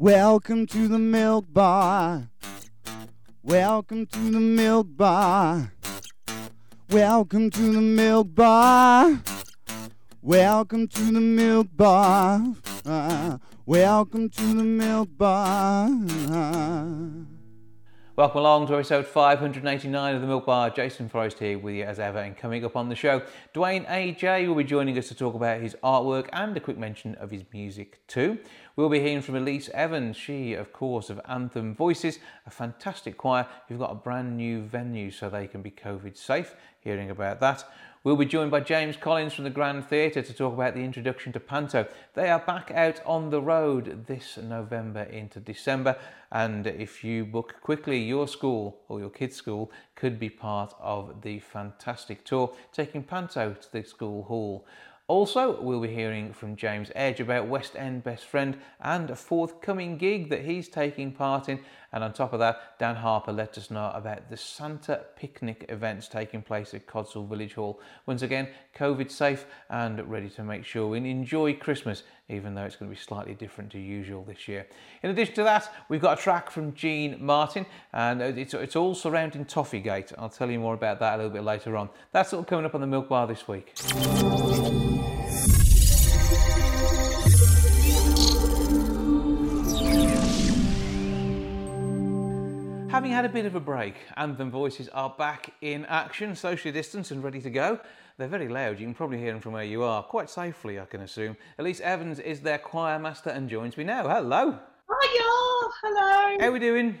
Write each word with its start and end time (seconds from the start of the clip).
Welcome 0.00 0.68
to 0.68 0.86
the 0.86 1.00
milk 1.00 1.46
bar. 1.52 2.30
Welcome 3.42 4.06
to 4.06 4.30
the 4.30 4.38
milk 4.38 4.86
bar. 4.90 5.72
Welcome 6.88 7.50
to 7.50 7.72
the 7.72 7.80
milk 7.80 8.32
bar. 8.32 9.20
Welcome 10.22 10.86
to 10.86 11.02
the 11.02 11.20
milk 11.20 11.66
bar. 11.72 12.54
Uh, 12.86 13.38
welcome 13.66 14.28
to 14.28 14.54
the 14.54 14.62
milk 14.62 15.08
bar. 15.18 15.88
Welcome 18.18 18.40
along 18.40 18.66
to 18.66 18.74
episode 18.74 19.06
589 19.06 20.16
of 20.16 20.20
the 20.20 20.26
Milk 20.26 20.44
Bar. 20.44 20.70
Jason 20.70 21.08
Forrest 21.08 21.38
here 21.38 21.56
with 21.56 21.76
you 21.76 21.84
as 21.84 22.00
ever. 22.00 22.18
And 22.18 22.36
coming 22.36 22.64
up 22.64 22.74
on 22.74 22.88
the 22.88 22.96
show, 22.96 23.22
Duane 23.54 23.84
AJ 23.84 24.48
will 24.48 24.56
be 24.56 24.64
joining 24.64 24.98
us 24.98 25.06
to 25.06 25.14
talk 25.14 25.36
about 25.36 25.60
his 25.60 25.76
artwork 25.84 26.28
and 26.32 26.56
a 26.56 26.58
quick 26.58 26.78
mention 26.78 27.14
of 27.14 27.30
his 27.30 27.44
music 27.52 28.00
too. 28.08 28.38
We'll 28.78 28.88
be 28.88 29.00
hearing 29.00 29.22
from 29.22 29.34
Elise 29.34 29.68
Evans, 29.70 30.16
she, 30.16 30.54
of 30.54 30.72
course, 30.72 31.10
of 31.10 31.20
Anthem 31.26 31.74
Voices, 31.74 32.20
a 32.46 32.50
fantastic 32.52 33.18
choir 33.18 33.48
who've 33.66 33.80
got 33.80 33.90
a 33.90 33.96
brand 33.96 34.36
new 34.36 34.62
venue 34.62 35.10
so 35.10 35.28
they 35.28 35.48
can 35.48 35.62
be 35.62 35.72
COVID 35.72 36.16
safe. 36.16 36.54
Hearing 36.78 37.10
about 37.10 37.40
that. 37.40 37.64
We'll 38.04 38.14
be 38.14 38.24
joined 38.24 38.52
by 38.52 38.60
James 38.60 38.96
Collins 38.96 39.34
from 39.34 39.42
the 39.42 39.50
Grand 39.50 39.84
Theatre 39.88 40.22
to 40.22 40.32
talk 40.32 40.54
about 40.54 40.74
the 40.74 40.84
introduction 40.84 41.32
to 41.32 41.40
Panto. 41.40 41.88
They 42.14 42.30
are 42.30 42.38
back 42.38 42.70
out 42.70 43.00
on 43.04 43.30
the 43.30 43.42
road 43.42 44.06
this 44.06 44.36
November 44.36 45.02
into 45.02 45.40
December, 45.40 45.96
and 46.30 46.64
if 46.68 47.02
you 47.02 47.24
book 47.24 47.56
quickly, 47.60 47.98
your 47.98 48.28
school 48.28 48.78
or 48.88 49.00
your 49.00 49.10
kids' 49.10 49.34
school 49.34 49.72
could 49.96 50.20
be 50.20 50.30
part 50.30 50.72
of 50.78 51.22
the 51.22 51.40
fantastic 51.40 52.24
tour 52.24 52.54
taking 52.72 53.02
Panto 53.02 53.54
to 53.54 53.72
the 53.72 53.82
school 53.82 54.22
hall. 54.22 54.64
Also, 55.08 55.58
we'll 55.62 55.80
be 55.80 55.88
hearing 55.88 56.34
from 56.34 56.54
James 56.54 56.92
Edge 56.94 57.18
about 57.18 57.48
West 57.48 57.74
End 57.74 58.04
Best 58.04 58.26
Friend 58.26 58.58
and 58.78 59.08
a 59.08 59.16
forthcoming 59.16 59.96
gig 59.96 60.28
that 60.28 60.44
he's 60.44 60.68
taking 60.68 61.12
part 61.12 61.48
in. 61.48 61.60
And 61.94 62.04
on 62.04 62.12
top 62.12 62.34
of 62.34 62.40
that, 62.40 62.78
Dan 62.78 62.96
Harper 62.96 63.32
let 63.32 63.56
us 63.56 63.70
know 63.70 63.90
about 63.94 64.28
the 64.28 64.36
Santa 64.36 65.06
picnic 65.16 65.64
events 65.70 66.08
taking 66.08 66.42
place 66.42 66.74
at 66.74 66.86
Codsall 66.86 67.26
Village 67.26 67.54
Hall. 67.54 67.80
Once 68.04 68.20
again, 68.20 68.48
COVID 68.76 69.10
safe 69.10 69.46
and 69.70 69.98
ready 70.10 70.28
to 70.28 70.44
make 70.44 70.66
sure 70.66 70.86
we 70.86 70.98
enjoy 70.98 71.54
Christmas, 71.54 72.02
even 72.28 72.54
though 72.54 72.64
it's 72.64 72.76
going 72.76 72.90
to 72.90 72.94
be 72.94 73.00
slightly 73.00 73.32
different 73.32 73.72
to 73.72 73.78
usual 73.78 74.24
this 74.24 74.46
year. 74.46 74.66
In 75.02 75.08
addition 75.08 75.34
to 75.36 75.42
that, 75.44 75.72
we've 75.88 76.02
got 76.02 76.18
a 76.18 76.22
track 76.22 76.50
from 76.50 76.74
Jean 76.74 77.16
Martyn, 77.24 77.64
and 77.94 78.20
it's, 78.20 78.52
it's 78.52 78.76
all 78.76 78.94
surrounding 78.94 79.46
Toffeegate. 79.46 80.12
I'll 80.18 80.28
tell 80.28 80.50
you 80.50 80.58
more 80.58 80.74
about 80.74 81.00
that 81.00 81.14
a 81.14 81.16
little 81.16 81.32
bit 81.32 81.44
later 81.44 81.78
on. 81.78 81.88
That's 82.12 82.34
all 82.34 82.44
coming 82.44 82.66
up 82.66 82.74
on 82.74 82.82
the 82.82 82.86
Milk 82.86 83.08
Bar 83.08 83.26
this 83.26 83.48
week. 83.48 83.72
Having 92.98 93.12
had 93.12 93.24
a 93.24 93.28
bit 93.28 93.46
of 93.46 93.54
a 93.54 93.60
break, 93.60 93.94
Anthem 94.16 94.50
Voices 94.50 94.88
are 94.88 95.14
back 95.16 95.52
in 95.60 95.84
action, 95.84 96.34
socially 96.34 96.72
distanced 96.72 97.12
and 97.12 97.22
ready 97.22 97.40
to 97.40 97.48
go. 97.48 97.78
They're 98.16 98.26
very 98.26 98.48
loud, 98.48 98.80
you 98.80 98.86
can 98.86 98.92
probably 98.92 99.18
hear 99.18 99.30
them 99.30 99.40
from 99.40 99.52
where 99.52 99.62
you 99.62 99.84
are, 99.84 100.02
quite 100.02 100.28
safely, 100.28 100.80
I 100.80 100.84
can 100.84 101.02
assume. 101.02 101.36
Elise 101.60 101.80
Evans 101.80 102.18
is 102.18 102.40
their 102.40 102.58
choir 102.58 102.98
master 102.98 103.30
and 103.30 103.48
joins 103.48 103.76
me 103.76 103.84
now. 103.84 104.08
Hello. 104.08 104.46
Hiya, 104.50 105.22
hello. 105.80 106.38
How 106.40 106.48
are 106.48 106.50
we 106.50 106.58
doing? 106.58 107.00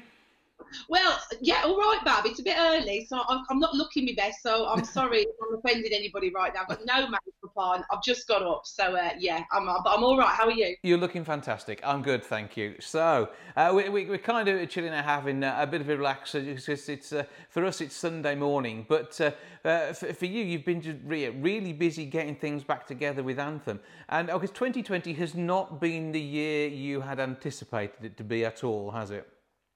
Well, 0.88 1.20
yeah, 1.40 1.62
all 1.64 1.76
right, 1.76 2.00
Bab. 2.04 2.26
It's 2.26 2.40
a 2.40 2.42
bit 2.42 2.56
early, 2.58 3.06
so 3.08 3.22
I'm, 3.28 3.44
I'm 3.50 3.58
not 3.58 3.74
looking 3.74 4.04
my 4.06 4.14
best. 4.16 4.42
So 4.42 4.66
I'm 4.68 4.84
sorry 4.98 5.20
if 5.20 5.28
I'm 5.42 5.58
offending 5.58 5.92
anybody 5.92 6.30
right 6.34 6.52
now. 6.54 6.62
I've 6.62 6.68
got 6.68 6.80
no 6.84 7.08
makeup 7.08 7.56
on. 7.56 7.84
I've 7.90 8.02
just 8.02 8.26
got 8.28 8.42
up, 8.42 8.62
so 8.64 8.96
uh, 8.96 9.10
yeah, 9.18 9.44
I'm. 9.52 9.66
But 9.66 9.96
I'm 9.96 10.04
all 10.04 10.18
right. 10.18 10.34
How 10.34 10.44
are 10.44 10.52
you? 10.52 10.76
You're 10.82 10.98
looking 10.98 11.24
fantastic. 11.24 11.80
I'm 11.84 12.02
good, 12.02 12.24
thank 12.24 12.56
you. 12.56 12.74
So 12.80 13.30
uh, 13.56 13.72
we, 13.74 13.88
we, 13.88 14.04
we're 14.06 14.18
kind 14.18 14.48
of 14.48 14.68
chilling 14.68 14.92
out, 14.92 15.04
having 15.04 15.42
uh, 15.42 15.56
a 15.58 15.66
bit 15.66 15.80
of 15.80 15.88
a 15.88 15.96
relax. 15.96 16.34
It's, 16.34 16.68
it's 16.88 17.12
uh, 17.12 17.24
for 17.50 17.64
us, 17.64 17.80
it's 17.80 17.94
Sunday 17.94 18.34
morning, 18.34 18.86
but 18.88 19.20
uh, 19.20 19.30
uh, 19.64 19.92
for, 19.92 20.12
for, 20.12 20.26
you, 20.26 20.44
you've 20.44 20.64
been 20.64 21.02
really 21.04 21.72
busy 21.72 22.06
getting 22.06 22.36
things 22.36 22.64
back 22.64 22.86
together 22.86 23.22
with 23.22 23.38
Anthem. 23.38 23.80
And 24.08 24.28
because 24.28 24.50
2020 24.50 25.12
has 25.14 25.34
not 25.34 25.80
been 25.80 26.12
the 26.12 26.20
year 26.20 26.68
you 26.68 27.00
had 27.00 27.20
anticipated 27.20 28.04
it 28.04 28.16
to 28.16 28.24
be 28.24 28.44
at 28.44 28.64
all, 28.64 28.90
has 28.90 29.10
it? 29.10 29.28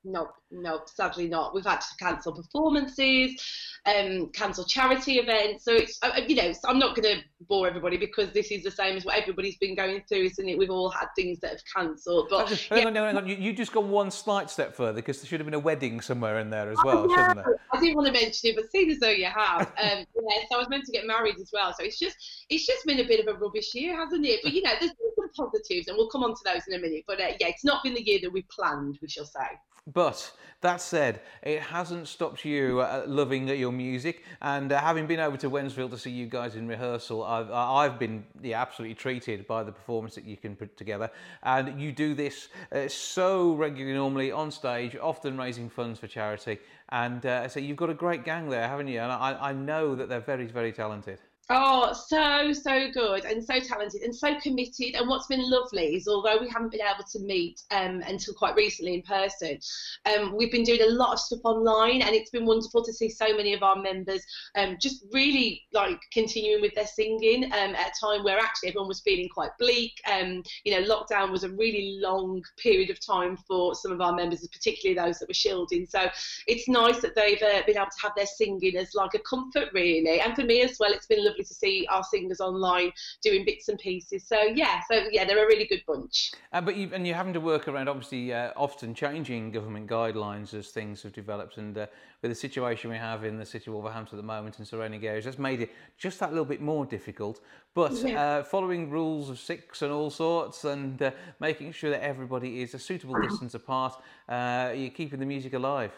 No, 0.04 0.28
no, 0.52 0.80
sadly 0.86 1.28
not. 1.28 1.54
We've 1.54 1.64
had 1.64 1.80
to 1.80 1.96
cancel 1.98 2.32
performances, 2.32 3.42
um, 3.86 4.28
cancel 4.32 4.64
charity 4.64 5.18
events. 5.18 5.64
So 5.64 5.74
it's, 5.74 5.98
you 6.28 6.36
know, 6.36 6.52
I'm 6.66 6.78
not 6.78 6.94
going 6.94 7.16
to 7.16 7.22
bore 7.48 7.66
everybody 7.66 7.96
because 7.96 8.32
this 8.32 8.50
is 8.50 8.62
the 8.62 8.70
same 8.70 8.96
as 8.96 9.04
what 9.04 9.16
everybody's 9.16 9.56
been 9.56 9.74
going 9.74 10.02
through, 10.08 10.24
isn't 10.24 10.48
it? 10.48 10.58
We've 10.58 10.70
all 10.70 10.90
had 10.90 11.08
things 11.16 11.40
that 11.40 11.50
have 11.50 11.62
cancelled. 11.74 12.28
But 12.30 12.48
just, 12.48 12.70
yeah. 12.70 12.78
hang 12.78 12.86
on, 12.88 12.94
hang 12.94 13.16
on. 13.16 13.26
You, 13.26 13.36
you 13.36 13.52
just 13.52 13.72
gone 13.72 13.90
one 13.90 14.10
slight 14.10 14.50
step 14.50 14.74
further 14.74 14.96
because 14.96 15.20
there 15.20 15.28
should 15.28 15.40
have 15.40 15.46
been 15.46 15.54
a 15.54 15.58
wedding 15.58 16.00
somewhere 16.00 16.38
in 16.38 16.50
there 16.50 16.70
as 16.70 16.78
well, 16.84 17.08
shouldn't 17.08 17.36
there? 17.36 17.58
I 17.72 17.80
didn't 17.80 17.96
want 17.96 18.06
to 18.06 18.12
mention 18.12 18.50
it, 18.50 18.56
but 18.56 18.70
seeing 18.70 18.90
as 18.90 18.98
though 18.98 19.08
you 19.08 19.26
have, 19.26 19.60
um, 19.82 19.98
yeah. 19.98 20.42
So 20.50 20.56
I 20.56 20.58
was 20.58 20.68
meant 20.68 20.84
to 20.84 20.92
get 20.92 21.06
married 21.06 21.36
as 21.40 21.50
well. 21.52 21.72
So 21.78 21.84
it's 21.84 21.98
just, 21.98 22.16
it's 22.50 22.66
just 22.66 22.84
been 22.86 23.00
a 23.00 23.06
bit 23.06 23.26
of 23.26 23.34
a 23.34 23.38
rubbish 23.38 23.74
year, 23.74 23.96
hasn't 23.96 24.26
it? 24.26 24.40
But 24.42 24.52
you 24.52 24.62
know, 24.62 24.72
there's 24.78 24.92
some 25.16 25.30
positives, 25.50 25.88
and 25.88 25.96
we'll 25.96 26.10
come 26.10 26.22
on 26.22 26.30
to 26.30 26.40
those 26.44 26.62
in 26.68 26.74
a 26.74 26.78
minute. 26.78 27.04
But 27.06 27.20
uh, 27.20 27.32
yeah, 27.40 27.48
it's 27.48 27.64
not 27.64 27.82
been 27.82 27.94
the 27.94 28.02
year 28.02 28.18
that 28.22 28.32
we 28.32 28.42
planned, 28.42 28.98
we 29.00 29.08
shall 29.08 29.24
say. 29.24 29.46
But 29.86 30.32
that 30.60 30.80
said, 30.80 31.20
it 31.42 31.60
hasn't 31.60 32.08
stopped 32.08 32.44
you 32.44 32.80
uh, 32.80 33.04
loving 33.06 33.48
your 33.48 33.72
music. 33.72 34.24
And 34.40 34.72
uh, 34.72 34.80
having 34.80 35.06
been 35.06 35.20
over 35.20 35.36
to 35.38 35.50
Wednesfield 35.50 35.90
to 35.90 35.98
see 35.98 36.10
you 36.10 36.26
guys 36.26 36.54
in 36.54 36.68
rehearsal, 36.68 37.24
I've, 37.24 37.50
I've 37.50 37.98
been 37.98 38.24
yeah, 38.42 38.62
absolutely 38.62 38.94
treated 38.94 39.46
by 39.46 39.64
the 39.64 39.72
performance 39.72 40.14
that 40.14 40.24
you 40.24 40.36
can 40.36 40.54
put 40.54 40.76
together. 40.76 41.10
And 41.42 41.80
you 41.80 41.92
do 41.92 42.14
this 42.14 42.48
uh, 42.70 42.88
so 42.88 43.54
regularly, 43.54 43.96
normally 43.96 44.32
on 44.32 44.50
stage, 44.50 44.96
often 44.96 45.36
raising 45.36 45.68
funds 45.68 45.98
for 45.98 46.06
charity. 46.06 46.58
And 46.90 47.24
uh, 47.26 47.48
so 47.48 47.58
you've 47.58 47.76
got 47.76 47.90
a 47.90 47.94
great 47.94 48.24
gang 48.24 48.48
there, 48.48 48.68
haven't 48.68 48.88
you? 48.88 49.00
And 49.00 49.10
I, 49.10 49.36
I 49.40 49.52
know 49.52 49.94
that 49.94 50.08
they're 50.08 50.20
very, 50.20 50.46
very 50.46 50.72
talented. 50.72 51.18
Oh, 51.54 51.92
so, 51.92 52.50
so 52.54 52.90
good 52.94 53.26
and 53.26 53.44
so 53.44 53.60
talented 53.60 54.00
and 54.00 54.16
so 54.16 54.40
committed. 54.40 54.94
And 54.94 55.06
what's 55.06 55.26
been 55.26 55.50
lovely 55.50 55.96
is 55.96 56.08
although 56.08 56.38
we 56.40 56.48
haven't 56.48 56.72
been 56.72 56.80
able 56.80 57.04
to 57.12 57.18
meet 57.18 57.60
um, 57.70 58.02
until 58.06 58.32
quite 58.32 58.54
recently 58.54 58.94
in 58.94 59.02
person, 59.02 59.58
um, 60.06 60.34
we've 60.34 60.50
been 60.50 60.62
doing 60.62 60.80
a 60.80 60.86
lot 60.86 61.12
of 61.12 61.20
stuff 61.20 61.40
online 61.44 62.00
and 62.00 62.14
it's 62.14 62.30
been 62.30 62.46
wonderful 62.46 62.82
to 62.82 62.90
see 62.90 63.10
so 63.10 63.36
many 63.36 63.52
of 63.52 63.62
our 63.62 63.76
members 63.76 64.24
um, 64.56 64.78
just 64.80 65.04
really 65.12 65.60
like 65.74 66.00
continuing 66.10 66.62
with 66.62 66.74
their 66.74 66.86
singing 66.86 67.44
um, 67.52 67.74
at 67.74 67.88
a 67.88 68.00
time 68.00 68.24
where 68.24 68.38
actually 68.38 68.70
everyone 68.70 68.88
was 68.88 69.02
feeling 69.02 69.28
quite 69.28 69.50
bleak. 69.58 69.92
Um, 70.10 70.42
you 70.64 70.72
know, 70.72 70.88
lockdown 70.88 71.30
was 71.30 71.44
a 71.44 71.50
really 71.50 71.98
long 72.00 72.42
period 72.56 72.88
of 72.88 72.98
time 73.04 73.36
for 73.46 73.74
some 73.74 73.92
of 73.92 74.00
our 74.00 74.14
members, 74.14 74.48
particularly 74.48 74.98
those 74.98 75.18
that 75.18 75.28
were 75.28 75.34
shielding. 75.34 75.84
So 75.84 76.08
it's 76.46 76.66
nice 76.66 77.02
that 77.02 77.14
they've 77.14 77.42
uh, 77.42 77.60
been 77.66 77.76
able 77.76 77.88
to 77.88 78.02
have 78.02 78.12
their 78.16 78.24
singing 78.24 78.74
as 78.78 78.94
like 78.94 79.12
a 79.12 79.18
comfort, 79.18 79.68
really. 79.74 80.18
And 80.18 80.34
for 80.34 80.44
me 80.44 80.62
as 80.62 80.78
well, 80.80 80.94
it's 80.94 81.04
been 81.04 81.22
lovely 81.22 81.41
to 81.44 81.54
see 81.54 81.86
our 81.90 82.02
singers 82.02 82.40
online 82.40 82.92
doing 83.22 83.44
bits 83.44 83.68
and 83.68 83.78
pieces. 83.78 84.26
So 84.26 84.40
yeah, 84.40 84.80
so 84.90 85.04
yeah, 85.10 85.24
they're 85.24 85.44
a 85.44 85.46
really 85.46 85.66
good 85.66 85.82
bunch. 85.86 86.32
Uh, 86.52 86.60
but 86.60 86.76
you, 86.76 86.90
and 86.92 87.06
you're 87.06 87.16
having 87.16 87.32
to 87.32 87.40
work 87.40 87.68
around 87.68 87.88
obviously 87.88 88.32
uh, 88.32 88.52
often 88.56 88.94
changing 88.94 89.52
government 89.52 89.88
guidelines 89.88 90.54
as 90.54 90.68
things 90.68 91.02
have 91.02 91.12
developed, 91.12 91.58
and 91.58 91.76
uh, 91.76 91.86
with 92.20 92.30
the 92.30 92.34
situation 92.34 92.90
we 92.90 92.96
have 92.96 93.24
in 93.24 93.38
the 93.38 93.46
city 93.46 93.70
of 93.70 93.74
Wolverhampton 93.74 94.18
at 94.18 94.22
the 94.22 94.26
moment 94.26 94.58
and 94.58 94.66
surrounding 94.66 95.04
areas, 95.04 95.24
that's 95.24 95.38
made 95.38 95.60
it 95.60 95.70
just 95.98 96.20
that 96.20 96.30
little 96.30 96.44
bit 96.44 96.60
more 96.60 96.86
difficult. 96.86 97.40
But 97.74 97.92
yeah. 97.92 98.22
Uh, 98.22 98.42
following 98.44 98.90
rules 98.90 99.30
of 99.30 99.38
six 99.38 99.82
and 99.82 99.92
all 99.92 100.10
sorts, 100.10 100.64
and 100.64 101.00
uh, 101.00 101.10
making 101.40 101.72
sure 101.72 101.90
that 101.90 102.02
everybody 102.02 102.62
is 102.62 102.74
a 102.74 102.78
suitable 102.78 103.20
distance 103.20 103.54
apart, 103.54 103.94
uh, 104.28 104.72
you're 104.74 104.90
keeping 104.90 105.18
the 105.18 105.26
music 105.26 105.54
alive. 105.54 105.92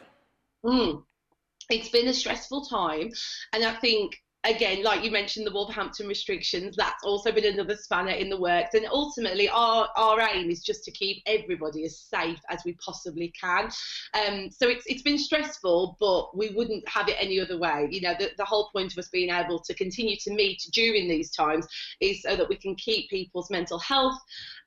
Mm 0.64 1.02
it's 1.70 1.88
been 1.88 2.08
a 2.08 2.14
stressful 2.14 2.64
time 2.66 3.10
and 3.52 3.64
i 3.64 3.72
think 3.74 4.22
again, 4.44 4.82
like 4.82 5.02
you 5.02 5.10
mentioned, 5.10 5.46
the 5.46 5.52
Wolverhampton 5.52 6.06
restrictions, 6.06 6.76
that's 6.76 7.02
also 7.02 7.32
been 7.32 7.46
another 7.46 7.76
spanner 7.76 8.12
in 8.12 8.28
the 8.28 8.38
works. 8.38 8.74
And 8.74 8.86
ultimately, 8.86 9.48
our, 9.48 9.88
our 9.96 10.20
aim 10.20 10.50
is 10.50 10.62
just 10.62 10.84
to 10.84 10.90
keep 10.90 11.22
everybody 11.26 11.84
as 11.84 11.98
safe 11.98 12.40
as 12.48 12.62
we 12.64 12.74
possibly 12.74 13.32
can. 13.38 13.70
Um, 14.14 14.50
so 14.50 14.68
it's, 14.68 14.84
it's 14.86 15.02
been 15.02 15.18
stressful, 15.18 15.96
but 15.98 16.36
we 16.36 16.50
wouldn't 16.50 16.86
have 16.88 17.08
it 17.08 17.16
any 17.18 17.40
other 17.40 17.58
way. 17.58 17.88
You 17.90 18.02
know, 18.02 18.14
the, 18.18 18.30
the 18.36 18.44
whole 18.44 18.68
point 18.70 18.92
of 18.92 18.98
us 18.98 19.08
being 19.08 19.30
able 19.30 19.58
to 19.60 19.74
continue 19.74 20.16
to 20.16 20.32
meet 20.32 20.62
during 20.72 21.08
these 21.08 21.30
times 21.30 21.66
is 22.00 22.22
so 22.22 22.36
that 22.36 22.48
we 22.48 22.56
can 22.56 22.74
keep 22.74 23.08
people's 23.10 23.50
mental 23.50 23.78
health 23.78 24.18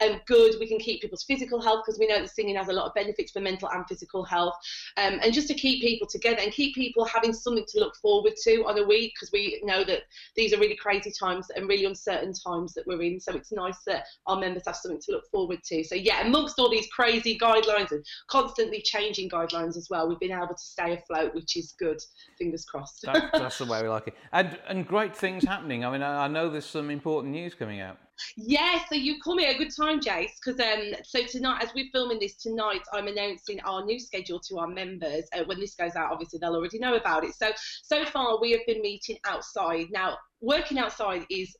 um, 0.02 0.22
good, 0.26 0.56
we 0.60 0.68
can 0.68 0.80
keep 0.80 1.02
people's 1.02 1.24
physical 1.24 1.62
health 1.62 1.84
because 1.86 2.00
we 2.00 2.08
know 2.08 2.20
that 2.20 2.30
singing 2.30 2.56
has 2.56 2.68
a 2.68 2.74
lot 2.74 2.86
of 2.86 2.94
benefits 2.94 3.32
for 3.32 3.40
mental 3.40 3.70
and 3.70 3.86
physical 3.88 4.24
health. 4.24 4.56
Um, 4.98 5.20
and 5.24 5.34
just 5.34 5.48
to 5.48 5.54
keep 5.54 5.82
people 5.82 6.08
together 6.08 6.40
and 6.42 6.52
keep 6.52 6.76
people 6.76 7.06
having 7.06 7.34
something 7.34 7.66
to 7.70 7.80
look 7.80 7.96
forward 7.96 8.34
to 8.44 8.66
on 8.66 8.78
a 8.78 8.84
week 8.84 9.14
because 9.16 9.32
we 9.32 9.62
know 9.68 9.84
that 9.84 10.04
these 10.36 10.54
are 10.54 10.60
really 10.60 10.76
crazy 10.76 11.12
times 11.12 11.48
and 11.56 11.68
really 11.68 11.86
uncertain 11.86 12.34
times 12.34 12.74
that 12.74 12.88
we're 12.88 13.02
in. 13.04 13.20
So 13.20 13.34
it's 13.34 13.52
nice 13.52 13.78
that 13.86 14.06
our 14.26 14.40
members 14.40 14.64
have 14.66 14.76
something 14.76 15.02
to 15.02 15.12
look 15.12 15.30
forward 15.30 15.64
to. 15.66 15.84
So 15.84 15.96
yeah, 15.96 16.26
amongst 16.26 16.58
all 16.58 16.70
these 16.70 16.88
crazy 16.88 17.38
guidelines 17.38 17.92
and 17.92 18.04
constantly 18.28 18.82
changing 18.82 19.30
guidelines 19.30 19.78
as 19.78 19.88
well, 19.90 20.08
we've 20.08 20.20
been 20.20 20.32
able 20.32 20.48
to 20.48 20.58
stay 20.58 20.94
afloat, 20.94 21.36
which 21.36 21.56
is 21.56 21.76
good. 21.78 22.02
Fingers 22.38 22.66
crossed. 22.66 23.04
that, 23.04 23.30
that's 23.34 23.60
the 23.60 23.66
way 23.72 23.84
we 23.84 23.90
like 23.90 24.08
it. 24.08 24.16
And 24.32 24.58
and 24.68 24.88
great 24.88 25.16
things 25.16 25.44
happening. 25.44 25.86
I 25.86 25.92
mean, 25.92 26.02
I, 26.02 26.26
I 26.26 26.28
know 26.28 26.50
there's 26.50 26.66
some 26.66 26.90
important 26.90 27.34
news 27.34 27.54
coming 27.54 27.80
out. 27.80 27.98
Yeah, 28.36 28.80
so 28.90 28.96
you 28.96 29.20
call 29.22 29.36
me 29.36 29.46
a 29.46 29.58
good 29.58 29.76
time, 29.76 30.00
Jace, 30.00 30.32
because 30.44 30.60
um, 30.60 30.94
so 31.04 31.24
tonight, 31.26 31.64
as 31.64 31.70
we're 31.76 31.90
filming 31.92 32.20
this 32.20 32.36
tonight, 32.36 32.82
I'm 32.94 33.08
announcing 33.08 33.60
our 33.62 33.84
new 33.86 34.00
schedule 34.00 34.40
to 34.50 34.60
our 34.60 34.68
members. 34.68 35.24
Uh, 35.34 35.44
when 35.46 35.60
this 35.60 35.76
goes 35.76 35.96
out, 35.96 36.12
obviously 36.12 36.40
they'll 36.40 36.56
already 36.56 36.80
know 36.80 36.96
about 36.96 37.24
it. 37.24 37.34
So 37.36 37.52
so 37.84 38.06
far 38.06 38.40
we 38.40 38.52
have 38.52 38.62
been 38.68 38.82
meeting 38.82 39.18
outside. 39.26 39.88
Now, 39.92 40.18
working 40.42 40.78
outside 40.78 41.26
is 41.30 41.56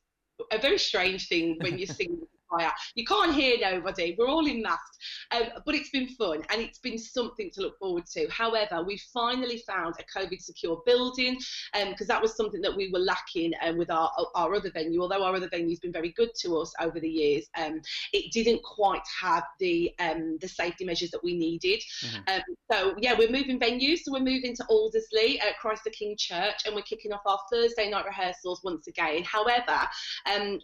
a 0.52 0.58
very 0.58 0.78
strange 0.78 1.28
thing 1.28 1.56
when 1.60 1.78
you're 1.78 1.86
singing 1.86 2.26
fire. 2.48 2.72
You 2.94 3.04
can't 3.04 3.34
hear 3.34 3.56
nobody. 3.60 4.16
We're 4.18 4.28
all 4.28 4.46
in 4.46 4.62
masks, 4.62 4.98
um, 5.30 5.44
but 5.64 5.74
it's 5.74 5.90
been 5.90 6.08
fun 6.08 6.42
and 6.50 6.60
it's 6.60 6.78
been 6.78 6.98
something 6.98 7.50
to 7.54 7.62
look 7.62 7.78
forward 7.78 8.06
to. 8.14 8.28
However, 8.30 8.82
we 8.82 9.00
finally 9.12 9.62
found 9.66 9.94
a 9.98 10.18
COVID 10.18 10.40
secure 10.40 10.82
building 10.86 11.38
because 11.72 12.00
um, 12.02 12.06
that 12.08 12.22
was 12.22 12.36
something 12.36 12.60
that 12.62 12.74
we 12.74 12.90
were 12.90 12.98
lacking 12.98 13.52
um, 13.62 13.76
with 13.76 13.90
our 13.90 14.10
our 14.34 14.54
other 14.54 14.70
venue. 14.70 15.02
Although 15.02 15.24
our 15.24 15.34
other 15.34 15.48
venue's 15.48 15.80
been 15.80 15.92
very 15.92 16.12
good 16.12 16.30
to 16.40 16.56
us 16.58 16.72
over 16.80 17.00
the 17.00 17.08
years, 17.08 17.46
um, 17.56 17.80
it 18.12 18.32
didn't 18.32 18.62
quite 18.62 19.02
have 19.20 19.44
the 19.60 19.92
um, 19.98 20.38
the 20.40 20.48
safety 20.48 20.84
measures 20.84 21.10
that 21.10 21.22
we 21.22 21.36
needed. 21.36 21.80
Mm-hmm. 22.04 22.34
Um, 22.34 22.42
so 22.70 22.94
yeah, 22.98 23.14
we're 23.16 23.30
moving 23.30 23.58
venues. 23.58 24.00
So 24.00 24.12
we're 24.12 24.20
moving 24.20 24.54
to 24.56 24.64
Aldersley 24.70 25.40
at 25.40 25.58
Christ 25.60 25.84
the 25.84 25.90
King 25.90 26.16
Church, 26.18 26.62
and 26.66 26.74
we're 26.74 26.82
kicking 26.82 27.12
off 27.12 27.22
our 27.26 27.38
Thursday 27.52 27.90
night 27.90 28.04
rehearsals 28.04 28.62
once 28.64 28.86
again. 28.86 29.22
However, 29.24 29.88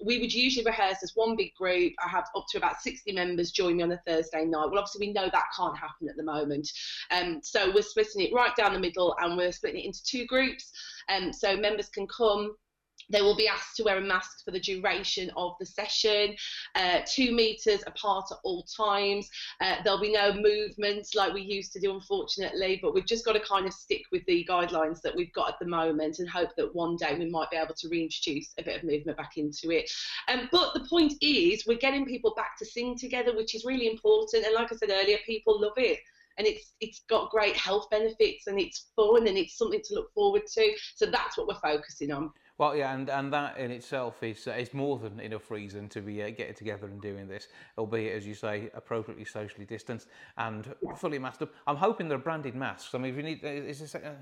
we 0.04 0.18
would 0.18 0.32
usually 0.32 0.64
rehearse 0.64 0.98
as 1.02 1.12
one 1.14 1.36
big 1.36 1.54
group 1.54 1.73
group. 1.74 1.92
I 2.04 2.08
have 2.08 2.26
up 2.36 2.44
to 2.50 2.58
about 2.58 2.80
60 2.80 3.12
members 3.12 3.50
join 3.50 3.76
me 3.76 3.82
on 3.82 3.92
a 3.92 4.00
Thursday 4.06 4.44
night. 4.44 4.66
Well, 4.66 4.78
obviously, 4.78 5.06
we 5.06 5.12
know 5.12 5.28
that 5.32 5.44
can't 5.56 5.76
happen 5.76 6.08
at 6.08 6.16
the 6.16 6.24
moment. 6.24 6.68
Um, 7.10 7.40
so 7.42 7.72
we're 7.74 7.82
splitting 7.82 8.22
it 8.22 8.32
right 8.32 8.54
down 8.56 8.72
the 8.72 8.78
middle 8.78 9.14
and 9.20 9.36
we're 9.36 9.52
splitting 9.52 9.80
it 9.80 9.86
into 9.86 10.04
two 10.04 10.26
groups. 10.26 10.70
Um, 11.08 11.32
so 11.32 11.56
members 11.56 11.88
can 11.88 12.06
come 12.06 12.56
they 13.10 13.22
will 13.22 13.36
be 13.36 13.48
asked 13.48 13.76
to 13.76 13.84
wear 13.84 13.98
a 13.98 14.00
mask 14.00 14.44
for 14.44 14.50
the 14.50 14.60
duration 14.60 15.30
of 15.36 15.54
the 15.60 15.66
session, 15.66 16.34
uh, 16.74 17.00
two 17.06 17.32
metres 17.32 17.82
apart 17.86 18.26
at 18.30 18.38
all 18.44 18.64
times. 18.64 19.28
Uh, 19.60 19.76
there'll 19.82 20.00
be 20.00 20.12
no 20.12 20.32
movements 20.32 21.14
like 21.14 21.32
we 21.32 21.42
used 21.42 21.72
to 21.72 21.80
do, 21.80 21.92
unfortunately, 21.94 22.78
but 22.82 22.94
we've 22.94 23.06
just 23.06 23.24
got 23.24 23.32
to 23.32 23.40
kind 23.40 23.66
of 23.66 23.72
stick 23.72 24.02
with 24.12 24.24
the 24.26 24.46
guidelines 24.48 25.00
that 25.02 25.14
we've 25.14 25.32
got 25.32 25.48
at 25.48 25.58
the 25.60 25.66
moment 25.66 26.18
and 26.18 26.28
hope 26.28 26.50
that 26.56 26.74
one 26.74 26.96
day 26.96 27.16
we 27.18 27.30
might 27.30 27.50
be 27.50 27.56
able 27.56 27.74
to 27.74 27.88
reintroduce 27.88 28.52
a 28.58 28.62
bit 28.62 28.76
of 28.76 28.84
movement 28.84 29.16
back 29.16 29.32
into 29.36 29.70
it. 29.70 29.90
Um, 30.28 30.48
but 30.50 30.74
the 30.74 30.86
point 30.88 31.14
is, 31.20 31.66
we're 31.66 31.78
getting 31.78 32.06
people 32.06 32.34
back 32.36 32.58
to 32.58 32.64
sing 32.64 32.96
together, 32.96 33.36
which 33.36 33.54
is 33.54 33.64
really 33.64 33.88
important. 33.88 34.44
And 34.44 34.54
like 34.54 34.72
I 34.72 34.76
said 34.76 34.90
earlier, 34.90 35.18
people 35.26 35.60
love 35.60 35.74
it 35.76 35.98
and 36.36 36.46
it's 36.46 36.72
it's 36.80 37.02
got 37.08 37.30
great 37.30 37.56
health 37.56 37.88
benefits 37.90 38.46
and 38.46 38.58
it's 38.58 38.90
fun 38.96 39.26
and 39.26 39.38
it's 39.38 39.56
something 39.56 39.80
to 39.84 39.94
look 39.94 40.12
forward 40.12 40.42
to. 40.46 40.72
So 40.96 41.06
that's 41.06 41.36
what 41.36 41.46
we're 41.46 41.54
focusing 41.54 42.10
on. 42.10 42.32
Well, 42.56 42.76
yeah, 42.76 42.94
and, 42.94 43.08
and 43.10 43.32
that 43.32 43.58
in 43.58 43.72
itself 43.72 44.22
is 44.22 44.46
uh, 44.46 44.52
is 44.52 44.72
more 44.72 44.98
than 44.98 45.18
enough 45.18 45.50
reason 45.50 45.88
to 45.88 46.00
be 46.00 46.22
uh, 46.22 46.30
getting 46.30 46.54
together 46.54 46.86
and 46.86 47.00
doing 47.00 47.26
this, 47.26 47.48
albeit 47.76 48.16
as 48.16 48.26
you 48.26 48.34
say, 48.34 48.70
appropriately 48.74 49.24
socially 49.24 49.64
distanced 49.64 50.08
and 50.36 50.72
fully 50.96 51.18
masked 51.18 51.42
up. 51.42 51.52
I'm 51.66 51.76
hoping 51.76 52.08
they're 52.08 52.18
branded 52.18 52.54
masks. 52.54 52.94
I 52.94 52.98
mean, 52.98 53.10
if 53.10 53.16
you 53.16 53.22
need, 53.24 53.44
uh, 53.44 53.48
is 53.48 53.80
this? 53.80 53.94
Uh, 53.96 54.12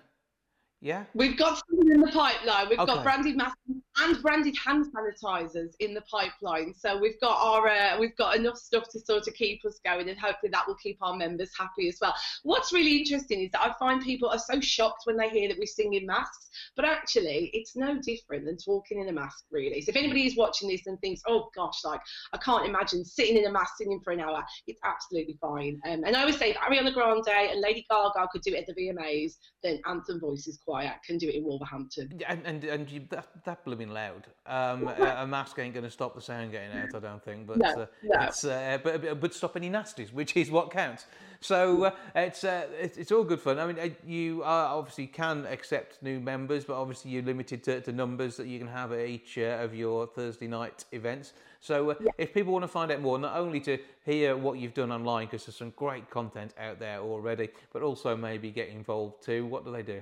yeah. 0.80 1.04
We've 1.14 1.36
got 1.36 1.62
something 1.68 1.81
in 1.90 2.00
the 2.00 2.12
pipeline. 2.12 2.68
We've 2.68 2.78
okay. 2.78 2.94
got 2.94 3.02
branded 3.02 3.36
masks 3.36 3.58
and 3.98 4.22
branded 4.22 4.56
hand 4.56 4.86
sanitizers 4.86 5.74
in 5.80 5.94
the 5.94 6.00
pipeline. 6.02 6.74
So 6.74 6.98
we've 6.98 7.20
got 7.20 7.36
our 7.38 7.68
uh, 7.68 7.98
we've 7.98 8.16
got 8.16 8.36
enough 8.36 8.56
stuff 8.56 8.84
to 8.92 9.00
sort 9.00 9.28
of 9.28 9.34
keep 9.34 9.64
us 9.64 9.80
going, 9.84 10.08
and 10.08 10.18
hopefully 10.18 10.50
that 10.52 10.66
will 10.66 10.76
keep 10.76 10.98
our 11.02 11.14
members 11.14 11.50
happy 11.58 11.88
as 11.88 11.98
well. 12.00 12.14
What's 12.42 12.72
really 12.72 12.98
interesting 12.98 13.42
is 13.42 13.50
that 13.52 13.62
I 13.62 13.74
find 13.78 14.02
people 14.02 14.28
are 14.28 14.38
so 14.38 14.60
shocked 14.60 15.02
when 15.04 15.16
they 15.16 15.28
hear 15.28 15.48
that 15.48 15.58
we 15.58 15.66
sing 15.66 15.94
in 15.94 16.06
masks, 16.06 16.48
but 16.76 16.84
actually 16.84 17.50
it's 17.52 17.76
no 17.76 18.00
different 18.00 18.46
than 18.46 18.56
talking 18.56 19.00
in 19.00 19.08
a 19.08 19.12
mask, 19.12 19.44
really. 19.50 19.80
So 19.82 19.90
if 19.90 19.96
anybody 19.96 20.26
is 20.26 20.36
watching 20.36 20.68
this 20.68 20.86
and 20.86 20.98
thinks, 21.00 21.22
oh 21.26 21.50
gosh, 21.54 21.84
like 21.84 22.00
I 22.32 22.38
can't 22.38 22.66
imagine 22.66 23.04
sitting 23.04 23.36
in 23.36 23.46
a 23.46 23.52
mask 23.52 23.76
singing 23.76 24.00
for 24.02 24.12
an 24.12 24.20
hour, 24.20 24.42
it's 24.66 24.80
absolutely 24.84 25.36
fine. 25.40 25.80
Um, 25.86 26.04
and 26.04 26.16
I 26.16 26.20
always 26.20 26.38
say 26.38 26.50
if 26.50 26.56
Ariana 26.56 26.94
Grande 26.94 27.28
and 27.28 27.60
Lady 27.60 27.84
Gaga 27.90 28.28
could 28.32 28.42
do 28.42 28.54
it 28.54 28.60
at 28.60 28.66
the 28.66 28.74
VMAs, 28.74 29.34
then 29.62 29.80
Anthem 29.86 30.20
Voices 30.20 30.58
Choir 30.64 30.94
can 31.06 31.18
do 31.18 31.28
it 31.28 31.34
in 31.34 31.44
Wolverhampton. 31.44 31.71
Yeah, 32.18 32.32
and 32.32 32.46
and, 32.46 32.64
and 32.64 32.90
you, 32.90 33.02
that, 33.10 33.26
that 33.44 33.64
blew 33.64 33.76
loud. 33.86 34.26
Um, 34.46 34.88
a, 34.88 35.16
a, 35.20 35.26
mask 35.26 35.58
ain't 35.58 35.74
going 35.74 35.84
to 35.84 35.90
stop 35.90 36.14
the 36.14 36.20
sound 36.20 36.52
getting 36.52 36.76
out, 36.76 36.94
I 36.94 36.98
don't 36.98 37.24
think. 37.24 37.46
But 37.46 37.58
no, 37.58 37.68
uh, 37.68 37.86
no. 38.02 38.20
it's 38.22 38.44
uh, 38.44 38.78
but, 38.82 39.20
but 39.20 39.34
stop 39.34 39.56
any 39.56 39.70
nasties, 39.70 40.12
which 40.12 40.36
is 40.36 40.50
what 40.50 40.70
counts. 40.70 41.06
So 41.42 41.84
uh, 41.84 41.90
it's, 42.14 42.44
uh, 42.44 42.68
it's, 42.78 42.96
it's 42.96 43.10
all 43.10 43.24
good 43.24 43.40
fun. 43.40 43.58
I 43.58 43.66
mean, 43.66 43.78
uh, 43.78 43.88
you 44.06 44.44
obviously 44.44 45.08
can 45.08 45.44
accept 45.46 46.02
new 46.02 46.20
members, 46.20 46.64
but 46.64 46.74
obviously 46.74 47.10
you're 47.10 47.24
limited 47.24 47.64
to, 47.64 47.80
to 47.80 47.92
numbers 47.92 48.36
that 48.36 48.46
you 48.46 48.58
can 48.58 48.68
have 48.68 48.92
at 48.92 49.06
each 49.06 49.38
uh, 49.38 49.58
of 49.60 49.74
your 49.74 50.06
Thursday 50.06 50.46
night 50.46 50.84
events. 50.92 51.32
So 51.60 51.90
uh, 51.90 51.94
yeah. 52.00 52.10
if 52.16 52.32
people 52.32 52.52
want 52.52 52.62
to 52.62 52.68
find 52.68 52.92
out 52.92 53.00
more, 53.00 53.18
not 53.18 53.36
only 53.36 53.60
to 53.60 53.78
hear 54.04 54.36
what 54.36 54.58
you've 54.58 54.74
done 54.74 54.92
online, 54.92 55.26
because 55.26 55.46
there's 55.46 55.56
some 55.56 55.72
great 55.76 56.08
content 56.10 56.54
out 56.58 56.78
there 56.78 57.00
already, 57.00 57.48
but 57.72 57.82
also 57.82 58.16
maybe 58.16 58.50
get 58.50 58.68
involved 58.68 59.24
too, 59.24 59.44
what 59.46 59.64
do 59.64 59.72
they 59.72 59.82
do? 59.82 60.00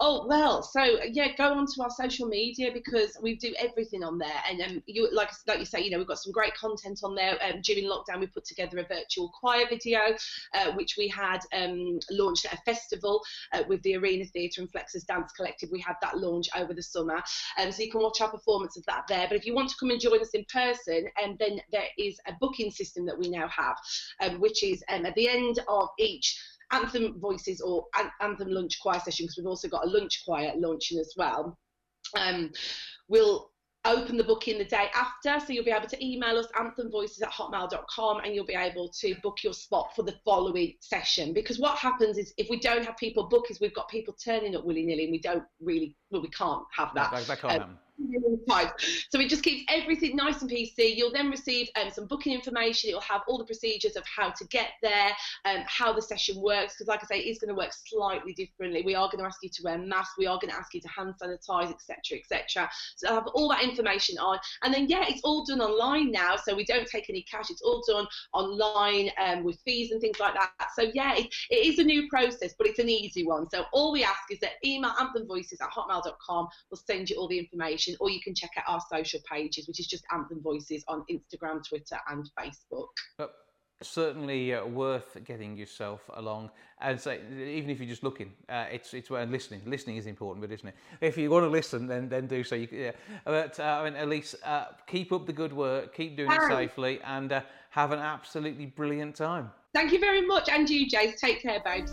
Oh 0.00 0.26
well, 0.26 0.62
so 0.62 0.82
yeah, 1.10 1.34
go 1.36 1.52
onto 1.52 1.82
our 1.82 1.90
social 1.90 2.28
media 2.28 2.70
because 2.72 3.16
we 3.22 3.36
do 3.36 3.54
everything 3.58 4.02
on 4.02 4.18
there, 4.18 4.42
and 4.48 4.60
um, 4.62 4.82
you 4.86 5.08
like 5.12 5.30
like 5.46 5.58
you 5.58 5.64
say, 5.64 5.82
you 5.82 5.90
know, 5.90 5.98
we've 5.98 6.06
got 6.06 6.18
some 6.18 6.32
great 6.32 6.54
content 6.54 7.00
on 7.02 7.14
there. 7.14 7.38
Um, 7.42 7.60
during 7.62 7.84
lockdown, 7.84 8.20
we 8.20 8.26
put 8.26 8.44
together 8.44 8.78
a 8.78 8.84
virtual 8.84 9.30
choir 9.38 9.66
video, 9.68 10.00
uh, 10.54 10.72
which 10.72 10.96
we 10.96 11.08
had 11.08 11.40
um, 11.52 11.98
launched 12.10 12.46
at 12.46 12.54
a 12.54 12.62
festival 12.62 13.22
uh, 13.52 13.62
with 13.68 13.82
the 13.82 13.96
Arena 13.96 14.24
Theatre 14.24 14.60
and 14.60 14.70
Flexus 14.70 15.06
Dance 15.06 15.32
Collective. 15.32 15.70
We 15.70 15.80
had 15.80 15.96
that 16.02 16.18
launch 16.18 16.48
over 16.56 16.74
the 16.74 16.82
summer, 16.82 17.22
um, 17.58 17.72
so 17.72 17.82
you 17.82 17.90
can 17.90 18.02
watch 18.02 18.20
our 18.20 18.30
performance 18.30 18.76
of 18.76 18.84
that 18.86 19.04
there. 19.08 19.26
But 19.28 19.36
if 19.36 19.46
you 19.46 19.54
want 19.54 19.70
to 19.70 19.76
come 19.78 19.90
and 19.90 20.00
join 20.00 20.20
us 20.20 20.30
in 20.30 20.44
person, 20.52 21.06
and 21.22 21.32
um, 21.32 21.36
then 21.38 21.60
there 21.72 21.88
is 21.98 22.18
a 22.26 22.32
booking 22.40 22.70
system 22.70 23.06
that 23.06 23.18
we 23.18 23.28
now 23.28 23.48
have, 23.48 23.76
um, 24.20 24.40
which 24.40 24.62
is 24.62 24.82
um, 24.88 25.06
at 25.06 25.14
the 25.14 25.28
end 25.28 25.60
of 25.68 25.88
each 25.98 26.38
anthem 26.72 27.18
voices 27.20 27.60
or 27.60 27.84
anthem 28.20 28.48
lunch 28.48 28.78
choir 28.80 29.00
session 29.00 29.24
because 29.24 29.36
we've 29.36 29.46
also 29.46 29.68
got 29.68 29.84
a 29.84 29.88
lunch 29.88 30.22
choir 30.24 30.52
launching 30.56 30.98
as 30.98 31.12
well. 31.16 31.56
Um, 32.16 32.50
we'll 33.08 33.50
open 33.86 34.16
the 34.16 34.24
booking 34.24 34.58
the 34.58 34.64
day 34.64 34.90
after 34.94 35.38
so 35.44 35.52
you'll 35.52 35.64
be 35.64 35.70
able 35.70 35.86
to 35.86 36.04
email 36.04 36.36
us 36.36 36.46
anthemvoices 36.56 37.22
at 37.22 37.30
hotmail.com 37.30 38.20
and 38.24 38.34
you'll 38.34 38.44
be 38.44 38.54
able 38.54 38.88
to 38.88 39.14
book 39.22 39.36
your 39.42 39.52
spot 39.52 39.90
for 39.94 40.02
the 40.02 40.14
following 40.24 40.74
session. 40.80 41.32
Because 41.32 41.58
what 41.58 41.78
happens 41.78 42.18
is 42.18 42.34
if 42.36 42.48
we 42.50 42.58
don't 42.58 42.84
have 42.84 42.96
people 42.96 43.28
book 43.28 43.50
is 43.50 43.60
we've 43.60 43.74
got 43.74 43.88
people 43.88 44.14
turning 44.22 44.56
up 44.56 44.64
willy-nilly 44.64 45.04
and 45.04 45.12
we 45.12 45.20
don't 45.20 45.44
really 45.60 45.96
well 46.10 46.22
we 46.22 46.28
can't 46.30 46.64
have 46.76 46.90
that, 46.94 47.12
that, 47.12 47.26
that 47.26 47.40
can't 47.40 47.62
um, 47.62 47.78
so 49.10 49.20
it 49.20 49.28
just 49.28 49.42
keeps 49.42 49.64
everything 49.72 50.16
nice 50.16 50.42
and 50.42 50.50
PC. 50.50 50.96
You'll 50.96 51.12
then 51.12 51.30
receive 51.30 51.68
um, 51.80 51.90
some 51.90 52.06
booking 52.06 52.32
information. 52.34 52.90
It'll 52.90 53.00
have 53.00 53.22
all 53.26 53.38
the 53.38 53.44
procedures 53.44 53.96
of 53.96 54.04
how 54.06 54.30
to 54.30 54.44
get 54.46 54.70
there, 54.82 55.10
um, 55.44 55.62
how 55.66 55.92
the 55.92 56.02
session 56.02 56.40
works. 56.40 56.74
Because, 56.74 56.88
like 56.88 57.02
I 57.02 57.06
say, 57.06 57.18
it 57.20 57.28
is 57.30 57.38
going 57.38 57.48
to 57.48 57.54
work 57.54 57.72
slightly 57.72 58.34
differently. 58.34 58.82
We 58.84 58.94
are 58.94 59.08
going 59.08 59.18
to 59.18 59.24
ask 59.24 59.38
you 59.42 59.48
to 59.48 59.62
wear 59.64 59.78
masks. 59.78 60.14
We 60.18 60.26
are 60.26 60.38
going 60.38 60.50
to 60.50 60.56
ask 60.56 60.74
you 60.74 60.80
to 60.80 60.88
hand 60.88 61.14
sanitize, 61.20 61.70
etc., 61.70 62.18
etc. 62.18 62.68
So 62.96 63.08
I 63.08 63.14
have 63.14 63.26
all 63.28 63.48
that 63.48 63.62
information 63.62 64.18
on, 64.18 64.38
and 64.62 64.72
then 64.72 64.88
yeah, 64.88 65.04
it's 65.08 65.22
all 65.24 65.44
done 65.44 65.60
online 65.60 66.10
now. 66.10 66.36
So 66.36 66.54
we 66.54 66.64
don't 66.64 66.86
take 66.86 67.08
any 67.08 67.22
cash. 67.22 67.50
It's 67.50 67.62
all 67.62 67.82
done 67.88 68.06
online 68.32 69.10
um, 69.24 69.44
with 69.44 69.58
fees 69.64 69.90
and 69.90 70.00
things 70.00 70.20
like 70.20 70.34
that. 70.34 70.50
So 70.74 70.90
yeah, 70.94 71.14
it, 71.16 71.26
it 71.50 71.66
is 71.66 71.78
a 71.78 71.84
new 71.84 72.08
process, 72.08 72.54
but 72.58 72.66
it's 72.66 72.78
an 72.78 72.88
easy 72.88 73.26
one. 73.26 73.48
So 73.50 73.64
all 73.72 73.92
we 73.92 74.04
ask 74.04 74.20
is 74.30 74.40
that 74.40 74.52
email 74.64 74.92
anthemvoices 74.92 75.62
at 75.62 75.70
hotmail.com. 75.70 76.48
We'll 76.70 76.82
send 76.86 77.10
you 77.10 77.16
all 77.16 77.28
the 77.28 77.38
information 77.38 77.85
or 78.00 78.10
you 78.10 78.20
can 78.20 78.34
check 78.34 78.50
out 78.56 78.64
our 78.66 78.80
social 78.92 79.20
pages, 79.30 79.68
which 79.68 79.80
is 79.80 79.86
just 79.86 80.04
Anthem 80.12 80.40
Voices 80.42 80.84
on 80.88 81.04
Instagram, 81.10 81.66
Twitter, 81.66 81.98
and 82.08 82.28
Facebook. 82.38 82.88
But 83.18 83.32
certainly 83.82 84.54
uh, 84.54 84.64
worth 84.64 85.16
getting 85.24 85.56
yourself 85.56 86.08
along. 86.14 86.50
And 86.80 87.00
say 87.00 87.20
even 87.30 87.70
if 87.70 87.78
you're 87.78 87.88
just 87.88 88.02
looking 88.02 88.32
uh, 88.48 88.66
it's 88.70 88.94
it's 88.94 89.10
when 89.10 89.30
listening. 89.30 89.62
Listening 89.66 89.96
is 89.96 90.06
important 90.06 90.46
but 90.46 90.52
isn't 90.52 90.68
it? 90.68 90.74
If 91.00 91.16
you 91.18 91.30
want 91.30 91.44
to 91.44 91.50
listen 91.50 91.86
then 91.86 92.08
then 92.08 92.26
do 92.26 92.44
so. 92.44 92.54
You 92.54 92.68
yeah. 92.72 92.92
But 93.24 93.58
uh, 93.60 93.62
I 93.62 93.84
mean 93.84 93.96
at 93.96 94.08
least 94.08 94.36
uh, 94.44 94.66
keep 94.86 95.12
up 95.12 95.26
the 95.26 95.32
good 95.32 95.52
work 95.52 95.94
keep 95.94 96.16
doing 96.16 96.30
it 96.30 96.42
safely 96.48 97.00
and 97.04 97.32
uh, 97.32 97.42
have 97.70 97.92
an 97.92 97.98
absolutely 97.98 98.66
brilliant 98.66 99.14
time. 99.14 99.50
Thank 99.74 99.92
you 99.92 99.98
very 99.98 100.22
much 100.22 100.48
and 100.48 100.68
you 100.68 100.86
Jace 100.86 101.16
take 101.16 101.42
care 101.42 101.60
babes 101.64 101.92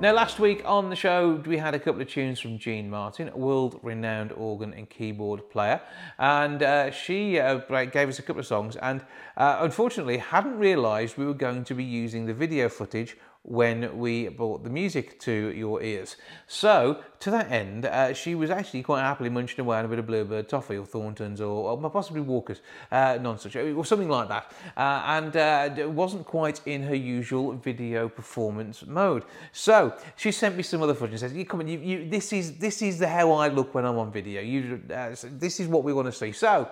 Now, 0.00 0.12
last 0.12 0.38
week 0.38 0.62
on 0.64 0.90
the 0.90 0.94
show, 0.94 1.42
we 1.44 1.58
had 1.58 1.74
a 1.74 1.78
couple 1.80 2.00
of 2.00 2.08
tunes 2.08 2.38
from 2.38 2.56
Jean 2.56 2.88
Martyn, 2.88 3.30
a 3.30 3.36
world 3.36 3.80
renowned 3.82 4.30
organ 4.30 4.72
and 4.72 4.88
keyboard 4.88 5.50
player. 5.50 5.80
And 6.20 6.62
uh, 6.62 6.92
she 6.92 7.40
uh, 7.40 7.56
gave 7.86 8.08
us 8.08 8.20
a 8.20 8.22
couple 8.22 8.38
of 8.38 8.46
songs, 8.46 8.76
and 8.76 9.04
uh, 9.36 9.58
unfortunately, 9.60 10.18
hadn't 10.18 10.56
realised 10.56 11.18
we 11.18 11.26
were 11.26 11.34
going 11.34 11.64
to 11.64 11.74
be 11.74 11.82
using 11.82 12.26
the 12.26 12.32
video 12.32 12.68
footage 12.68 13.16
when 13.42 13.98
we 13.98 14.28
brought 14.28 14.62
the 14.62 14.70
music 14.70 15.18
to 15.20 15.32
your 15.32 15.82
ears. 15.82 16.16
So, 16.46 17.02
to 17.20 17.30
that 17.30 17.50
end, 17.50 17.86
uh, 17.86 18.12
she 18.12 18.34
was 18.34 18.50
actually 18.50 18.82
quite 18.82 19.00
happily 19.00 19.30
munching 19.30 19.60
away 19.60 19.78
on 19.78 19.84
a 19.84 19.88
bit 19.88 19.98
of 19.98 20.06
Bluebird 20.06 20.48
toffee 20.48 20.76
or 20.76 20.84
Thornton's 20.84 21.40
or, 21.40 21.70
or 21.70 21.90
possibly 21.90 22.20
Walker's 22.20 22.60
uh, 22.92 23.18
nonsense 23.20 23.56
or 23.56 23.84
something 23.84 24.08
like 24.08 24.28
that, 24.28 24.52
uh, 24.76 25.02
and 25.06 25.36
uh, 25.36 25.88
wasn't 25.88 26.26
quite 26.26 26.60
in 26.66 26.82
her 26.82 26.94
usual 26.94 27.52
video 27.54 28.08
performance 28.08 28.84
mode. 28.86 29.24
So 29.52 29.96
she 30.16 30.30
sent 30.30 30.56
me 30.56 30.62
some 30.62 30.82
other 30.82 30.94
footage 30.94 31.12
and 31.12 31.20
says, 31.20 31.32
"You 31.32 31.44
come 31.44 31.60
on, 31.60 31.68
you, 31.68 31.78
you, 31.78 32.08
this 32.08 32.32
is 32.32 32.58
this 32.58 32.82
is 32.82 32.98
the 32.98 33.08
how 33.08 33.32
I 33.32 33.48
look 33.48 33.74
when 33.74 33.84
I'm 33.84 33.98
on 33.98 34.12
video. 34.12 34.42
You, 34.42 34.82
uh, 34.92 35.14
this 35.24 35.60
is 35.60 35.68
what 35.68 35.84
we 35.84 35.92
want 35.92 36.06
to 36.06 36.12
see." 36.12 36.32
So. 36.32 36.68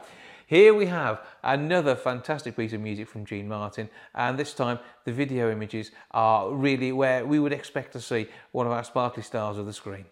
Here 0.49 0.73
we 0.73 0.87
have 0.87 1.23
another 1.43 1.97
fantastic 1.97 2.57
piece 2.57 2.73
of 2.73 2.81
music 2.81 3.09
from 3.09 3.25
Jean 3.25 3.49
Martyn, 3.49 3.91
and 4.15 4.39
this 4.39 4.55
time 4.55 4.79
the 5.05 5.11
video 5.11 5.51
images 5.51 5.91
are 6.13 6.53
really 6.53 6.93
where 6.93 7.27
we 7.27 7.41
would 7.41 7.53
expect 7.53 7.93
to 7.95 8.01
see 8.01 8.29
one 8.53 8.65
of 8.65 8.73
our 8.73 8.85
sparkly 8.85 9.25
stars 9.25 9.59
of 9.59 9.67
the 9.67 9.73
screen. 9.73 10.05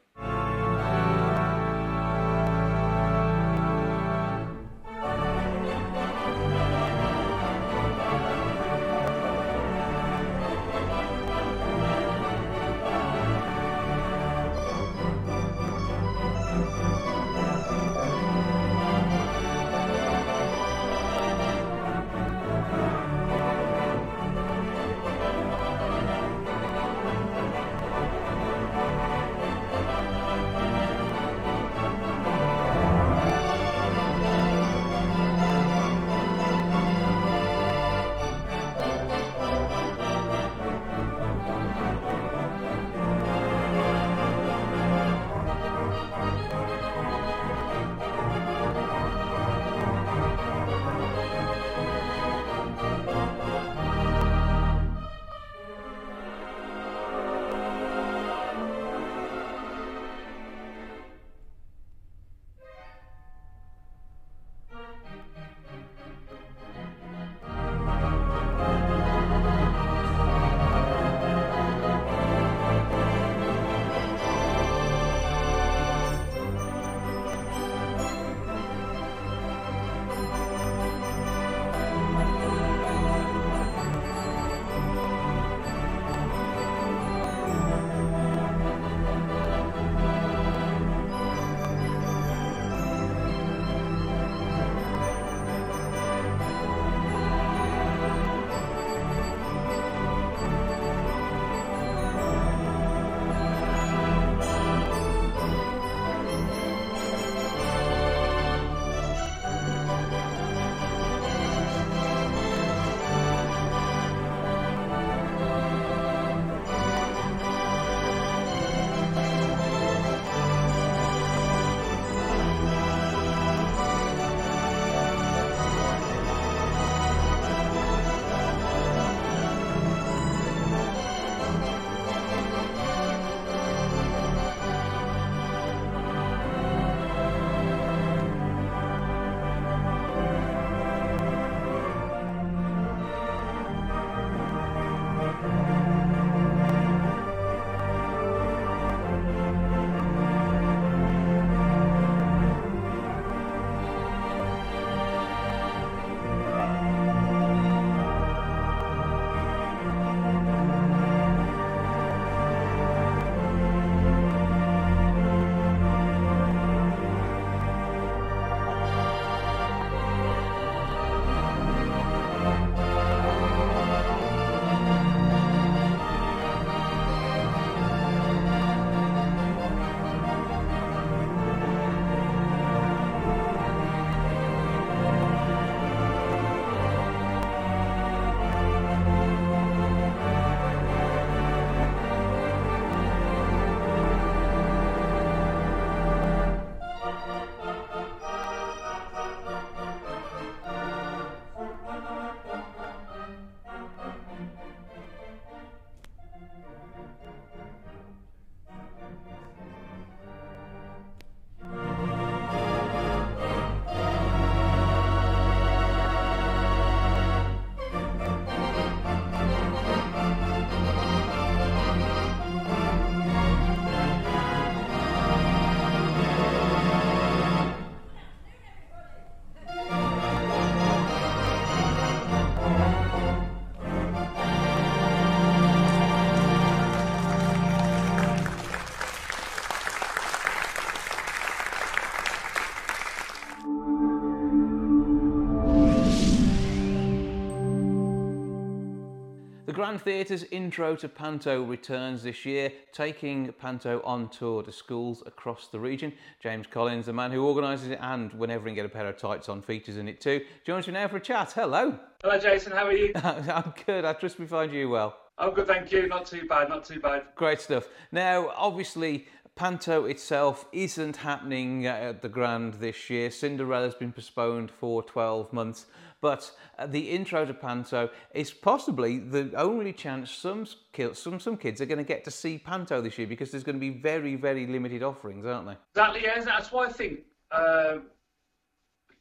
Grand 249.74 250.00
Theatre's 250.00 250.44
Intro 250.52 250.94
to 250.94 251.08
Panto 251.08 251.64
returns 251.64 252.22
this 252.22 252.46
year, 252.46 252.70
taking 252.92 253.52
Panto 253.54 254.00
on 254.04 254.28
tour 254.28 254.62
to 254.62 254.70
schools 254.70 255.24
across 255.26 255.66
the 255.66 255.80
region. 255.80 256.12
James 256.40 256.68
Collins, 256.68 257.06
the 257.06 257.12
man 257.12 257.32
who 257.32 257.44
organises 257.44 257.88
it 257.88 257.98
and 258.00 258.32
whenever 258.34 258.66
he 258.66 258.68
can 258.68 258.76
get 258.76 258.86
a 258.86 258.88
pair 258.88 259.08
of 259.08 259.18
tights 259.18 259.48
on, 259.48 259.62
features 259.62 259.96
in 259.96 260.06
it 260.06 260.20
too, 260.20 260.42
joins 260.64 260.86
me 260.86 260.92
now 260.92 261.08
for 261.08 261.16
a 261.16 261.20
chat. 261.20 261.50
Hello. 261.50 261.98
Hello, 262.22 262.38
Jason. 262.38 262.70
How 262.70 262.86
are 262.86 262.92
you? 262.92 263.10
I'm 263.16 263.74
good. 263.84 264.04
I 264.04 264.12
trust 264.12 264.38
we 264.38 264.46
find 264.46 264.72
you 264.72 264.90
well. 264.90 265.16
I'm 265.38 265.52
good, 265.52 265.66
thank 265.66 265.90
you. 265.90 266.06
Not 266.06 266.26
too 266.26 266.46
bad, 266.46 266.68
not 266.68 266.84
too 266.84 267.00
bad. 267.00 267.24
Great 267.34 267.60
stuff. 267.60 267.88
Now, 268.12 268.52
obviously, 268.56 269.26
Panto 269.56 270.04
itself 270.04 270.66
isn't 270.72 271.16
happening 271.16 271.86
at 271.86 272.22
the 272.22 272.28
Grand 272.28 272.74
this 272.74 273.10
year. 273.10 273.28
Cinderella's 273.28 273.94
been 273.94 274.12
postponed 274.12 274.70
for 274.70 275.02
12 275.02 275.52
months, 275.52 275.86
but 276.24 276.50
uh, 276.78 276.86
the 276.86 277.10
intro 277.10 277.44
to 277.44 277.52
Panto 277.52 278.08
is 278.32 278.50
possibly 278.50 279.18
the 279.18 279.52
only 279.58 279.92
chance 279.92 280.30
some 280.30 280.66
some 281.12 281.38
some 281.38 281.56
kids 281.58 281.82
are 281.82 281.84
going 281.84 281.98
to 281.98 282.10
get 282.14 282.24
to 282.24 282.30
see 282.30 282.56
Panto 282.56 283.02
this 283.02 283.18
year 283.18 283.26
because 283.26 283.50
there's 283.50 283.62
going 283.62 283.76
to 283.76 283.80
be 283.80 283.90
very 283.90 284.34
very 284.34 284.66
limited 284.66 285.02
offerings, 285.02 285.44
aren't 285.44 285.66
they? 285.66 285.76
Exactly. 285.90 286.22
Yeah, 286.22 286.42
that's 286.42 286.72
why 286.72 286.86
I 286.86 286.92
think. 286.92 287.20
Uh, 287.50 287.96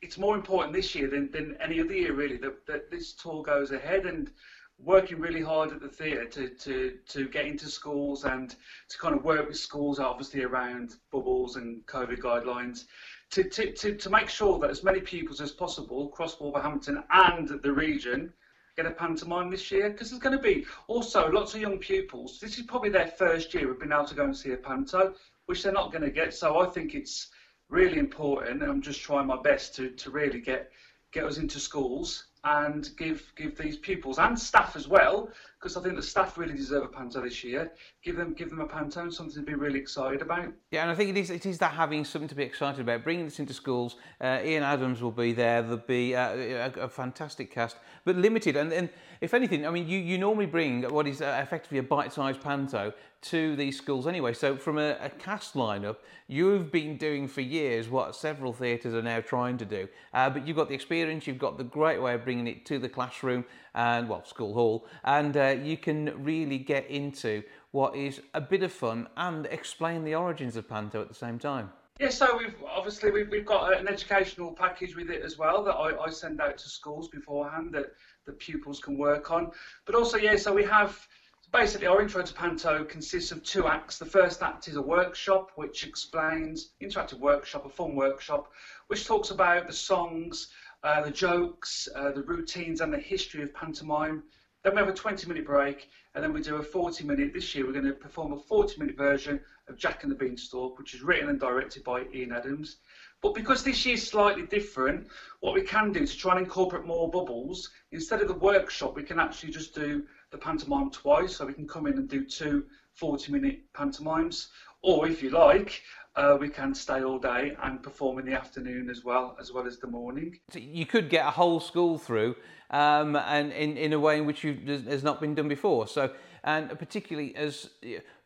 it's 0.01 0.17
more 0.17 0.35
important 0.35 0.73
this 0.73 0.95
year 0.95 1.09
than, 1.09 1.29
than 1.31 1.57
any 1.61 1.79
other 1.79 1.93
year, 1.93 2.13
really, 2.13 2.35
that, 2.37 2.65
that 2.67 2.91
this 2.91 3.13
tour 3.13 3.41
goes 3.41 3.71
ahead 3.71 4.05
and 4.05 4.31
working 4.77 5.17
really 5.19 5.41
hard 5.41 5.71
at 5.71 5.81
the 5.81 5.87
theatre 5.87 6.25
to, 6.25 6.49
to, 6.49 6.97
to 7.07 7.29
get 7.29 7.45
into 7.45 7.67
schools 7.67 8.25
and 8.25 8.55
to 8.89 8.97
kind 8.97 9.15
of 9.15 9.23
work 9.23 9.47
with 9.47 9.57
schools, 9.57 9.99
obviously 9.99 10.43
around 10.43 10.95
bubbles 11.09 11.55
and 11.55 11.85
COVID 11.85 12.19
guidelines, 12.19 12.85
to, 13.33 13.43
to, 13.43 13.71
to, 13.71 13.95
to 13.95 14.09
make 14.11 14.29
sure 14.29 14.59
that 14.59 14.69
as 14.69 14.83
many 14.83 14.99
pupils 14.99 15.41
as 15.41 15.51
possible 15.51 16.05
across 16.05 16.39
Wolverhampton 16.39 17.03
and 17.09 17.49
the 17.63 17.73
region 17.73 18.31
get 18.77 18.85
a 18.85 18.91
pantomime 18.91 19.49
this 19.49 19.71
year 19.71 19.89
because 19.89 20.11
there's 20.11 20.21
going 20.21 20.37
to 20.37 20.43
be 20.43 20.65
also 20.87 21.31
lots 21.31 21.55
of 21.55 21.61
young 21.61 21.79
pupils. 21.79 22.39
This 22.39 22.59
is 22.59 22.65
probably 22.65 22.89
their 22.89 23.07
first 23.07 23.51
year 23.55 23.71
of 23.71 23.79
being 23.79 23.91
able 23.91 24.05
to 24.05 24.13
go 24.13 24.25
and 24.25 24.37
see 24.37 24.51
a 24.51 24.57
panto, 24.57 25.15
which 25.47 25.63
they're 25.63 25.73
not 25.73 25.91
going 25.91 26.03
to 26.03 26.11
get. 26.11 26.35
So 26.35 26.59
I 26.59 26.69
think 26.69 26.93
it's 26.93 27.29
really 27.69 27.97
important, 27.97 28.61
and 28.61 28.71
I'm 28.71 28.83
just 28.83 29.01
trying 29.01 29.25
my 29.25 29.41
best 29.41 29.75
to, 29.77 29.89
to 29.89 30.11
really 30.11 30.39
get 30.39 30.71
get 31.11 31.25
us 31.25 31.37
into 31.37 31.59
schools 31.59 32.25
and 32.43 32.89
give 32.97 33.31
give 33.35 33.57
these 33.57 33.77
pupils 33.77 34.19
and 34.19 34.37
staff 34.37 34.75
as 34.75 34.87
well, 34.87 35.29
because 35.63 35.77
I 35.77 35.81
think 35.81 35.95
the 35.95 36.03
staff 36.03 36.37
really 36.37 36.55
deserve 36.55 36.83
a 36.83 36.87
panto 36.89 37.21
this 37.21 37.41
year. 37.41 37.71
Give 38.03 38.17
them 38.17 38.33
give 38.33 38.49
them 38.49 38.59
a 38.59 38.67
panto 38.67 38.99
and 38.99 39.13
something 39.13 39.33
to 39.35 39.41
be 39.41 39.53
really 39.53 39.79
excited 39.79 40.21
about. 40.21 40.51
Yeah, 40.71 40.81
and 40.81 40.91
I 40.91 40.95
think 40.95 41.11
it 41.11 41.17
is 41.17 41.29
it 41.29 41.45
is 41.45 41.57
that 41.59 41.71
having 41.71 42.03
something 42.03 42.27
to 42.27 42.35
be 42.35 42.43
excited 42.43 42.81
about, 42.81 43.05
bringing 43.05 43.23
this 43.23 43.39
into 43.39 43.53
schools. 43.53 43.95
Uh, 44.19 44.41
Ian 44.43 44.63
Adams 44.63 45.01
will 45.01 45.11
be 45.11 45.31
there. 45.31 45.61
There'll 45.61 45.77
be 45.77 46.15
uh, 46.15 46.35
a, 46.35 46.81
a, 46.81 46.89
fantastic 46.89 47.49
cast, 47.49 47.77
but 48.03 48.17
limited. 48.17 48.57
And, 48.57 48.73
and 48.73 48.89
if 49.21 49.33
anything, 49.33 49.65
I 49.65 49.69
mean, 49.69 49.87
you, 49.87 49.99
you 49.99 50.17
normally 50.17 50.47
bring 50.47 50.83
what 50.83 51.07
is 51.07 51.21
uh, 51.21 51.39
effectively 51.41 51.77
a 51.77 51.83
bite-sized 51.83 52.41
panto 52.41 52.93
to 53.23 53.55
these 53.55 53.77
schools 53.77 54.05
anyway. 54.05 54.33
So 54.33 54.57
from 54.57 54.77
a, 54.77 54.97
a, 54.99 55.09
cast 55.09 55.53
lineup, 55.53 55.97
you've 56.27 56.71
been 56.73 56.97
doing 56.97 57.29
for 57.29 57.39
years 57.39 57.87
what 57.87 58.17
several 58.17 58.51
theatres 58.51 58.93
are 58.93 59.01
now 59.01 59.21
trying 59.21 59.57
to 59.59 59.65
do. 59.65 59.87
Uh, 60.13 60.29
but 60.29 60.45
you've 60.45 60.57
got 60.57 60.67
the 60.67 60.75
experience, 60.75 61.25
you've 61.25 61.39
got 61.39 61.57
the 61.57 61.63
great 61.63 62.01
way 62.01 62.15
of 62.15 62.25
bringing 62.25 62.47
it 62.47 62.65
to 62.65 62.79
the 62.79 62.89
classroom 62.89 63.45
and 63.75 64.07
well, 64.09 64.23
school 64.25 64.53
hall, 64.53 64.85
and 65.03 65.35
uh, 65.35 65.55
you 65.61 65.77
can 65.77 66.23
really 66.23 66.57
get 66.57 66.87
into 66.89 67.43
what 67.71 67.95
is 67.95 68.21
a 68.33 68.41
bit 68.41 68.63
of 68.63 68.71
fun 68.71 69.07
and 69.17 69.45
explain 69.47 70.03
the 70.03 70.15
origins 70.15 70.55
of 70.55 70.67
panto 70.67 71.01
at 71.01 71.07
the 71.07 71.15
same 71.15 71.39
time. 71.39 71.71
Yeah, 71.99 72.09
so 72.09 72.37
we've 72.37 72.55
obviously 72.67 73.11
we've, 73.11 73.29
we've 73.29 73.45
got 73.45 73.79
an 73.79 73.87
educational 73.87 74.51
package 74.51 74.95
with 74.95 75.09
it 75.09 75.21
as 75.21 75.37
well 75.37 75.63
that 75.63 75.73
I, 75.73 75.95
I 76.03 76.09
send 76.09 76.41
out 76.41 76.57
to 76.57 76.69
schools 76.69 77.07
beforehand 77.07 77.71
that 77.73 77.93
the 78.25 78.33
pupils 78.33 78.79
can 78.79 78.97
work 78.97 79.31
on. 79.31 79.51
But 79.85 79.95
also, 79.95 80.17
yeah, 80.17 80.35
so 80.35 80.53
we 80.53 80.63
have 80.63 81.07
basically 81.51 81.85
our 81.85 82.01
intro 82.01 82.23
to 82.23 82.33
Panto 82.33 82.83
consists 82.83 83.31
of 83.31 83.43
two 83.43 83.67
acts. 83.67 83.99
The 83.99 84.05
first 84.05 84.41
act 84.41 84.67
is 84.67 84.75
a 84.75 84.81
workshop 84.81 85.51
which 85.55 85.85
explains 85.85 86.71
interactive 86.81 87.19
workshop, 87.19 87.65
a 87.65 87.69
fun 87.69 87.95
workshop, 87.95 88.51
which 88.87 89.05
talks 89.05 89.29
about 89.29 89.67
the 89.67 89.73
songs, 89.73 90.49
uh, 90.83 91.01
the 91.01 91.11
jokes, 91.11 91.87
uh, 91.95 92.11
the 92.11 92.23
routines, 92.23 92.81
and 92.81 92.93
the 92.93 92.99
history 92.99 93.41
of 93.41 93.53
pantomime. 93.53 94.23
Then 94.63 94.75
we 94.75 94.79
have 94.79 94.89
a 94.89 94.93
20 94.93 95.27
minute 95.27 95.45
break, 95.45 95.89
and 96.15 96.23
then 96.23 96.33
we 96.33 96.41
do 96.41 96.55
a 96.55 96.63
40 96.63 97.03
minute. 97.03 97.33
This 97.33 97.53
year, 97.53 97.65
we're 97.65 97.73
going 97.73 97.85
to 97.85 97.93
perform 97.93 98.33
a 98.33 98.37
40 98.37 98.79
minute 98.79 98.97
version 98.97 99.41
of 99.67 99.77
Jack 99.77 100.03
and 100.03 100.11
the 100.11 100.15
Beanstalk, 100.15 100.77
which 100.77 100.93
is 100.93 101.01
written 101.01 101.29
and 101.29 101.39
directed 101.39 101.83
by 101.83 102.05
Ian 102.13 102.33
Adams. 102.33 102.77
But 103.21 103.33
because 103.33 103.63
this 103.63 103.85
year 103.85 103.95
is 103.95 104.05
slightly 104.05 104.43
different, 104.43 105.07
what 105.39 105.53
we 105.53 105.61
can 105.61 105.93
do 105.93 106.05
to 106.05 106.17
try 106.17 106.35
and 106.35 106.45
incorporate 106.45 106.85
more 106.85 107.09
bubbles, 107.09 107.69
instead 107.91 108.21
of 108.21 108.27
the 108.27 108.33
workshop, 108.33 108.95
we 108.95 109.03
can 109.03 109.19
actually 109.19 109.51
just 109.51 109.73
do 109.73 110.03
the 110.31 110.37
pantomime 110.37 110.89
twice, 110.91 111.37
so 111.37 111.45
we 111.45 111.53
can 111.53 111.67
come 111.67 111.87
in 111.87 111.93
and 111.93 112.09
do 112.09 112.25
two 112.25 112.65
40 112.95 113.31
minute 113.31 113.61
pantomimes. 113.73 114.49
Or 114.81 115.07
if 115.07 115.23
you 115.23 115.29
like, 115.29 115.81
uh, 116.15 116.37
we 116.39 116.49
can 116.49 116.73
stay 116.73 117.03
all 117.03 117.19
day 117.19 117.55
and 117.63 117.81
perform 117.81 118.19
in 118.19 118.25
the 118.25 118.33
afternoon 118.33 118.89
as 118.89 119.03
well, 119.03 119.35
as 119.39 119.51
well 119.51 119.65
as 119.65 119.77
the 119.79 119.87
morning. 119.87 120.39
So 120.51 120.59
you 120.59 120.85
could 120.85 121.09
get 121.09 121.25
a 121.25 121.31
whole 121.31 121.59
school 121.59 121.97
through, 121.97 122.35
um, 122.69 123.15
and 123.15 123.51
in, 123.51 123.77
in 123.77 123.93
a 123.93 123.99
way 123.99 124.17
in 124.17 124.25
which 124.25 124.41
has 124.41 125.03
not 125.03 125.19
been 125.19 125.35
done 125.35 125.47
before. 125.47 125.87
So, 125.87 126.11
and 126.43 126.77
particularly 126.77 127.35
as 127.35 127.69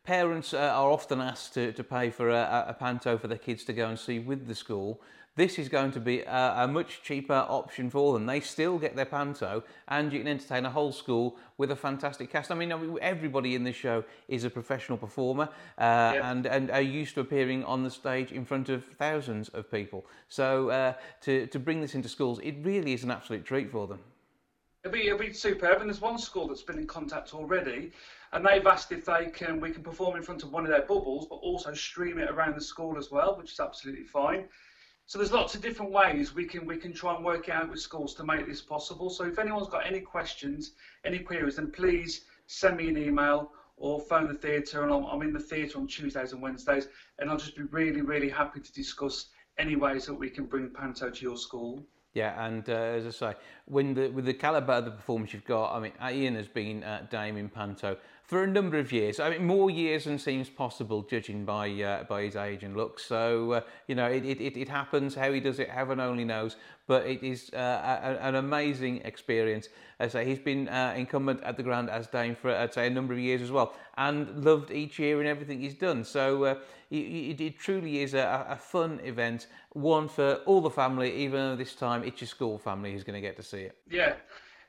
parents 0.04 0.54
uh, 0.54 0.58
are 0.58 0.92
often 0.92 1.22
asked 1.22 1.54
to, 1.54 1.72
to 1.74 1.84
pay 1.84 2.10
for 2.10 2.30
a, 2.30 2.66
a 2.70 2.74
panto 2.74 3.18
for 3.18 3.28
their 3.28 3.38
kids 3.38 3.64
to 3.66 3.74
go 3.74 3.88
and 3.88 3.98
see 4.00 4.20
with 4.20 4.48
the 4.48 4.56
school 4.56 5.02
this 5.38 5.60
is 5.60 5.69
going 5.69 5.91
to 5.91 6.00
be 6.00 6.21
a, 6.21 6.63
a, 6.63 6.67
much 6.67 7.02
cheaper 7.04 7.45
option 7.47 7.89
for 7.89 8.13
them. 8.13 8.26
They 8.26 8.41
still 8.41 8.78
get 8.80 8.95
their 8.95 9.06
panto 9.06 9.63
and 9.88 10.12
you 10.12 10.19
can 10.19 10.28
entertain 10.28 10.65
a 10.65 10.69
whole 10.69 10.91
school 10.91 11.38
with 11.58 11.71
a 11.71 11.76
fantastic 11.76 12.32
cast. 12.32 12.52
I 12.52 12.56
mean, 12.56 12.97
everybody 13.02 13.54
in 13.54 13.63
this 13.63 13.76
show 13.76 14.04
is 14.28 14.43
a 14.43 14.50
professional 14.50 14.97
performer 14.97 15.47
uh, 15.78 15.82
and, 16.21 16.47
and 16.47 16.71
are 16.71 16.82
used 16.82 17.13
to 17.15 17.21
appearing 17.21 17.63
on 17.63 17.84
the 17.84 17.91
stage 17.91 18.32
in 18.32 18.45
front 18.45 18.69
of 18.69 18.84
thousands 18.84 19.50
of 19.50 19.71
people. 19.71 20.06
So 20.28 20.69
uh, 20.71 20.93
to, 21.21 21.45
to 21.47 21.60
bring 21.60 21.82
this 21.82 21.93
into 21.93 22.10
schools, 22.10 22.39
it 22.41 22.56
really 22.63 22.93
is 22.93 23.04
an 23.04 23.12
absolute 23.12 23.45
treat 23.45 23.71
for 23.71 23.88
them. 23.88 24.00
It'll 24.84 24.93
be, 24.93 25.06
it'll 25.06 25.19
be 25.19 25.34
superb. 25.34 25.82
And 25.82 25.89
there's 25.89 26.02
one 26.02 26.17
school 26.17 26.47
that's 26.47 26.63
been 26.63 26.80
in 26.80 26.88
contact 26.88 27.36
already 27.36 27.91
and 28.34 28.45
they've 28.45 28.65
asked 28.65 28.91
if 28.91 29.06
they 29.06 29.28
can 29.28 29.60
we 29.60 29.71
can 29.71 29.84
perform 29.84 30.17
in 30.17 30.23
front 30.23 30.43
of 30.43 30.52
one 30.52 30.63
of 30.63 30.69
their 30.69 30.82
bubbles 30.82 31.28
but 31.30 31.36
also 31.36 31.73
stream 31.73 32.19
it 32.19 32.30
around 32.30 32.56
the 32.56 32.62
school 32.62 32.97
as 32.97 33.10
well 33.10 33.38
which 33.38 33.54
is 33.54 33.60
absolutely 33.60 34.04
fine 34.04 34.45
so 35.08 35.17
there's 35.17 35.32
lots 35.32 35.56
of 35.56 35.62
different 35.62 35.93
ways 35.93 36.36
we 36.36 36.43
can 36.43 36.65
we 36.65 36.76
can 36.76 36.91
try 36.91 37.15
and 37.15 37.24
work 37.24 37.48
it 37.48 37.54
out 37.54 37.70
with 37.70 37.80
schools 37.80 38.13
to 38.15 38.26
make 38.26 38.46
this 38.46 38.62
possible. 38.62 39.10
So 39.10 39.24
if 39.24 39.39
anyone's 39.39 39.70
got 39.70 39.88
any 39.88 40.02
questions, 40.02 40.74
any 41.06 41.20
queries, 41.20 41.56
then 41.56 41.72
please 41.72 42.26
send 42.48 42.76
me 42.76 42.89
an 42.89 42.98
email 42.98 43.54
or 43.78 44.02
phone 44.02 44.28
the 44.28 44.34
theatre. 44.34 44.84
And 44.84 44.93
I'm, 44.93 45.06
I'm 45.06 45.22
in 45.22 45.32
the 45.32 45.39
theatre 45.39 45.80
on 45.80 45.88
Tuesdays 45.88 46.34
and 46.34 46.41
Wednesdays, 46.41 46.89
and 47.20 47.30
I'll 47.30 47.38
just 47.38 47.56
be 47.56 47.63
really 47.63 48.02
really 48.02 48.30
happy 48.30 48.60
to 48.60 48.74
discuss 48.74 49.28
any 49.58 49.78
ways 49.78 50.06
that 50.08 50.13
we 50.13 50.30
can 50.30 50.46
bring 50.46 50.70
Panto 50.70 51.10
to 51.10 51.22
your 51.22 51.38
school. 51.38 51.86
Yeah, 52.13 52.46
and 52.46 52.67
uh, 52.70 52.74
as 52.74 53.06
I 53.06 53.12
say, 53.12 53.38
when 53.65 53.93
the, 53.93 54.10
with 54.10 54.26
the 54.26 54.34
calibre 54.34 54.76
of 54.76 54.86
the 54.86 54.91
performance 54.91 55.34
you've 55.34 55.46
got, 55.46 55.74
I 55.74 55.80
mean, 55.80 55.93
Ian 56.04 56.36
has 56.36 56.48
been 56.48 56.84
uh, 56.84 57.06
Dame 57.12 57.38
in 57.38 57.48
Panto 57.48 57.96
for 58.28 58.44
a 58.44 58.48
number 58.48 58.78
of 58.78 58.92
years. 58.92 59.22
I 59.22 59.30
mean, 59.30 59.46
more 59.48 59.72
years 59.72 60.04
than 60.04 60.20
seems 60.20 60.50
possible, 60.50 61.02
judging 61.02 61.46
by 61.46 61.70
uh, 61.82 62.04
by 62.04 62.24
his 62.24 62.36
age 62.36 62.63
and 62.63 62.76
looks. 62.76 63.06
So 63.06 63.54
uh, 63.54 63.62
you 63.88 63.96
know, 63.96 64.08
it, 64.08 64.26
it, 64.26 64.58
it 64.58 64.68
happens. 64.70 65.16
How 65.16 65.32
he 65.32 65.40
does 65.40 65.60
it, 65.60 65.70
heaven 65.70 66.00
only 66.00 66.26
knows. 66.26 66.58
But 66.88 67.06
it 67.06 67.24
is 67.24 67.50
uh, 67.54 67.58
a, 67.58 68.26
an 68.26 68.36
amazing 68.36 69.02
experience. 69.06 69.70
As 70.00 70.13
I 70.13 70.24
say, 70.24 70.30
he's 70.30 70.40
been 70.40 70.68
uh, 70.68 70.94
incumbent 70.96 71.42
at 71.44 71.58
the 71.58 71.63
Grand 71.63 71.90
as 71.90 72.08
Dame 72.08 72.36
for 72.36 72.54
I'd 72.54 72.74
say 72.74 72.88
a 72.88 72.90
number 72.90 73.13
of 73.13 73.20
years 73.20 73.42
as 73.42 73.50
well, 73.50 73.74
and 73.98 74.44
loved 74.44 74.72
each 74.72 75.00
year 75.00 75.20
and 75.20 75.28
everything 75.28 75.62
he's 75.62 75.76
done. 75.76 76.04
So 76.04 76.44
uh, 76.44 76.56
it, 76.92 77.40
it, 77.42 77.60
truly 77.60 78.00
is 78.00 78.13
a, 78.13 78.46
a, 78.50 78.58
fun 78.58 79.00
event, 79.04 79.48
one 79.74 80.08
for 80.08 80.36
all 80.46 80.62
the 80.62 80.70
family. 80.70 81.13
Even 81.16 81.40
though 81.40 81.56
this 81.56 81.76
time 81.76 82.04
it's 82.04 82.20
your 82.20 82.28
school 82.28 82.58
family 82.58 82.92
who's 82.92 83.06
going 83.06 83.22
to 83.22 83.26
get 83.26 83.38
to 83.38 83.44
see 83.44 83.62
it. 83.62 83.78
Yeah, 83.90 84.16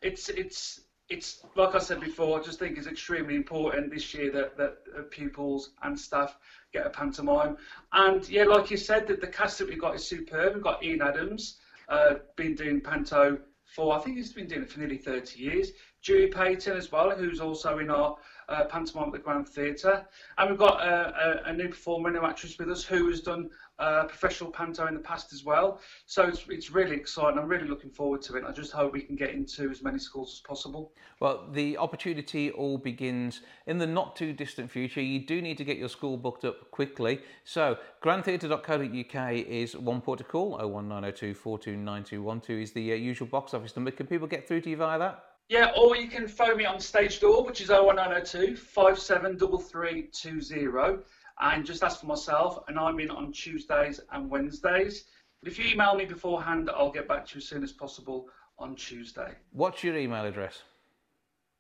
it's 0.01 0.29
it's 0.29 0.81
it's 1.11 1.43
like 1.57 1.75
I 1.75 1.79
said 1.79 2.01
before. 2.01 2.39
I 2.39 2.43
just 2.43 2.59
think 2.59 2.77
it's 2.77 2.87
extremely 2.87 3.35
important 3.35 3.91
this 3.91 4.13
year 4.15 4.31
that 4.33 4.57
that 4.57 5.11
pupils 5.11 5.71
and 5.83 5.99
staff 5.99 6.37
get 6.73 6.87
a 6.87 6.91
pantomime. 6.91 7.57
And 7.93 8.29
yeah, 8.29 8.45
like 8.45 8.71
you 8.71 8.77
said, 8.77 9.07
that 9.07 9.21
the 9.21 9.27
cast 9.27 9.59
that 9.59 9.69
we've 9.69 9.81
got 9.81 9.95
is 9.95 10.07
superb. 10.07 10.55
We've 10.55 10.63
got 10.63 10.83
Ian 10.83 11.03
Adams, 11.03 11.57
uh, 11.89 12.15
been 12.37 12.55
doing 12.55 12.81
panto 12.81 13.39
for 13.75 13.97
I 13.97 14.01
think 14.01 14.17
he's 14.17 14.33
been 14.33 14.49
doing 14.49 14.63
it 14.63 14.71
for 14.71 14.81
nearly 14.81 14.97
30 14.97 15.39
years. 15.41 15.73
Julie 16.01 16.29
Payton 16.29 16.77
as 16.77 16.91
well, 16.91 17.11
who's 17.11 17.41
also 17.41 17.79
in 17.79 17.91
our 17.91 18.17
uh, 18.49 18.65
pantomime 18.65 19.09
at 19.09 19.13
the 19.13 19.19
Grand 19.19 19.49
Theatre. 19.49 20.07
And 20.39 20.51
we've 20.51 20.59
got 20.59 20.81
a, 20.81 21.45
a, 21.47 21.51
a, 21.51 21.53
new 21.53 21.69
performer, 21.69 22.09
a 22.09 22.13
new 22.13 22.25
actress 22.25 22.59
with 22.59 22.71
us 22.71 22.85
who 22.85 23.09
has 23.11 23.21
done 23.21 23.51
uh, 23.79 24.05
professional 24.05 24.51
panto 24.51 24.87
in 24.87 24.95
the 24.95 25.01
past 25.01 25.33
as 25.33 25.45
well. 25.45 25.81
So 26.07 26.25
it's, 26.25 26.45
it's 26.49 26.71
really 26.71 26.97
exciting. 26.97 27.39
I'm 27.39 27.47
really 27.47 27.69
looking 27.69 27.91
forward 27.91 28.23
to 28.23 28.37
it. 28.37 28.45
I 28.47 28.53
just 28.53 28.73
hope 28.73 28.93
we 28.93 29.03
can 29.03 29.17
get 29.17 29.31
into 29.31 29.71
as 29.71 29.83
many 29.83 29.99
schools 29.99 30.33
as 30.35 30.41
possible. 30.41 30.93
Well, 31.21 31.47
the 31.53 31.77
opportunity 31.77 32.51
all 32.51 32.79
begins 32.79 33.43
in 33.67 33.79
the 33.79 33.87
not 33.87 34.17
too 34.17 34.33
distant 34.33 34.71
future. 34.71 35.03
You 35.03 35.21
do 35.21 35.43
need 35.43 35.59
to 35.59 35.65
get 35.65 35.77
your 35.77 35.89
school 35.89 36.17
booked 36.17 36.45
up 36.45 36.71
quickly. 36.71 37.21
So 37.45 37.77
grandtheatre.co.uk 38.03 39.33
is 39.33 39.77
one 39.77 40.01
port 40.01 40.19
to 40.19 40.25
call. 40.25 40.51
01902 40.51 41.35
429212 41.35 42.61
is 42.61 42.73
the 42.73 42.93
uh, 42.93 42.97
usual 42.97 43.29
box 43.29 43.55
office 43.55 43.77
number. 43.77 43.91
Can 43.91 44.07
people 44.07 44.27
get 44.27 44.49
through 44.49 44.63
to 44.63 44.71
you 44.71 44.77
via 44.77 44.99
that? 44.99 45.28
Yeah, 45.49 45.73
or 45.77 45.97
you 45.97 46.07
can 46.09 46.29
phone 46.29 46.59
me 46.59 46.67
on 46.67 46.79
stage 46.79 47.21
door, 47.21 47.43
which 47.43 47.63
is 47.63 47.71
01902 47.71 48.55
573320, 48.55 51.03
and 51.41 51.65
just 51.65 51.83
ask 51.83 52.01
for 52.01 52.07
myself, 52.07 52.63
and 52.69 52.79
I'm 52.79 53.01
in 53.01 53.11
on 53.11 53.33
Tuesdays 53.33 53.99
and 54.13 54.29
Wednesdays. 54.29 55.05
But 55.43 55.51
if 55.51 55.59
you 55.59 55.71
email 55.71 55.95
me 55.95 56.05
beforehand, 56.05 56.69
I'll 56.75 56.93
get 56.93 57.09
back 57.09 57.27
to 57.29 57.37
you 57.37 57.39
as 57.39 57.49
soon 57.49 57.63
as 57.63 57.73
possible 57.73 58.29
on 58.59 58.77
Tuesday. 58.77 59.33
What's 59.53 59.83
your 59.83 59.97
email 59.97 60.27
address? 60.27 60.61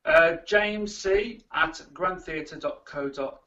Uh, 0.04 0.36
James 0.46 0.94
C 0.94 1.42
at 1.52 1.80
grandtheatre.co.uk. 1.94 3.38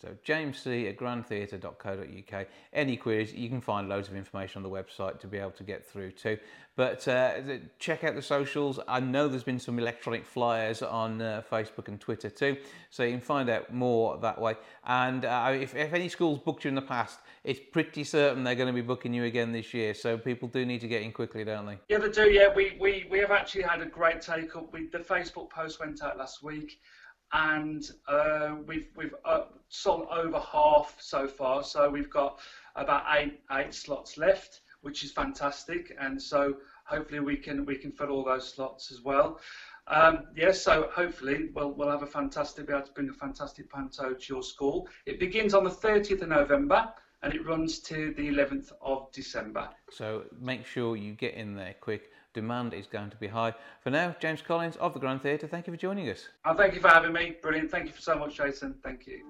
So 0.00 0.16
James 0.22 0.58
C 0.58 0.86
at 0.86 0.96
grandtheatre.co.uk. 0.96 2.46
Any 2.72 2.96
queries, 2.96 3.34
you 3.34 3.48
can 3.48 3.60
find 3.60 3.88
loads 3.88 4.08
of 4.08 4.14
information 4.14 4.64
on 4.64 4.70
the 4.70 4.76
website 4.76 5.18
to 5.20 5.26
be 5.26 5.38
able 5.38 5.50
to 5.52 5.64
get 5.64 5.84
through 5.84 6.12
to. 6.12 6.38
But 6.74 7.06
uh, 7.06 7.40
check 7.78 8.02
out 8.02 8.14
the 8.14 8.22
socials. 8.22 8.80
I 8.88 9.00
know 9.00 9.28
there's 9.28 9.42
been 9.42 9.58
some 9.58 9.78
electronic 9.78 10.24
flyers 10.24 10.80
on 10.80 11.20
uh, 11.20 11.42
Facebook 11.50 11.88
and 11.88 12.00
Twitter 12.00 12.30
too, 12.30 12.56
so 12.88 13.02
you 13.02 13.10
can 13.10 13.20
find 13.20 13.50
out 13.50 13.74
more 13.74 14.16
that 14.18 14.40
way. 14.40 14.54
And 14.86 15.24
uh, 15.26 15.52
if, 15.54 15.74
if 15.74 15.92
any 15.92 16.08
schools 16.08 16.38
booked 16.38 16.64
you 16.64 16.68
in 16.70 16.74
the 16.74 16.80
past, 16.80 17.18
it's 17.44 17.60
pretty 17.72 18.04
certain 18.04 18.42
they're 18.42 18.54
going 18.54 18.68
to 18.68 18.72
be 18.72 18.80
booking 18.80 19.12
you 19.12 19.24
again 19.24 19.52
this 19.52 19.74
year. 19.74 19.92
So 19.92 20.16
people 20.16 20.48
do 20.48 20.64
need 20.64 20.80
to 20.80 20.88
get 20.88 21.02
in 21.02 21.12
quickly, 21.12 21.44
don't 21.44 21.66
they? 21.66 21.78
Yeah, 21.88 21.98
they 21.98 22.08
do. 22.08 22.30
Yeah, 22.30 22.54
we, 22.54 22.76
we, 22.80 23.06
we 23.10 23.18
have 23.18 23.32
actually 23.32 23.62
had 23.62 23.82
a 23.82 23.86
great 23.86 24.22
take 24.22 24.56
up. 24.56 24.72
We, 24.72 24.86
the 24.86 24.98
Facebook 24.98 25.50
post 25.50 25.78
went 25.78 26.02
out 26.02 26.16
last 26.16 26.42
week, 26.42 26.80
and 27.32 27.90
uh, 28.08 28.56
we've 28.66 28.88
we've 28.96 29.14
uh, 29.24 29.44
sold 29.68 30.08
over 30.10 30.38
half 30.38 30.96
so 30.98 31.26
far. 31.26 31.64
So 31.64 31.88
we've 31.90 32.10
got 32.10 32.40
about 32.76 33.04
eight 33.16 33.40
eight 33.50 33.74
slots 33.74 34.18
left 34.18 34.60
which 34.82 35.02
is 35.02 35.10
fantastic. 35.10 35.96
And 35.98 36.20
so 36.20 36.56
hopefully 36.84 37.20
we 37.20 37.36
can 37.36 37.64
we 37.64 37.76
can 37.76 37.90
fill 37.90 38.10
all 38.10 38.24
those 38.24 38.52
slots 38.52 38.92
as 38.92 39.00
well. 39.00 39.40
Um, 39.88 40.26
yes, 40.36 40.62
so 40.62 40.88
hopefully 40.92 41.48
we'll 41.54 41.72
we'll 41.72 41.90
have 41.90 42.02
a 42.02 42.06
fantastic 42.06 42.66
be 42.66 42.72
able 42.72 42.86
to 42.86 42.92
bring 42.92 43.08
a 43.08 43.14
fantastic 43.14 43.70
panto 43.70 44.12
to 44.12 44.34
your 44.34 44.42
school. 44.42 44.88
It 45.06 45.18
begins 45.18 45.54
on 45.54 45.64
the 45.64 45.70
30th 45.70 46.22
of 46.22 46.28
November 46.28 46.92
and 47.22 47.32
it 47.32 47.46
runs 47.46 47.78
to 47.78 48.12
the 48.16 48.28
11th 48.28 48.72
of 48.80 49.10
December. 49.12 49.68
So 49.90 50.24
make 50.40 50.66
sure 50.66 50.96
you 50.96 51.14
get 51.14 51.34
in 51.34 51.54
there 51.54 51.74
quick. 51.80 52.10
Demand 52.34 52.72
is 52.72 52.86
going 52.86 53.10
to 53.10 53.16
be 53.16 53.28
high. 53.28 53.54
For 53.82 53.90
now, 53.90 54.16
James 54.18 54.40
Collins 54.40 54.76
of 54.76 54.94
the 54.94 55.00
Grand 55.00 55.22
Theatre, 55.22 55.46
thank 55.46 55.66
you 55.66 55.72
for 55.72 55.78
joining 55.78 56.08
us. 56.08 56.28
Oh, 56.44 56.54
thank 56.54 56.74
you 56.74 56.80
for 56.80 56.88
having 56.88 57.12
me. 57.12 57.36
Brilliant. 57.42 57.70
Thank 57.70 57.86
you 57.86 57.92
so 57.98 58.18
much, 58.18 58.36
Jason. 58.36 58.74
Thank 58.82 59.06
you. 59.06 59.22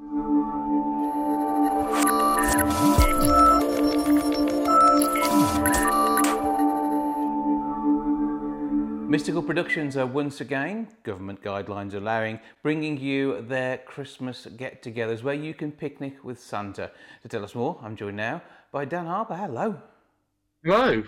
Mystical 9.09 9.43
Productions 9.43 9.97
are 9.97 10.07
once 10.07 10.41
again, 10.41 10.88
government 11.03 11.43
guidelines 11.43 11.93
allowing, 11.93 12.41
bringing 12.62 12.97
you 12.99 13.43
their 13.43 13.77
Christmas 13.77 14.47
get 14.57 14.83
togethers 14.83 15.23
where 15.23 15.35
you 15.35 15.53
can 15.53 15.71
picnic 15.71 16.25
with 16.25 16.41
Santa. 16.41 16.91
To 17.23 17.29
tell 17.29 17.45
us 17.45 17.55
more, 17.55 17.79
I'm 17.83 17.95
joined 17.95 18.17
now 18.17 18.41
by 18.71 18.87
Dan 18.87 19.05
Harper. 19.07 19.37
Hello. 19.37 19.83
Hello. 20.65 21.03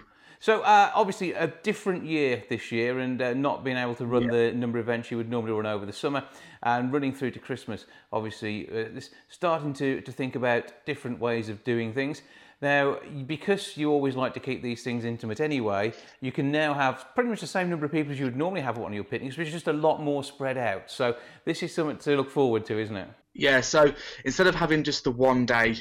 So, 0.44 0.60
uh, 0.60 0.90
obviously, 0.94 1.32
a 1.32 1.46
different 1.46 2.04
year 2.04 2.44
this 2.50 2.70
year, 2.70 2.98
and 2.98 3.22
uh, 3.22 3.32
not 3.32 3.64
being 3.64 3.78
able 3.78 3.94
to 3.94 4.04
run 4.04 4.24
yeah. 4.24 4.30
the 4.30 4.52
number 4.52 4.78
of 4.78 4.84
events 4.84 5.10
you 5.10 5.16
would 5.16 5.30
normally 5.30 5.52
run 5.52 5.64
over 5.64 5.86
the 5.86 5.92
summer 5.94 6.22
and 6.62 6.92
running 6.92 7.14
through 7.14 7.30
to 7.30 7.38
Christmas. 7.38 7.86
Obviously, 8.12 8.68
uh, 8.68 8.90
this, 8.92 9.08
starting 9.30 9.72
to, 9.72 10.02
to 10.02 10.12
think 10.12 10.36
about 10.36 10.84
different 10.84 11.18
ways 11.18 11.48
of 11.48 11.64
doing 11.64 11.94
things. 11.94 12.20
Now, 12.60 12.98
because 13.26 13.78
you 13.78 13.90
always 13.90 14.16
like 14.16 14.34
to 14.34 14.40
keep 14.40 14.62
these 14.62 14.82
things 14.82 15.06
intimate 15.06 15.40
anyway, 15.40 15.94
you 16.20 16.30
can 16.30 16.52
now 16.52 16.74
have 16.74 17.06
pretty 17.14 17.30
much 17.30 17.40
the 17.40 17.46
same 17.46 17.70
number 17.70 17.86
of 17.86 17.92
people 17.92 18.12
as 18.12 18.18
you 18.18 18.26
would 18.26 18.36
normally 18.36 18.60
have 18.60 18.76
at 18.76 18.82
one 18.82 18.92
of 18.92 18.96
your 18.96 19.04
picnics, 19.04 19.38
which 19.38 19.48
is 19.48 19.54
just 19.54 19.68
a 19.68 19.72
lot 19.72 20.02
more 20.02 20.22
spread 20.22 20.58
out. 20.58 20.90
So 20.90 21.16
this 21.46 21.62
is 21.62 21.74
something 21.74 21.96
to 21.96 22.16
look 22.16 22.28
forward 22.30 22.66
to, 22.66 22.78
isn't 22.78 22.96
it? 22.96 23.08
Yeah, 23.32 23.62
so 23.62 23.94
instead 24.26 24.46
of 24.46 24.54
having 24.54 24.82
just 24.82 25.04
the 25.04 25.10
one 25.10 25.46
day 25.46 25.76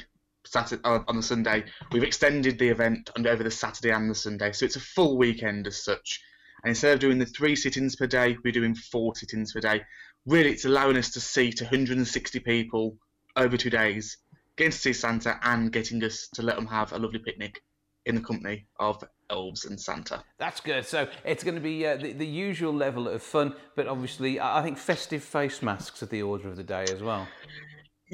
Saturday 0.46 0.82
on 0.84 1.16
the 1.16 1.22
Sunday, 1.22 1.64
we've 1.92 2.02
extended 2.02 2.58
the 2.58 2.68
event 2.68 3.10
over 3.16 3.42
the 3.42 3.50
Saturday 3.50 3.90
and 3.90 4.10
the 4.10 4.14
Sunday, 4.14 4.52
so 4.52 4.64
it's 4.64 4.76
a 4.76 4.80
full 4.80 5.16
weekend 5.16 5.66
as 5.66 5.82
such. 5.82 6.20
And 6.62 6.70
instead 6.70 6.94
of 6.94 7.00
doing 7.00 7.18
the 7.18 7.26
three 7.26 7.56
sit-ins 7.56 7.96
per 7.96 8.06
day, 8.06 8.36
we're 8.44 8.52
doing 8.52 8.74
four 8.74 9.14
sit-ins 9.14 9.52
per 9.52 9.60
day. 9.60 9.82
Really, 10.26 10.50
it's 10.50 10.64
allowing 10.64 10.96
us 10.96 11.10
to 11.12 11.20
seat 11.20 11.60
160 11.60 12.40
people 12.40 12.96
over 13.36 13.56
two 13.56 13.70
days 13.70 14.18
getting 14.56 14.72
to 14.72 14.78
see 14.78 14.92
Santa 14.92 15.38
and 15.42 15.72
getting 15.72 16.02
us 16.04 16.28
to 16.34 16.42
let 16.42 16.56
them 16.56 16.66
have 16.66 16.92
a 16.92 16.98
lovely 16.98 17.18
picnic 17.18 17.62
in 18.06 18.14
the 18.14 18.20
company 18.20 18.66
of 18.78 19.02
elves 19.30 19.64
and 19.64 19.80
Santa. 19.80 20.22
That's 20.38 20.60
good. 20.60 20.86
So 20.86 21.08
it's 21.24 21.42
going 21.42 21.54
to 21.54 21.60
be 21.60 21.86
uh, 21.86 21.96
the, 21.96 22.12
the 22.12 22.26
usual 22.26 22.72
level 22.72 23.08
of 23.08 23.22
fun, 23.22 23.54
but 23.74 23.86
obviously, 23.88 24.38
I 24.40 24.62
think 24.62 24.78
festive 24.78 25.22
face 25.22 25.62
masks 25.62 26.02
are 26.02 26.06
the 26.06 26.22
order 26.22 26.48
of 26.48 26.56
the 26.56 26.62
day 26.62 26.84
as 26.84 27.02
well. 27.02 27.26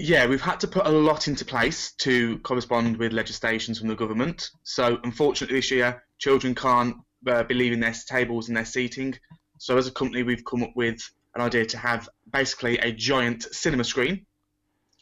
Yeah, 0.02 0.26
we've 0.26 0.40
had 0.40 0.60
to 0.60 0.68
put 0.68 0.86
a 0.86 0.90
lot 0.90 1.28
into 1.28 1.44
place 1.44 1.92
to 1.98 2.38
correspond 2.38 2.96
with 2.96 3.12
legislations 3.12 3.78
from 3.78 3.88
the 3.88 3.94
government. 3.94 4.50
So, 4.62 4.98
unfortunately, 5.04 5.58
this 5.58 5.70
year, 5.70 6.02
children 6.18 6.54
can't 6.54 6.96
uh, 7.26 7.42
be 7.42 7.54
leaving 7.54 7.80
their 7.80 7.94
tables 8.08 8.48
and 8.48 8.56
their 8.56 8.64
seating. 8.64 9.18
So, 9.58 9.76
as 9.76 9.86
a 9.86 9.92
company, 9.92 10.22
we've 10.22 10.44
come 10.44 10.62
up 10.62 10.72
with 10.74 11.00
an 11.34 11.42
idea 11.42 11.66
to 11.66 11.78
have 11.78 12.08
basically 12.32 12.78
a 12.78 12.92
giant 12.92 13.42
cinema 13.42 13.84
screen 13.84 14.24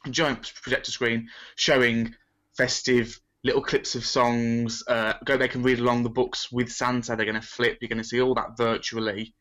a 0.05 0.11
giant 0.11 0.53
projector 0.63 0.91
screen 0.91 1.29
showing 1.57 2.15
festive 2.57 3.21
little 3.45 3.63
clips 3.63 3.95
of 3.95 4.05
songs. 4.05 4.83
Uh, 4.87 5.15
go, 5.25 5.37
they 5.37 5.49
can 5.49 5.63
read 5.63 5.79
along 5.79 6.03
the 6.03 6.11
books 6.11 6.51
with 6.51 6.71
Santa. 6.71 7.15
They're 7.15 7.27
going 7.27 7.41
to 7.41 7.47
flip. 7.47 7.79
You're 7.81 7.89
going 7.89 8.03
to 8.03 8.05
see 8.05 8.21
all 8.21 8.35
that 8.35 8.57
virtually. 8.57 9.35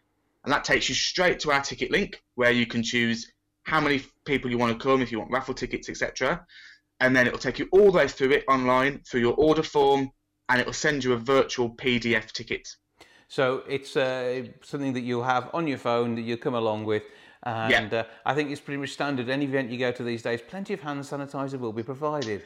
and 0.45 0.53
that 0.53 0.65
takes 0.65 0.88
you 0.88 0.95
straight 0.95 1.41
to 1.41 1.51
our 1.51 1.61
ticket 1.61 1.91
link 1.91 2.23
where 2.37 2.53
you 2.53 2.67
can 2.67 2.85
choose 2.85 3.33
how 3.65 3.81
many 3.81 4.03
people 4.25 4.51
you 4.51 4.59
want 4.59 4.79
to 4.79 4.83
come, 4.83 5.03
if 5.03 5.12
you 5.12 5.19
want 5.19 5.33
raffle 5.33 5.55
tickets, 5.55 5.88
etc. 5.88 6.47
And 7.01 7.15
then 7.15 7.27
it 7.27 7.33
will 7.33 7.38
take 7.38 7.59
you 7.59 7.69
all 7.73 7.91
the 7.91 7.99
way 7.99 8.09
through 8.09 8.31
it 8.31 8.45
online 8.49 9.01
through 9.01 9.21
your 9.21 9.35
order 9.35 9.62
form, 9.62 10.11
and 10.49 10.61
it 10.61 10.67
will 10.67 10.73
send 10.73 11.05
you 11.05 11.12
a 11.12 11.17
virtual 11.17 11.71
PDF 11.71 12.33
ticket. 12.33 12.69
So 13.29 13.62
it's 13.69 13.97
uh, 13.97 14.45
something 14.62 14.93
that 14.93 15.01
you'll 15.01 15.23
have 15.23 15.51
on 15.55 15.67
your 15.67 15.79
phone 15.79 16.17
that 16.17 16.23
you'll 16.23 16.38
come 16.38 16.55
along 16.55 16.85
with. 16.85 17.05
And 17.45 17.93
yeah. 17.93 18.01
uh, 18.01 18.05
I 18.25 18.35
think 18.35 18.51
it's 18.51 18.61
pretty 18.61 18.79
much 18.79 18.91
standard. 18.91 19.29
Any 19.29 19.47
event 19.47 19.71
you 19.71 19.79
go 19.79 19.93
to 19.93 20.03
these 20.03 20.23
days, 20.23 20.41
plenty 20.41 20.75
of 20.75 20.81
hand 20.81 21.03
sanitizer 21.03 21.59
will 21.59 21.73
be 21.73 21.83
provided. 21.83 22.43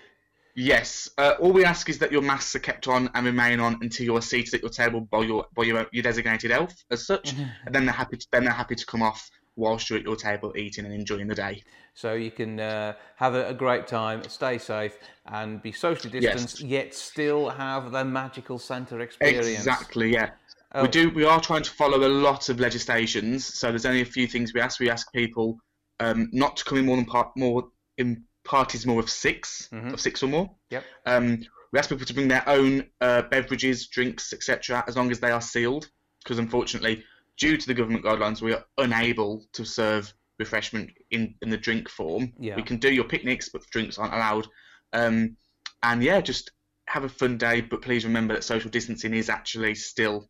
Yes. 0.54 1.10
Uh, 1.18 1.34
all 1.38 1.52
we 1.52 1.66
ask 1.66 1.90
is 1.90 1.98
that 1.98 2.10
your 2.10 2.22
masks 2.22 2.56
are 2.56 2.60
kept 2.60 2.88
on 2.88 3.10
and 3.14 3.26
remain 3.26 3.60
on 3.60 3.78
until 3.82 4.06
you're 4.06 4.22
seated 4.22 4.54
at 4.54 4.62
your 4.62 4.70
table 4.70 5.02
by 5.02 5.20
your 5.20 5.46
by 5.54 5.64
your, 5.64 5.86
your 5.92 6.02
designated 6.02 6.50
elf, 6.50 6.72
as 6.90 7.06
such. 7.06 7.34
Mm-hmm. 7.34 7.44
And 7.66 7.74
then 7.74 7.84
they're 7.84 7.94
happy. 7.94 8.16
To, 8.16 8.26
then 8.32 8.44
they're 8.44 8.54
happy 8.54 8.74
to 8.74 8.86
come 8.86 9.02
off 9.02 9.30
whilst 9.56 9.90
you're 9.90 9.98
at 9.98 10.04
your 10.04 10.16
table 10.16 10.52
eating 10.56 10.84
and 10.84 10.94
enjoying 10.94 11.26
the 11.26 11.34
day. 11.34 11.62
So 11.94 12.14
you 12.14 12.30
can 12.30 12.60
uh, 12.60 12.94
have 13.16 13.34
a, 13.34 13.48
a, 13.48 13.54
great 13.54 13.86
time, 13.86 14.22
stay 14.28 14.58
safe, 14.58 14.98
and 15.24 15.62
be 15.62 15.72
socially 15.72 16.20
distanced, 16.20 16.60
yes. 16.60 16.70
yet 16.70 16.94
still 16.94 17.48
have 17.48 17.90
the 17.90 18.04
magical 18.04 18.58
Santa 18.58 18.98
experience. 18.98 19.48
Exactly. 19.48 20.12
Yeah. 20.12 20.30
Oh. 20.76 20.82
We 20.82 20.88
do. 20.88 21.10
We 21.10 21.24
are 21.24 21.40
trying 21.40 21.62
to 21.62 21.70
follow 21.70 22.06
a 22.06 22.08
lot 22.08 22.50
of 22.50 22.60
legislations. 22.60 23.46
So 23.46 23.68
there's 23.68 23.86
only 23.86 24.02
a 24.02 24.06
few 24.06 24.26
things 24.26 24.52
we 24.52 24.60
ask. 24.60 24.78
We 24.78 24.90
ask 24.90 25.10
people 25.12 25.56
um, 26.00 26.28
not 26.32 26.58
to 26.58 26.64
come 26.64 26.76
in 26.78 26.84
more 26.84 26.96
than 26.96 27.06
part 27.06 27.30
more 27.34 27.68
in 27.96 28.24
parties 28.44 28.86
more 28.86 29.00
of 29.00 29.10
6 29.10 29.68
mm-hmm. 29.72 29.88
of 29.94 30.00
six 30.00 30.22
or 30.22 30.28
more. 30.28 30.50
Yep. 30.70 30.84
Um, 31.06 31.42
we 31.72 31.78
ask 31.78 31.88
people 31.88 32.06
to 32.06 32.14
bring 32.14 32.28
their 32.28 32.46
own 32.48 32.86
uh, 33.00 33.22
beverages, 33.22 33.88
drinks, 33.88 34.32
etc., 34.32 34.84
as 34.86 34.96
long 34.96 35.10
as 35.10 35.18
they 35.18 35.30
are 35.30 35.40
sealed, 35.40 35.88
because 36.22 36.38
unfortunately, 36.38 37.02
due 37.38 37.56
to 37.56 37.66
the 37.66 37.74
government 37.74 38.04
guidelines, 38.04 38.40
we 38.40 38.52
are 38.52 38.64
unable 38.78 39.44
to 39.54 39.64
serve 39.64 40.12
refreshment 40.38 40.90
in, 41.10 41.34
in 41.42 41.50
the 41.50 41.56
drink 41.56 41.88
form. 41.88 42.32
Yeah. 42.38 42.56
We 42.56 42.62
can 42.62 42.76
do 42.76 42.92
your 42.92 43.04
picnics, 43.04 43.48
but 43.48 43.66
drinks 43.70 43.98
aren't 43.98 44.14
allowed. 44.14 44.46
Um, 44.92 45.36
and 45.82 46.02
yeah, 46.02 46.20
just 46.20 46.50
have 46.86 47.04
a 47.04 47.08
fun 47.08 47.38
day. 47.38 47.62
But 47.62 47.82
please 47.82 48.04
remember 48.04 48.34
that 48.34 48.44
social 48.44 48.70
distancing 48.70 49.14
is 49.14 49.28
actually 49.28 49.74
still 49.74 50.28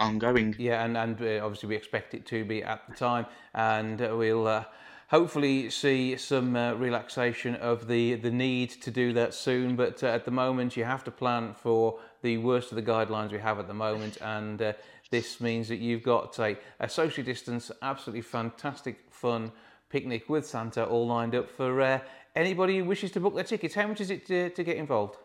ongoing. 0.00 0.56
Yeah, 0.58 0.84
and, 0.84 0.96
and 0.96 1.20
uh, 1.20 1.44
obviously 1.44 1.68
we 1.68 1.76
expect 1.76 2.14
it 2.14 2.26
to 2.26 2.44
be 2.44 2.64
at 2.64 2.82
the 2.88 2.94
time, 2.94 3.26
and 3.54 4.02
uh, 4.02 4.16
we'll 4.16 4.48
uh, 4.48 4.64
hopefully 5.08 5.70
see 5.70 6.16
some 6.16 6.56
uh, 6.56 6.72
relaxation 6.74 7.54
of 7.56 7.86
the, 7.86 8.14
the 8.16 8.30
need 8.30 8.70
to 8.70 8.90
do 8.90 9.12
that 9.12 9.34
soon. 9.34 9.76
But 9.76 10.02
at 10.02 10.24
the 10.24 10.30
moment, 10.30 10.76
you 10.76 10.84
have 10.84 11.04
to 11.04 11.10
plan 11.10 11.54
for 11.54 11.98
the 12.22 12.38
worst 12.38 12.72
of 12.72 12.76
the 12.76 12.82
guidelines 12.82 13.30
we 13.30 13.38
have 13.38 13.58
at 13.58 13.68
the 13.68 13.74
moment, 13.74 14.18
and 14.20 14.74
this 15.10 15.40
means 15.40 15.68
that 15.68 15.76
you've 15.76 16.02
got 16.02 16.38
a, 16.38 16.56
a 16.80 16.88
socially 16.88 17.24
distance, 17.24 17.70
absolutely 17.82 18.22
fantastic, 18.22 18.98
fun 19.10 19.52
picnic 19.88 20.28
with 20.28 20.46
Santa 20.46 20.84
all 20.84 21.06
lined 21.06 21.34
up 21.34 21.50
for 21.50 22.00
anybody 22.36 22.78
who 22.78 22.84
wishes 22.84 23.10
to 23.12 23.20
book 23.20 23.34
their 23.34 23.44
tickets. 23.44 23.74
How 23.74 23.86
much 23.86 24.00
is 24.00 24.10
it 24.10 24.26
to, 24.26 24.50
to 24.50 24.62
get 24.62 24.76
involved? 24.76 25.16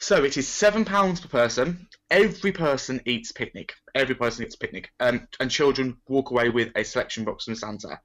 So 0.00 0.22
it 0.24 0.36
is 0.36 0.46
seven 0.46 0.84
pounds 0.84 1.20
per 1.20 1.28
person. 1.28 1.88
Every 2.10 2.52
person 2.52 3.00
eats 3.04 3.32
picnic. 3.32 3.74
Every 3.94 4.14
person 4.14 4.44
eats 4.44 4.56
picnic, 4.56 4.90
um, 5.00 5.26
and 5.40 5.50
children 5.50 5.96
walk 6.08 6.30
away 6.30 6.48
with 6.50 6.70
a 6.76 6.84
selection 6.84 7.24
box 7.24 7.44
from 7.44 7.56
Santa. 7.56 7.98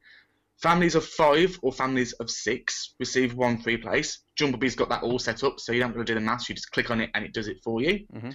Families 0.61 0.95
of 0.95 1.05
five 1.05 1.57
or 1.61 1.71
families 1.71 2.13
of 2.13 2.29
six 2.29 2.95
receive 2.99 3.33
one 3.35 3.57
free 3.57 3.77
place. 3.77 4.19
Jumblebee's 4.35 4.75
got 4.75 4.89
that 4.89 5.03
all 5.03 5.19
set 5.19 5.43
up, 5.43 5.59
so 5.59 5.71
you 5.71 5.79
don't 5.79 5.89
have 5.89 5.97
to 5.97 6.03
do 6.03 6.13
the 6.15 6.21
maths. 6.21 6.49
You 6.49 6.55
just 6.55 6.71
click 6.71 6.89
on 6.89 7.01
it 7.01 7.09
and 7.13 7.25
it 7.25 7.33
does 7.33 7.47
it 7.47 7.57
for 7.63 7.81
you. 7.81 8.05
Mm-hmm. 8.13 8.29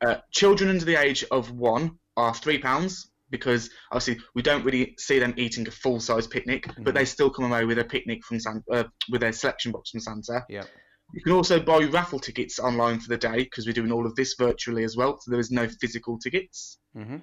Uh, 0.00 0.16
children 0.30 0.70
under 0.70 0.84
the 0.84 0.96
age 0.96 1.24
of 1.30 1.50
one 1.50 1.98
are 2.16 2.34
three 2.34 2.58
pounds 2.58 3.10
because 3.30 3.70
obviously 3.92 4.22
we 4.34 4.42
don't 4.42 4.64
really 4.64 4.94
see 4.98 5.18
them 5.18 5.32
eating 5.36 5.66
a 5.68 5.70
full 5.70 6.00
size 6.00 6.26
picnic, 6.26 6.66
Mm-hmm. 6.66 6.82
but 6.84 6.94
they 6.94 7.04
still 7.04 7.30
come 7.30 7.46
away 7.46 7.64
with 7.64 7.78
a 7.78 7.84
picnic 7.84 8.24
from 8.24 8.40
Santa, 8.40 8.62
uh, 8.70 8.84
with 9.10 9.22
a 9.22 9.32
selection 9.32 9.72
box 9.72 9.90
from 9.90 10.00
Santa. 10.00 10.44
Yeah. 10.48 10.64
You 11.12 11.22
can 11.22 11.32
also 11.32 11.60
buy 11.60 11.84
raffle 11.84 12.18
tickets 12.18 12.58
online 12.58 13.00
for 13.00 13.08
the 13.08 13.16
day 13.16 13.38
because 13.38 13.66
we're 13.66 13.72
doing 13.72 13.92
all 13.92 14.06
of 14.06 14.14
this 14.14 14.34
virtually 14.38 14.84
as 14.84 14.96
well, 14.96 15.18
so 15.20 15.30
there 15.30 15.40
is 15.40 15.50
no 15.50 15.68
physical 15.68 16.18
tickets. 16.18 16.78
Mm-hmm. 16.96 17.16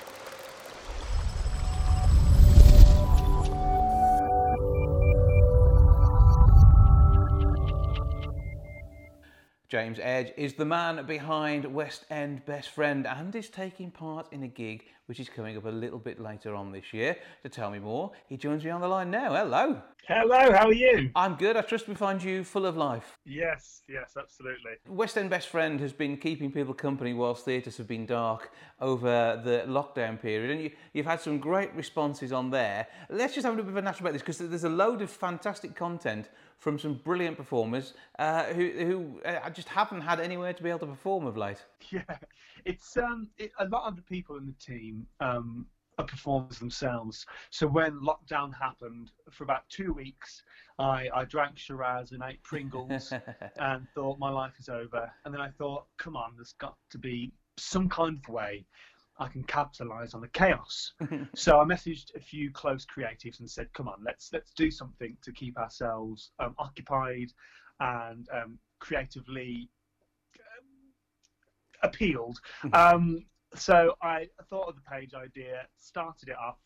James 9.73 9.97
Edge 10.03 10.31
is 10.37 10.53
the 10.53 10.65
man 10.65 11.03
behind 11.07 11.65
West 11.65 12.05
End 12.11 12.45
Best 12.45 12.69
Friend 12.69 13.07
and 13.07 13.35
is 13.35 13.49
taking 13.49 13.89
part 13.89 14.31
in 14.31 14.43
a 14.43 14.47
gig 14.47 14.83
which 15.07 15.19
is 15.19 15.27
coming 15.29 15.57
up 15.57 15.65
a 15.65 15.69
little 15.69 15.97
bit 15.97 16.19
later 16.19 16.53
on 16.53 16.71
this 16.71 16.93
year. 16.93 17.17
To 17.41 17.49
tell 17.49 17.71
me 17.71 17.79
more, 17.79 18.11
he 18.27 18.37
joins 18.37 18.63
me 18.63 18.69
on 18.69 18.81
the 18.81 18.87
line 18.87 19.09
now. 19.09 19.33
Hello. 19.33 19.81
Hello, 20.07 20.51
how 20.51 20.67
are 20.67 20.73
you? 20.73 21.09
I'm 21.15 21.33
good. 21.35 21.57
I 21.57 21.61
trust 21.61 21.87
we 21.87 21.95
find 21.95 22.21
you 22.21 22.43
full 22.43 22.67
of 22.67 22.77
life. 22.77 23.17
Yes, 23.25 23.81
yes, 23.89 24.13
absolutely. 24.15 24.73
West 24.87 25.17
End 25.17 25.31
Best 25.31 25.47
Friend 25.47 25.79
has 25.79 25.91
been 25.91 26.17
keeping 26.17 26.51
people 26.51 26.75
company 26.75 27.13
whilst 27.13 27.43
theatres 27.43 27.77
have 27.77 27.87
been 27.87 28.05
dark 28.05 28.51
over 28.79 29.41
the 29.43 29.63
lockdown 29.65 30.21
period, 30.21 30.51
and 30.51 30.61
you, 30.61 30.71
you've 30.93 31.05
had 31.07 31.19
some 31.19 31.39
great 31.39 31.73
responses 31.73 32.31
on 32.31 32.51
there. 32.51 32.85
Let's 33.09 33.33
just 33.33 33.45
have 33.45 33.53
a 33.53 33.55
little 33.55 33.71
bit 33.71 33.77
of 33.77 33.83
a 33.83 33.85
natural 33.85 34.09
about 34.09 34.13
this 34.13 34.21
because 34.21 34.37
there's 34.37 34.65
a 34.65 34.69
load 34.69 35.01
of 35.01 35.09
fantastic 35.09 35.75
content 35.75 36.29
from 36.63 36.79
some 36.79 36.93
brilliant 36.93 37.35
performers 37.35 37.93
uh, 38.19 38.45
who, 38.45 38.69
who 38.71 39.21
uh, 39.25 39.49
just 39.49 39.67
haven't 39.67 39.99
had 39.99 40.21
anywhere 40.21 40.53
to 40.53 40.63
be 40.63 40.69
able 40.69 40.79
to 40.79 40.85
perform 40.85 41.27
of 41.27 41.37
late. 41.37 41.63
Yeah, 41.91 42.17
it's 42.63 42.95
um, 42.95 43.29
it, 43.37 43.51
a 43.59 43.65
lot 43.67 43.85
of 43.87 43.97
the 43.97 44.01
people 44.01 44.37
in 44.37 44.45
the 44.47 44.53
team 44.53 45.05
um, 45.19 45.67
are 45.99 46.05
performers 46.05 46.57
themselves. 46.57 47.25
So 47.49 47.67
when 47.67 47.99
lockdown 47.99 48.53
happened, 48.57 49.11
for 49.29 49.43
about 49.43 49.67
two 49.69 49.91
weeks, 49.91 50.43
I, 50.79 51.09
I 51.13 51.25
drank 51.25 51.57
Shiraz 51.57 52.13
and 52.13 52.23
ate 52.23 52.41
Pringles 52.41 53.13
and 53.59 53.85
thought 53.93 54.17
my 54.17 54.29
life 54.31 54.53
is 54.57 54.69
over. 54.69 55.11
And 55.25 55.33
then 55.33 55.41
I 55.41 55.49
thought, 55.49 55.85
come 55.97 56.15
on, 56.15 56.31
there's 56.37 56.55
got 56.57 56.77
to 56.91 56.97
be 56.97 57.33
some 57.57 57.89
kind 57.89 58.17
of 58.17 58.33
way 58.33 58.65
I 59.19 59.27
can 59.27 59.43
capitalize 59.43 60.13
on 60.13 60.21
the 60.21 60.27
chaos. 60.27 60.93
so 61.35 61.59
I 61.59 61.65
messaged 61.65 62.15
a 62.15 62.19
few 62.19 62.51
close 62.51 62.85
creatives 62.85 63.39
and 63.39 63.49
said, 63.49 63.71
"Come 63.73 63.87
on, 63.87 64.03
let's 64.03 64.31
let's 64.33 64.51
do 64.51 64.71
something 64.71 65.15
to 65.21 65.31
keep 65.31 65.57
ourselves 65.57 66.31
um, 66.39 66.55
occupied 66.57 67.31
and 67.79 68.27
um, 68.33 68.57
creatively 68.79 69.69
um, 70.39 70.67
appealed." 71.83 72.39
um, 72.73 73.25
so 73.55 73.95
I 74.01 74.29
thought 74.49 74.67
of 74.67 74.75
the 74.75 74.81
page 74.81 75.13
idea, 75.13 75.67
started 75.77 76.29
it 76.29 76.37
off, 76.37 76.57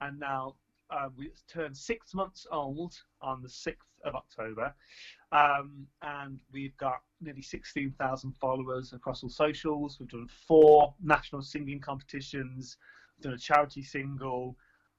and 0.00 0.20
now 0.20 0.54
um, 0.90 1.12
we 1.16 1.30
turned 1.48 1.76
six 1.76 2.14
months 2.14 2.46
old 2.50 2.94
on 3.20 3.42
the 3.42 3.48
sixth 3.48 3.88
of 4.04 4.14
October, 4.14 4.74
um, 5.32 5.86
and 6.02 6.40
we've 6.52 6.76
got 6.76 7.02
nearly 7.20 7.42
16,000 7.42 8.32
followers 8.32 8.92
across 8.92 9.22
all 9.22 9.28
socials. 9.28 9.98
We've 9.98 10.08
done 10.08 10.28
four 10.46 10.94
national 11.02 11.42
singing 11.42 11.80
competitions, 11.80 12.76
we've 13.16 13.24
done 13.24 13.34
a 13.34 13.38
charity 13.38 13.82
single, 13.82 14.56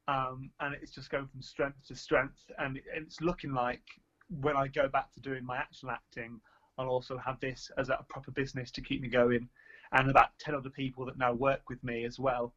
um, 0.08 0.52
and 0.60 0.76
it's 0.76 0.92
just 0.92 1.10
going 1.10 1.28
from 1.28 1.42
strength 1.42 1.88
to 1.88 1.96
strength. 1.96 2.52
And 2.58 2.78
it- 2.78 2.86
it's 2.94 3.22
looking 3.22 3.54
like 3.54 3.84
when 4.30 4.56
I 4.56 4.68
go 4.68 4.88
back 4.88 5.12
to 5.14 5.20
doing 5.22 5.44
my 5.44 5.58
actual 5.58 5.92
acting, 5.92 6.42
I'll 6.78 6.90
also 6.90 7.18
have 7.18 7.40
this 7.40 7.72
as 7.78 7.90
a 7.90 8.06
proper 8.10 8.32
business 8.32 8.72
to 8.72 8.82
keep 8.82 9.02
me 9.02 9.10
going, 9.10 9.50
and 9.92 10.10
about 10.10 10.38
10 10.40 10.56
other 10.56 10.70
people 10.70 11.06
that 11.06 11.18
now 11.18 11.34
work 11.34 11.70
with 11.70 11.84
me 11.84 12.06
as 12.06 12.20
well. 12.20 12.54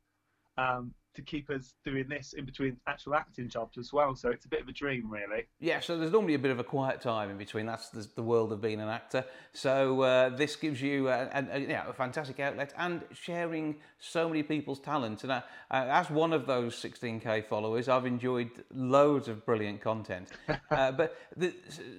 Um, 0.59 0.95
to 1.15 1.23
keep 1.23 1.51
us 1.51 1.75
doing 1.85 2.09
this 2.09 2.33
in 2.33 2.45
between 2.45 2.77
actual 2.87 3.15
acting 3.15 3.49
jobs 3.49 3.79
as 3.79 3.93
well, 3.93 4.15
so 4.15 4.31
it's 4.31 4.45
a 4.45 4.49
bit 4.49 4.63
of 4.63 4.69
a 4.69 4.73
dream, 4.73 5.11
really. 5.11 5.45
Yeah, 5.61 5.81
so 5.81 5.99
there's 5.99 6.13
normally 6.13 6.35
a 6.35 6.39
bit 6.39 6.51
of 6.51 6.59
a 6.59 6.65
quiet 6.65 7.01
time 7.01 7.31
in 7.31 7.37
between. 7.37 7.67
That's 7.67 7.91
the, 7.91 8.07
the 8.15 8.23
world 8.23 8.53
of 8.53 8.61
being 8.61 8.81
an 8.81 8.89
actor. 8.89 9.25
So 9.53 10.03
uh, 10.03 10.29
this 10.31 10.57
gives 10.57 10.81
you 10.81 11.09
a, 11.09 11.29
a, 11.33 11.47
a, 11.53 11.59
yeah, 11.61 11.89
a 11.89 11.93
fantastic 11.93 12.41
outlet 12.41 12.73
and 12.79 13.03
sharing 13.13 13.77
so 13.99 14.29
many 14.29 14.43
people's 14.43 14.81
talents. 14.81 15.23
And 15.23 15.33
uh, 15.33 15.43
uh, 15.71 15.87
as 15.89 16.11
one 16.11 16.33
of 16.33 16.47
those 16.47 16.75
16k 16.75 17.47
followers, 17.47 17.89
I've 17.89 18.07
enjoyed 18.07 18.51
loads 18.75 19.29
of 19.29 19.45
brilliant 19.45 19.81
content. 19.81 20.29
uh, 20.71 20.93
but 20.93 21.17
the, 21.37 21.55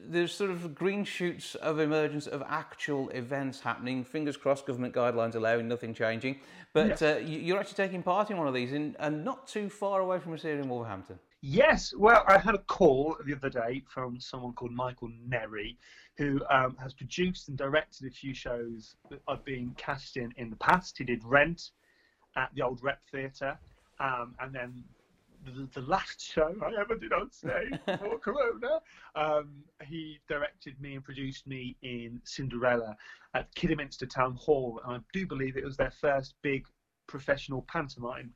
there's 0.07 0.33
sort 0.33 0.49
of 0.49 0.75
green 0.75 1.05
shoots 1.05 1.55
of 1.55 1.79
emergence 1.79 2.27
of 2.27 2.43
actual 2.47 3.09
events 3.09 3.59
happening. 3.59 4.03
Fingers 4.03 4.37
crossed, 4.37 4.65
government 4.65 4.93
guidelines 4.93 5.35
allowing 5.35 5.67
nothing 5.67 5.93
changing. 5.93 6.39
But 6.73 7.01
uh, 7.01 7.17
you- 7.17 7.39
you're 7.39 7.59
actually 7.59 7.75
taking 7.85 8.01
part 8.03 8.31
in 8.31 8.37
one 8.37 8.47
of 8.47 8.53
these, 8.53 8.73
in, 8.73 8.95
and 8.99 9.23
not 9.23 9.47
too 9.47 9.69
far 9.69 10.01
away 10.01 10.19
from 10.19 10.33
us 10.33 10.41
here 10.41 10.59
in 10.59 10.67
Wolverhampton. 10.67 11.19
Yes, 11.41 11.93
well, 11.97 12.23
I 12.27 12.37
had 12.37 12.55
a 12.55 12.59
call 12.59 13.17
the 13.25 13.35
other 13.35 13.49
day 13.49 13.83
from 13.87 14.19
someone 14.19 14.53
called 14.53 14.71
Michael 14.71 15.09
Nerry, 15.27 15.75
who 16.17 16.41
um, 16.49 16.75
has 16.81 16.93
produced 16.93 17.49
and 17.49 17.57
directed 17.57 18.07
a 18.07 18.11
few 18.11 18.33
shows 18.33 18.95
that 19.09 19.21
I've 19.27 19.43
been 19.45 19.73
cast 19.77 20.17
in 20.17 20.33
in 20.37 20.49
the 20.49 20.55
past. 20.55 20.97
He 20.97 21.03
did 21.03 21.23
Rent 21.23 21.71
at 22.37 22.49
the 22.55 22.61
Old 22.61 22.81
Rep 22.81 22.99
Theatre, 23.11 23.57
um, 23.99 24.35
and 24.39 24.53
then 24.55 24.83
the, 25.45 25.67
the 25.73 25.85
last 25.87 26.21
show 26.21 26.53
I 26.63 26.79
ever 26.79 26.95
did 26.95 27.13
on 27.13 27.31
stage 27.31 27.79
before 27.85 28.19
Corona, 28.23 28.79
um, 29.15 29.63
he 29.83 30.19
directed 30.27 30.79
me 30.81 30.95
and 30.95 31.03
produced 31.03 31.47
me 31.47 31.75
in 31.81 32.21
Cinderella 32.23 32.95
at 33.33 33.53
Kidderminster 33.55 34.05
Town 34.05 34.35
Hall, 34.35 34.79
and 34.85 34.97
I 34.97 34.99
do 35.11 35.27
believe 35.27 35.57
it 35.57 35.65
was 35.65 35.77
their 35.77 35.91
first 35.91 36.35
big 36.41 36.65
professional 37.07 37.65
pantomime. 37.67 38.31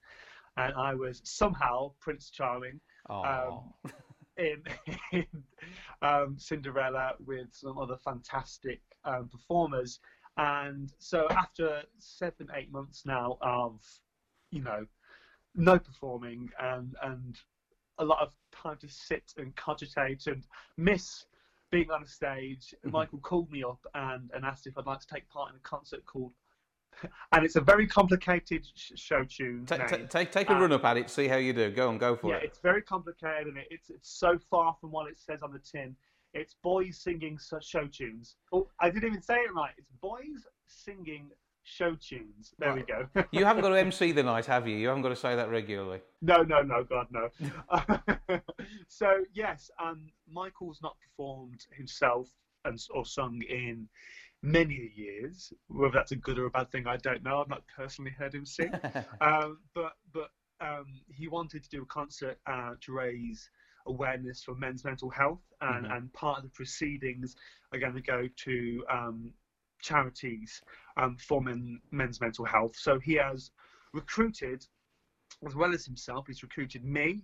And 0.57 0.73
I 0.73 0.95
was 0.95 1.21
somehow 1.23 1.91
Prince 1.99 2.31
Charming 2.31 2.79
Oh. 3.09 3.63
in, 4.37 4.63
in 5.11 5.25
um, 6.01 6.35
Cinderella 6.37 7.13
with 7.25 7.47
some 7.51 7.77
other 7.77 7.97
fantastic 7.97 8.81
um, 9.05 9.29
performers. 9.29 9.99
And 10.37 10.91
so 10.99 11.27
after 11.31 11.83
seven, 11.97 12.47
eight 12.55 12.71
months 12.71 13.03
now 13.05 13.37
of, 13.41 13.81
you 14.51 14.61
know, 14.61 14.85
no 15.57 15.77
performing 15.79 16.49
and 16.59 16.95
and 17.01 17.39
a 17.99 18.05
lot 18.05 18.19
of 18.21 18.29
time 18.51 18.77
to 18.77 18.87
sit 18.87 19.33
and 19.37 19.55
cogitate 19.55 20.27
and 20.27 20.45
miss 20.77 21.25
being 21.71 21.91
on 21.91 22.01
a 22.01 22.05
stage, 22.05 22.73
Michael 22.85 23.19
called 23.19 23.51
me 23.51 23.63
up 23.63 23.79
and, 23.93 24.29
and 24.33 24.45
asked 24.45 24.67
if 24.67 24.77
I'd 24.77 24.85
like 24.85 24.99
to 24.99 25.07
take 25.07 25.27
part 25.29 25.49
in 25.49 25.57
a 25.57 25.59
concert 25.59 26.05
called, 26.05 26.31
and 27.33 27.43
it's 27.43 27.55
a 27.55 27.61
very 27.61 27.85
complicated 27.87 28.65
sh- 28.75 28.91
show 28.95 29.23
tune. 29.25 29.65
Ta- 29.65 29.77
ta- 29.77 29.97
take 30.09 30.31
take 30.31 30.49
a 30.49 30.53
Uh, 30.53 30.59
run 30.59 30.71
up 30.71 30.85
at 30.85 30.97
it, 30.97 31.09
see 31.09 31.27
how 31.27 31.37
you 31.37 31.53
do. 31.53 31.69
Go 31.71 31.89
on, 31.89 31.97
go 31.97 32.15
for 32.15 32.29
yeah, 32.29 32.35
it. 32.35 32.41
Yeah, 32.41 32.47
it's 32.47 32.59
very 32.59 32.81
complicated 32.81 33.47
and 33.47 33.57
it, 33.57 33.67
it's 33.69 33.89
it's 33.89 34.09
so 34.09 34.37
far 34.49 34.75
from 34.79 34.91
what 34.91 35.09
it 35.09 35.17
says 35.17 35.41
on 35.41 35.51
the 35.51 35.59
tin. 35.59 35.95
It's 36.33 36.55
boys 36.61 36.99
singing 36.99 37.37
show 37.61 37.87
tunes. 37.87 38.35
Oh, 38.51 38.69
I 38.79 38.89
didn't 38.89 39.07
even 39.07 39.21
say 39.21 39.35
it 39.35 39.53
right. 39.53 39.73
It's 39.77 39.91
boys 40.01 40.45
singing 40.67 41.31
show 41.67 41.95
tunes. 41.95 42.53
There 42.57 42.73
we 42.73 42.83
go. 42.83 43.07
you 43.31 43.45
haven't 43.45 43.61
got 43.61 43.69
to 43.69 43.79
MC 43.79 44.13
the 44.13 44.23
night, 44.23 44.45
have 44.45 44.67
you? 44.67 44.77
You 44.77 44.87
haven't 44.87 45.03
got 45.03 45.09
to 45.09 45.15
say 45.15 45.35
that 45.35 45.49
regularly. 45.49 45.99
No, 46.21 46.41
no, 46.41 46.61
no, 46.61 46.83
God, 46.83 47.07
no. 47.11 48.39
so 48.87 49.23
yes, 49.33 49.69
um, 49.83 50.07
Michael's 50.31 50.79
not 50.81 50.95
performed 50.99 51.65
himself 51.75 52.29
and 52.65 52.79
or 52.93 53.05
sung 53.05 53.41
in 53.49 53.87
many 54.41 54.91
years. 54.95 55.51
Whether 55.67 55.93
that's 55.93 56.13
a 56.13 56.15
good 56.15 56.39
or 56.39 56.45
a 56.45 56.49
bad 56.49 56.71
thing, 56.71 56.87
I 56.87 56.97
don't 56.97 57.23
know. 57.23 57.41
I've 57.41 57.49
not 57.49 57.63
personally 57.75 58.11
heard 58.17 58.33
him 58.33 58.45
sing, 58.45 58.71
um, 59.21 59.59
but 59.75 59.93
but 60.13 60.29
um, 60.61 60.85
he 61.09 61.27
wanted 61.27 61.63
to 61.63 61.69
do 61.69 61.83
a 61.83 61.85
concert 61.87 62.39
uh, 62.47 62.75
to 62.81 62.93
raise 62.93 63.49
awareness 63.87 64.43
for 64.43 64.55
men's 64.55 64.83
mental 64.83 65.09
health, 65.09 65.41
and, 65.61 65.85
mm-hmm. 65.85 65.93
and 65.93 66.13
part 66.13 66.37
of 66.37 66.43
the 66.43 66.49
proceedings 66.49 67.35
are 67.73 67.79
going 67.79 67.93
to 67.93 68.01
go 68.01 68.27
to 68.35 68.83
um, 68.89 69.31
charities 69.81 70.61
um, 70.97 71.17
for 71.17 71.41
men, 71.41 71.79
men's 71.91 72.19
mental 72.19 72.45
health. 72.45 72.75
So 72.75 72.99
he 72.99 73.13
has 73.15 73.51
recruited, 73.93 74.65
as 75.45 75.55
well 75.55 75.73
as 75.73 75.85
himself, 75.85 76.27
he's 76.27 76.43
recruited 76.43 76.83
me. 76.83 77.23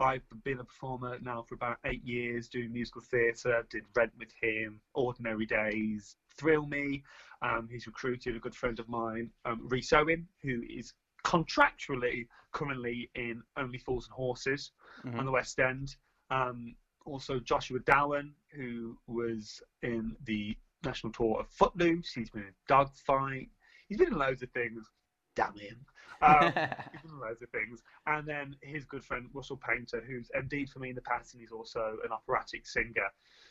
I've 0.00 0.22
been 0.42 0.60
a 0.60 0.64
performer 0.64 1.18
now 1.20 1.44
for 1.48 1.54
about 1.54 1.78
eight 1.86 2.04
years, 2.04 2.48
doing 2.48 2.72
musical 2.72 3.02
theatre. 3.02 3.64
Did 3.70 3.84
Rent 3.94 4.12
with 4.18 4.32
him, 4.40 4.80
Ordinary 4.94 5.46
Days, 5.46 6.16
Thrill 6.36 6.66
Me. 6.66 7.04
Um, 7.42 7.68
he's 7.70 7.86
recruited 7.86 8.34
a 8.34 8.40
good 8.40 8.54
friend 8.54 8.78
of 8.80 8.88
mine, 8.88 9.30
um, 9.44 9.68
Rhys 9.68 9.92
Owen, 9.92 10.26
who 10.42 10.62
is 10.68 10.94
contractually 11.24 12.26
currently 12.52 13.10
in 13.14 13.42
Only 13.56 13.78
Fools 13.78 14.06
and 14.06 14.14
Horses 14.14 14.72
mm-hmm. 15.04 15.18
on 15.18 15.26
the 15.26 15.32
West 15.32 15.58
End. 15.60 15.96
Um, 16.30 16.74
also 17.06 17.38
Joshua 17.38 17.78
Dowen, 17.80 18.32
who 18.54 18.96
was 19.06 19.62
in 19.82 20.16
the 20.24 20.56
national 20.84 21.12
tour 21.12 21.40
of 21.40 21.48
Footloose. 21.48 22.12
He's 22.12 22.30
been 22.30 22.42
in 22.42 22.54
Dogfight. 22.68 23.48
He's 23.88 23.98
been 23.98 24.08
in 24.08 24.18
loads 24.18 24.42
of 24.42 24.50
things. 24.50 24.90
Damn 25.36 25.56
him. 25.56 25.84
Um, 26.22 26.44
he's 26.44 26.52
been 26.52 27.10
in 27.10 27.20
loads 27.20 27.42
of 27.42 27.50
things. 27.50 27.82
And 28.06 28.26
then 28.26 28.56
his 28.62 28.84
good 28.84 29.04
friend 29.04 29.28
Russell 29.32 29.60
Painter, 29.68 30.02
who's 30.06 30.30
MD'd 30.36 30.70
for 30.70 30.78
me 30.78 30.90
in 30.90 30.94
the 30.94 31.02
past, 31.02 31.34
and 31.34 31.40
he's 31.40 31.52
also 31.52 31.96
an 32.04 32.12
operatic 32.12 32.66
singer. 32.66 33.08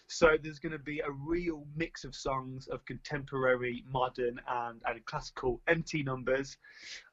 So 0.07 0.37
there's 0.41 0.59
going 0.59 0.73
to 0.73 0.79
be 0.79 0.99
a 0.99 1.11
real 1.11 1.65
mix 1.75 2.03
of 2.03 2.15
songs 2.15 2.67
of 2.67 2.85
contemporary, 2.85 3.83
modern, 3.89 4.39
and, 4.47 4.81
and 4.85 5.05
classical 5.05 5.61
empty 5.67 6.03
numbers. 6.03 6.57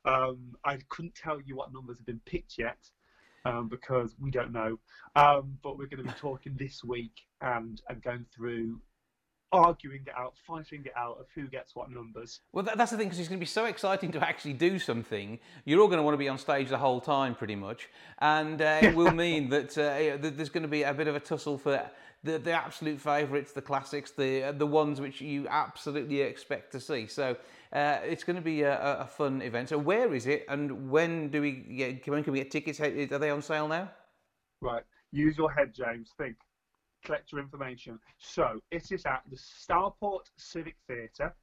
Um, 0.05 0.57
I 0.65 0.79
couldn't 0.89 1.15
tell 1.15 1.41
you 1.41 1.57
what 1.57 1.73
numbers 1.73 1.99
have 1.99 2.07
been 2.07 2.21
picked 2.27 2.59
yet. 2.59 2.79
Um, 3.47 3.69
because 3.69 4.15
we 4.21 4.31
don't 4.31 4.53
know. 4.53 4.79
Um, 5.17 5.57
but 5.63 5.79
we're 5.79 5.87
going 5.87 6.05
to 6.05 6.13
be 6.13 6.19
talking 6.19 6.57
this 6.59 6.85
week 6.85 7.23
and, 7.41 7.81
and 7.89 8.03
going 8.03 8.27
through 8.37 8.83
arguing 9.53 10.03
it 10.07 10.13
out, 10.17 10.35
fighting 10.47 10.83
it 10.85 10.93
out 10.97 11.19
of 11.19 11.27
who 11.35 11.47
gets 11.47 11.75
what 11.75 11.91
numbers. 11.91 12.41
Well, 12.53 12.65
that, 12.65 12.79
that's 12.79 12.91
the 12.91 12.97
thing 12.97 13.07
because 13.07 13.19
it's 13.19 13.29
going 13.29 13.39
to 13.39 13.43
be 13.43 13.47
so 13.47 13.67
exciting 13.67 14.13
to 14.13 14.27
actually 14.27 14.55
do 14.55 14.79
something. 14.79 15.39
You're 15.65 15.81
all 15.81 15.89
going 15.89 15.99
to 15.99 16.03
want 16.03 16.15
to 16.15 16.19
be 16.19 16.29
on 16.29 16.39
stage 16.39 16.69
the 16.69 16.79
whole 16.79 17.01
time, 17.01 17.35
pretty 17.35 17.57
much, 17.57 17.89
and 18.19 18.61
uh, 18.61 18.79
it 18.83 18.95
will 18.95 19.11
mean 19.15 19.49
that, 19.51 19.77
uh, 19.77 20.17
that 20.21 20.37
there's 20.37 20.51
going 20.51 20.63
to 20.63 20.69
be 20.69 20.83
a 20.83 20.95
bit 20.95 21.09
of 21.09 21.17
a 21.17 21.21
tussle 21.21 21.59
for 21.59 21.91
the, 22.23 22.39
the 22.39 22.53
absolute 22.53 23.01
favourites, 23.01 23.53
the 23.53 23.63
classics, 23.63 24.11
the 24.11 24.55
the 24.57 24.67
ones 24.67 25.01
which 25.01 25.21
you 25.21 25.49
absolutely 25.49 26.21
expect 26.21 26.73
to 26.73 26.81
see. 26.81 27.07
So. 27.07 27.37
Uh, 27.73 28.01
it's 28.03 28.25
going 28.25 28.35
to 28.35 28.43
be 28.43 28.63
a, 28.63 29.03
a, 29.03 29.07
fun 29.07 29.41
event. 29.43 29.69
So 29.69 29.79
where 29.79 30.13
is 30.13 30.27
it, 30.27 30.45
and 30.49 30.91
when 30.91 31.29
do 31.29 31.41
we 31.41 31.53
get? 31.53 32.09
When 32.09 32.25
can 32.25 32.33
we 32.33 32.41
get 32.41 32.51
tickets? 32.51 32.81
Are 32.81 32.91
they 32.91 33.31
on 33.31 33.43
sale 33.43 33.69
now? 33.69 33.89
Right. 34.61 34.83
Use 35.13 35.39
your 35.39 35.53
head, 35.53 35.73
James. 35.73 36.11
Think 36.19 36.35
collect 37.05 37.33
your 37.33 37.41
information. 37.41 37.99
So 38.19 38.61
it 38.71 38.93
is 38.93 39.05
at 39.07 39.23
the 39.31 39.37
Stourport 39.37 40.27
Civic 40.37 40.77
Theatre, 40.87 41.35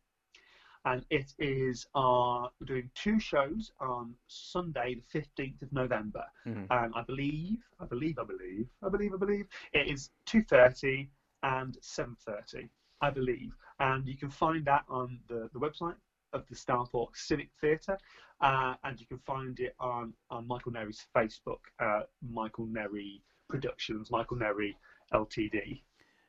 and 0.85 1.05
it 1.09 1.33
is 1.39 1.87
uh, 1.95 2.47
doing 2.65 2.89
two 2.95 3.19
shows 3.19 3.71
on 3.79 4.13
Sunday, 4.27 4.95
the 4.95 5.19
fifteenth 5.19 5.61
of 5.61 5.71
November, 5.73 6.23
mm-hmm. 6.45 6.65
and 6.69 6.93
I 6.95 7.03
believe, 7.03 7.59
I 7.79 7.85
believe, 7.85 8.17
I 8.19 8.23
believe, 8.23 8.67
I 8.83 8.89
believe, 8.89 9.13
I 9.13 9.17
believe 9.17 9.47
it 9.73 9.87
is 9.87 10.11
two 10.25 10.43
thirty 10.43 11.09
and 11.43 11.77
seven 11.81 12.15
thirty, 12.25 12.69
I 13.01 13.09
believe, 13.09 13.53
and 13.79 14.07
you 14.07 14.17
can 14.17 14.29
find 14.29 14.63
that 14.65 14.85
on 14.87 15.19
the, 15.27 15.49
the 15.53 15.59
website 15.59 15.95
of 16.33 16.45
the 16.49 16.55
Stourport 16.55 17.15
Civic 17.15 17.49
Theatre, 17.59 17.97
uh, 18.41 18.75
and 18.83 18.99
you 18.99 19.05
can 19.07 19.19
find 19.19 19.59
it 19.59 19.75
on 19.79 20.13
on 20.29 20.47
Michael 20.47 20.71
Nery's 20.71 21.05
Facebook, 21.15 21.59
uh, 21.79 22.01
Michael 22.21 22.67
Nery 22.67 23.21
Productions, 23.47 24.11
Michael 24.11 24.37
Nery 24.37 24.75
Ltd. 25.13 25.81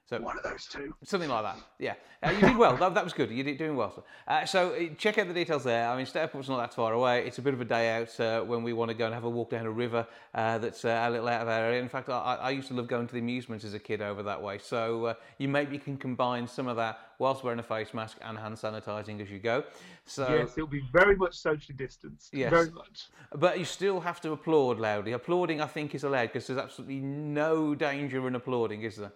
So 0.09 0.18
one 0.23 0.38
of 0.38 0.42
those 0.42 0.64
two, 0.64 0.94
something 1.05 1.29
like 1.29 1.42
that. 1.42 1.59
Yeah, 1.79 1.92
uh, 2.23 2.31
you 2.31 2.40
did 2.40 2.57
well. 2.57 2.79
that, 2.79 2.94
that, 2.94 3.05
was 3.05 3.12
good. 3.12 3.31
You 3.31 3.42
did 3.42 3.59
doing 3.59 3.77
well. 3.77 4.07
Uh, 4.27 4.47
so 4.47 4.73
uh, 4.73 4.94
check 4.97 5.18
out 5.18 5.29
the 5.29 5.35
details 5.35 5.64
there. 5.64 5.87
I 5.87 5.94
mean, 5.99 6.07
Stourport's 6.07 6.49
not 6.49 6.57
that 6.57 6.73
far 6.73 6.94
away. 6.94 7.27
It's 7.27 7.37
a 7.37 7.42
bit 7.42 7.53
of 7.53 7.61
a 7.61 7.66
day 7.66 7.90
out 7.90 8.18
uh, 8.18 8.40
when 8.40 8.62
we 8.62 8.73
want 8.73 8.90
to 8.90 8.94
go 8.94 9.05
and 9.05 9.12
have 9.12 9.25
a 9.25 9.29
walk 9.29 9.51
down 9.51 9.66
a 9.66 9.71
river 9.71 10.07
uh, 10.35 10.57
that's 10.57 10.87
uh, 10.87 11.05
a 11.07 11.11
little 11.11 11.29
out 11.29 11.42
of 11.42 11.49
our 11.49 11.61
area. 11.61 11.83
In 11.83 11.90
fact, 11.90 12.09
I, 12.09 12.38
I, 12.40 12.51
used 12.53 12.68
to 12.68 12.75
love 12.75 12.88
going 12.88 13.07
to 13.07 13.12
the 13.12 13.18
amusements 13.18 13.66
as 13.66 13.75
a 13.75 13.79
kid 13.79 14.01
over 14.01 14.23
that 14.23 14.40
way. 14.40 14.57
So 14.57 15.14
you 15.37 15.47
maybe 15.47 15.77
can 15.77 15.99
combine 15.99 16.49
some 16.49 16.68
of 16.68 16.77
that 16.77 17.01
whilst 17.18 17.44
wearing 17.44 17.61
a 17.61 17.62
face 17.62 17.92
mask 17.92 18.16
and 18.23 18.38
hand 18.38 18.55
sanitising 18.55 19.21
as 19.21 19.31
you 19.31 19.38
go. 19.40 19.62
So 20.07 20.27
yes, 20.37 20.53
it'll 20.57 20.68
be 20.68 20.85
very 20.90 21.16
much 21.16 21.37
socially 21.37 21.77
distanced. 21.77 22.33
Yes, 22.33 22.49
very 22.49 22.71
much. 22.71 23.09
But 23.35 23.59
you 23.59 23.66
still 23.66 24.01
have 24.01 24.23
to 24.23 24.33
applaud 24.33 24.79
loudly. 24.79 25.12
Applauding, 25.12 25.61
I 25.61 25.66
think, 25.66 25.94
is 25.94 26.05
allowed 26.05 26.33
because 26.33 26.47
there's 26.47 26.59
absolutely 26.59 27.01
no 27.01 27.75
danger 27.75 28.27
in 28.27 28.35
applauding, 28.35 28.85
is 28.85 28.97
there? 28.97 29.12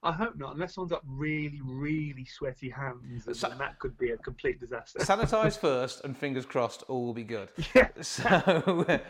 I 0.00 0.12
hope 0.12 0.36
not, 0.36 0.54
unless 0.54 0.74
someone's 0.74 0.92
got 0.92 1.02
really, 1.08 1.60
really 1.64 2.24
sweaty 2.24 2.70
hands, 2.70 3.26
and 3.26 3.36
Sa- 3.36 3.48
that 3.48 3.80
could 3.80 3.98
be 3.98 4.10
a 4.10 4.16
complete 4.18 4.60
disaster. 4.60 5.00
Sanitize 5.00 5.58
first, 5.60 6.04
and 6.04 6.16
fingers 6.16 6.46
crossed, 6.46 6.84
all 6.86 7.06
will 7.06 7.14
be 7.14 7.24
good. 7.24 7.48
Yeah. 7.74 7.88
So 8.02 9.00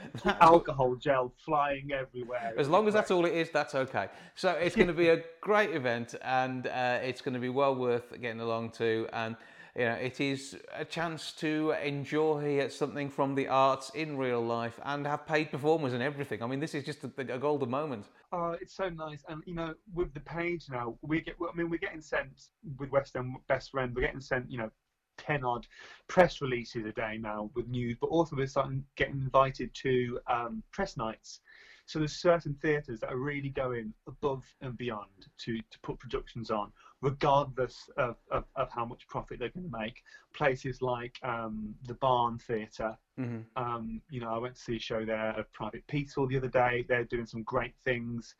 alcohol 0.40 0.96
gel 0.96 1.32
flying 1.44 1.92
everywhere. 1.92 2.54
As 2.56 2.68
long 2.68 2.88
as 2.88 2.94
that's 2.94 3.10
all 3.10 3.26
it 3.26 3.34
is, 3.34 3.50
that's 3.50 3.74
okay. 3.74 4.08
So 4.34 4.50
it's 4.52 4.74
going 4.74 4.88
to 4.88 4.94
be 4.94 5.08
a 5.08 5.22
great 5.42 5.74
event, 5.74 6.14
and 6.22 6.66
uh, 6.66 7.00
it's 7.02 7.20
going 7.20 7.34
to 7.34 7.40
be 7.40 7.50
well 7.50 7.74
worth 7.76 8.10
getting 8.20 8.40
along 8.40 8.70
to. 8.72 9.06
And 9.12 9.36
you 9.78 9.84
know, 9.84 9.94
it 9.94 10.20
is 10.20 10.56
a 10.74 10.84
chance 10.84 11.30
to 11.34 11.70
enjoy 11.84 12.66
something 12.68 13.08
from 13.08 13.36
the 13.36 13.46
arts 13.46 13.90
in 13.94 14.16
real 14.16 14.44
life 14.44 14.80
and 14.84 15.06
have 15.06 15.24
paid 15.24 15.52
performers 15.52 15.92
and 15.92 16.02
everything. 16.02 16.42
I 16.42 16.48
mean, 16.48 16.58
this 16.58 16.74
is 16.74 16.84
just 16.84 17.04
a, 17.04 17.10
a 17.16 17.38
golden 17.38 17.70
moment. 17.70 18.06
Oh, 18.32 18.56
it's 18.60 18.74
so 18.74 18.88
nice, 18.88 19.22
and 19.28 19.40
you 19.46 19.54
know, 19.54 19.74
with 19.94 20.12
the 20.14 20.20
page 20.20 20.66
now, 20.68 20.98
we 21.02 21.20
get. 21.20 21.36
I 21.40 21.56
mean, 21.56 21.70
we're 21.70 21.78
getting 21.78 22.00
sent 22.00 22.48
with 22.76 22.90
West 22.90 23.14
End 23.14 23.36
Best 23.46 23.70
Friend. 23.70 23.94
We're 23.94 24.02
getting 24.02 24.20
sent, 24.20 24.50
you 24.50 24.58
know, 24.58 24.70
ten 25.16 25.44
odd 25.44 25.64
press 26.08 26.42
releases 26.42 26.84
a 26.84 26.92
day 26.92 27.16
now 27.18 27.50
with 27.54 27.68
news, 27.68 27.96
but 28.00 28.08
also 28.08 28.34
we're 28.34 28.48
starting 28.48 28.84
getting 28.96 29.14
invited 29.14 29.72
to 29.74 30.18
um, 30.28 30.62
press 30.72 30.96
nights 30.96 31.40
so 31.88 31.98
there's 31.98 32.20
certain 32.20 32.54
theatres 32.60 33.00
that 33.00 33.10
are 33.10 33.16
really 33.16 33.48
going 33.48 33.94
above 34.06 34.44
and 34.60 34.76
beyond 34.76 35.08
to, 35.38 35.56
to 35.56 35.78
put 35.82 35.98
productions 35.98 36.50
on, 36.50 36.70
regardless 37.00 37.88
of, 37.96 38.16
of, 38.30 38.44
of 38.56 38.70
how 38.70 38.84
much 38.84 39.06
profit 39.06 39.38
they're 39.38 39.50
going 39.50 39.70
to 39.70 39.78
make. 39.78 40.02
Places 40.34 40.82
like 40.82 41.18
um, 41.22 41.74
the 41.86 41.94
Barn 41.94 42.38
Theatre, 42.38 42.96
mm-hmm. 43.18 43.40
um, 43.56 44.00
you 44.10 44.20
know, 44.20 44.30
I 44.30 44.38
went 44.38 44.56
to 44.56 44.60
see 44.60 44.76
a 44.76 44.80
show 44.80 45.04
there 45.04 45.30
of 45.38 45.52
Private 45.52 45.86
Peaceful 45.86 46.26
the 46.26 46.36
other 46.36 46.48
day. 46.48 46.84
They're 46.88 47.04
doing 47.04 47.26
some 47.26 47.42
great 47.44 47.74
things. 47.84 48.34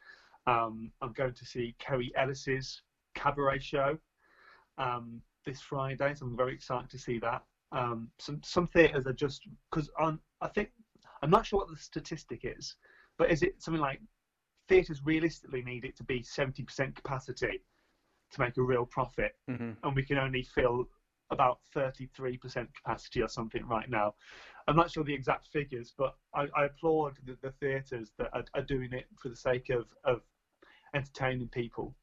Um, 0.47 0.91
I'm 1.03 1.13
going 1.13 1.35
to 1.35 1.45
see 1.45 1.77
Kerry 1.79 2.13
Ellis's 2.17 2.83
cabaret 3.15 3.61
show 3.61 3.99
um, 4.79 5.21
this 5.45 5.61
Friday, 5.61 6.15
so 6.15 6.27
I'm 6.27 6.37
very 6.37 6.55
excited 6.55 6.91
to 6.91 6.99
see 6.99 7.19
that. 7.21 7.43
Um, 7.71 8.11
some 8.19 8.41
some 8.43 8.67
theatres 8.67 9.07
are 9.07 9.13
just 9.13 9.47
because 9.71 9.91
I 9.99 10.49
think 10.49 10.71
I'm 11.23 11.31
not 11.31 11.45
sure 11.45 11.59
what 11.59 11.69
the 11.69 11.77
statistic 11.77 12.41
is, 12.45 12.77
but 13.19 13.31
is 13.31 13.43
it 13.43 13.63
something 13.63 13.81
like 13.81 14.01
theatres 14.69 15.03
realistically 15.05 15.63
need 15.63 15.85
it 15.85 15.97
to 15.97 16.05
be 16.05 16.21
70% 16.21 16.95
capacity 16.95 17.63
to 18.33 18.41
make 18.41 18.57
a 18.57 18.63
real 18.63 18.87
profit, 18.87 19.37
mm-hmm. 19.51 19.73
and 19.83 19.97
we 19.97 20.03
can 20.03 20.19
only 20.19 20.43
fill 20.43 20.89
about 21.31 21.59
33% 21.77 22.69
capacity 22.75 23.23
or 23.23 23.29
something 23.29 23.67
right 23.67 23.89
now. 23.91 24.15
I'm 24.67 24.77
not 24.77 24.91
sure 24.91 25.05
the 25.05 25.15
exact 25.15 25.49
figures, 25.49 25.93
but 25.97 26.17
I, 26.35 26.47
I 26.57 26.65
applaud 26.67 27.15
the, 27.25 27.37
the 27.43 27.53
theatres 27.53 28.13
that 28.19 28.31
are, 28.33 28.45
are, 28.55 28.63
doing 28.63 28.93
it 28.93 29.07
for 29.21 29.29
the 29.29 29.37
sake 29.37 29.71
of, 29.71 29.87
of 30.05 30.23
entertaining 30.95 31.49
people. 31.49 31.95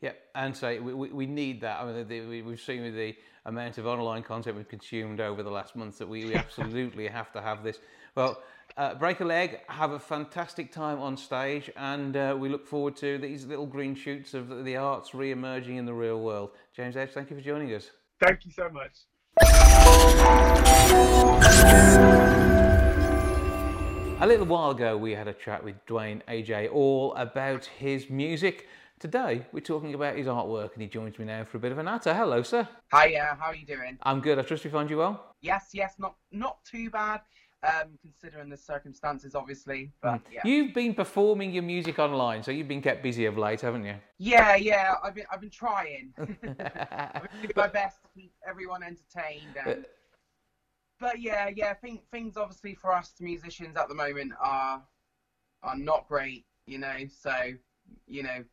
Yeah, 0.00 0.12
and 0.34 0.56
so 0.56 0.80
we, 0.80 0.94
we, 0.94 1.26
need 1.26 1.60
that. 1.60 1.80
I 1.80 1.84
mean, 1.84 2.08
the, 2.08 2.20
we, 2.22 2.42
we've 2.42 2.60
seen 2.60 2.82
with 2.82 2.94
the 2.94 3.14
amount 3.44 3.76
of 3.76 3.86
online 3.86 4.22
content 4.22 4.56
we've 4.56 4.68
consumed 4.68 5.20
over 5.20 5.42
the 5.42 5.50
last 5.50 5.76
month 5.76 5.98
that 5.98 6.08
we, 6.08 6.24
we 6.24 6.34
absolutely 6.36 7.06
have 7.06 7.32
to 7.32 7.42
have 7.42 7.62
this. 7.62 7.80
Well, 8.14 8.42
uh, 8.76 8.94
break 8.94 9.20
a 9.20 9.24
leg, 9.24 9.60
have 9.68 9.92
a 9.92 9.98
fantastic 9.98 10.72
time 10.72 10.98
on 11.00 11.16
stage, 11.16 11.70
and 11.76 12.16
uh, 12.16 12.36
we 12.38 12.48
look 12.48 12.66
forward 12.66 12.96
to 12.96 13.18
these 13.18 13.46
little 13.46 13.66
green 13.66 13.94
shoots 13.94 14.34
of 14.34 14.64
the 14.64 14.76
arts 14.76 15.14
re 15.14 15.30
emerging 15.30 15.76
in 15.76 15.86
the 15.86 15.94
real 15.94 16.20
world. 16.20 16.50
James 16.74 16.96
Edge, 16.96 17.10
thank 17.10 17.30
you 17.30 17.36
for 17.36 17.42
joining 17.42 17.72
us. 17.74 17.90
Thank 18.20 18.44
you 18.44 18.52
so 18.52 18.68
much. 18.70 18.92
A 24.22 24.26
little 24.26 24.46
while 24.46 24.70
ago, 24.72 24.98
we 24.98 25.12
had 25.12 25.28
a 25.28 25.32
chat 25.32 25.64
with 25.64 25.76
Duane 25.86 26.22
AJ 26.28 26.70
all 26.72 27.14
about 27.14 27.64
his 27.64 28.10
music. 28.10 28.68
Today, 28.98 29.46
we're 29.50 29.60
talking 29.60 29.94
about 29.94 30.14
his 30.14 30.26
artwork, 30.26 30.74
and 30.74 30.82
he 30.82 30.88
joins 30.88 31.18
me 31.18 31.24
now 31.24 31.42
for 31.44 31.56
a 31.56 31.60
bit 31.60 31.72
of 31.72 31.78
an 31.78 31.86
natter. 31.86 32.12
Hello, 32.12 32.42
sir. 32.42 32.68
Hiya, 32.92 33.38
how 33.40 33.46
are 33.46 33.54
you 33.54 33.64
doing? 33.64 33.96
I'm 34.02 34.20
good. 34.20 34.38
I 34.38 34.42
trust 34.42 34.62
we 34.64 34.70
find 34.70 34.90
you 34.90 34.98
well. 34.98 35.34
Yes, 35.40 35.70
yes, 35.72 35.94
not 35.98 36.16
not 36.30 36.62
too 36.66 36.90
bad, 36.90 37.22
um, 37.62 37.98
considering 38.00 38.48
the 38.48 38.56
circumstances, 38.56 39.34
obviously. 39.34 39.92
But 40.02 40.20
yeah, 40.32 40.40
You've 40.44 40.74
been 40.74 40.94
performing 40.94 41.52
your 41.52 41.62
music 41.62 41.98
online, 41.98 42.42
so 42.42 42.50
you've 42.50 42.68
been 42.68 42.82
kept 42.82 43.02
busy 43.02 43.26
of 43.26 43.36
late, 43.36 43.60
haven't 43.60 43.84
you? 43.84 43.96
yeah, 44.18 44.54
yeah. 44.56 44.94
I've 45.02 45.14
been 45.14 45.26
I've 45.30 45.40
been 45.40 45.50
trying. 45.50 46.12
I've 46.18 46.36
been 46.36 47.42
doing 47.42 47.52
my 47.56 47.68
best 47.68 48.02
to 48.02 48.08
keep 48.14 48.32
everyone 48.48 48.82
entertained. 48.82 49.56
And, 49.64 49.84
but 50.98 51.20
yeah, 51.20 51.50
yeah. 51.54 51.74
Thing, 51.74 52.00
things 52.10 52.36
obviously 52.36 52.74
for 52.74 52.94
us 52.94 53.12
musicians 53.20 53.76
at 53.76 53.88
the 53.88 53.94
moment 53.94 54.32
are 54.40 54.82
are 55.62 55.76
not 55.76 56.08
great. 56.08 56.46
You 56.66 56.78
know, 56.78 56.96
so 57.08 57.34
you 58.06 58.22
know, 58.22 58.44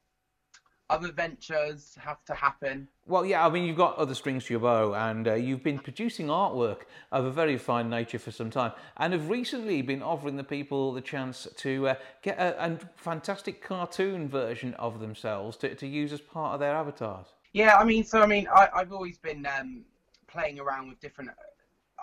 other 0.89 1.11
ventures 1.11 1.97
have 1.99 2.23
to 2.25 2.33
happen. 2.33 2.87
Well, 3.05 3.25
yeah, 3.25 3.45
I 3.45 3.49
mean, 3.49 3.65
you've 3.65 3.77
got 3.77 3.97
other 3.97 4.15
strings 4.15 4.45
to 4.45 4.53
your 4.53 4.61
bow, 4.61 4.93
and 4.93 5.27
uh, 5.27 5.33
you've 5.33 5.63
been 5.63 5.79
producing 5.79 6.27
artwork 6.27 6.83
of 7.11 7.25
a 7.25 7.31
very 7.31 7.57
fine 7.57 7.89
nature 7.89 8.19
for 8.19 8.31
some 8.31 8.49
time, 8.49 8.71
and 8.97 9.13
have 9.13 9.29
recently 9.29 9.81
been 9.81 10.01
offering 10.01 10.37
the 10.37 10.43
people 10.43 10.93
the 10.93 11.01
chance 11.01 11.47
to 11.57 11.89
uh, 11.89 11.95
get 12.21 12.37
a, 12.37 12.65
a 12.65 12.79
fantastic 12.95 13.61
cartoon 13.61 14.29
version 14.29 14.73
of 14.75 14.99
themselves 14.99 15.57
to, 15.57 15.75
to 15.75 15.87
use 15.87 16.13
as 16.13 16.21
part 16.21 16.53
of 16.53 16.59
their 16.59 16.75
avatars. 16.75 17.27
Yeah, 17.53 17.77
I 17.77 17.83
mean, 17.83 18.03
so 18.03 18.21
I 18.21 18.25
mean, 18.25 18.47
I, 18.53 18.69
I've 18.73 18.93
always 18.93 19.17
been 19.17 19.45
um, 19.45 19.83
playing 20.27 20.59
around 20.59 20.89
with 20.89 20.99
different 20.99 21.31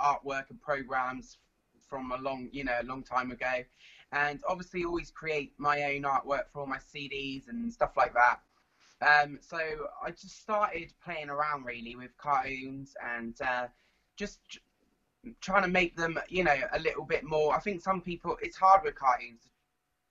artwork 0.00 0.50
and 0.50 0.60
programs 0.60 1.38
from 1.88 2.12
a 2.12 2.18
long, 2.18 2.48
you 2.52 2.64
know, 2.64 2.76
a 2.80 2.84
long 2.84 3.02
time 3.02 3.30
ago, 3.30 3.62
and 4.12 4.40
obviously 4.48 4.84
always 4.84 5.10
create 5.10 5.52
my 5.58 5.84
own 5.84 6.02
artwork 6.02 6.44
for 6.52 6.60
all 6.60 6.66
my 6.66 6.78
CDs 6.78 7.48
and 7.48 7.72
stuff 7.72 7.92
like 7.96 8.12
that. 8.14 8.40
Um, 9.04 9.38
so 9.40 9.58
I 10.02 10.10
just 10.10 10.40
started 10.40 10.92
playing 11.04 11.28
around 11.28 11.64
really 11.64 11.94
with 11.94 12.16
cartoons 12.16 12.94
and 13.16 13.34
uh, 13.42 13.66
just 14.16 14.38
tr- 14.48 14.58
trying 15.40 15.62
to 15.62 15.68
make 15.68 15.96
them, 15.96 16.18
you 16.28 16.44
know, 16.44 16.56
a 16.72 16.78
little 16.78 17.04
bit 17.04 17.24
more. 17.24 17.54
I 17.54 17.58
think 17.58 17.82
some 17.82 18.00
people 18.00 18.36
it's 18.40 18.56
hard 18.56 18.82
with 18.84 18.94
cartoons 18.94 19.42
to 19.42 19.48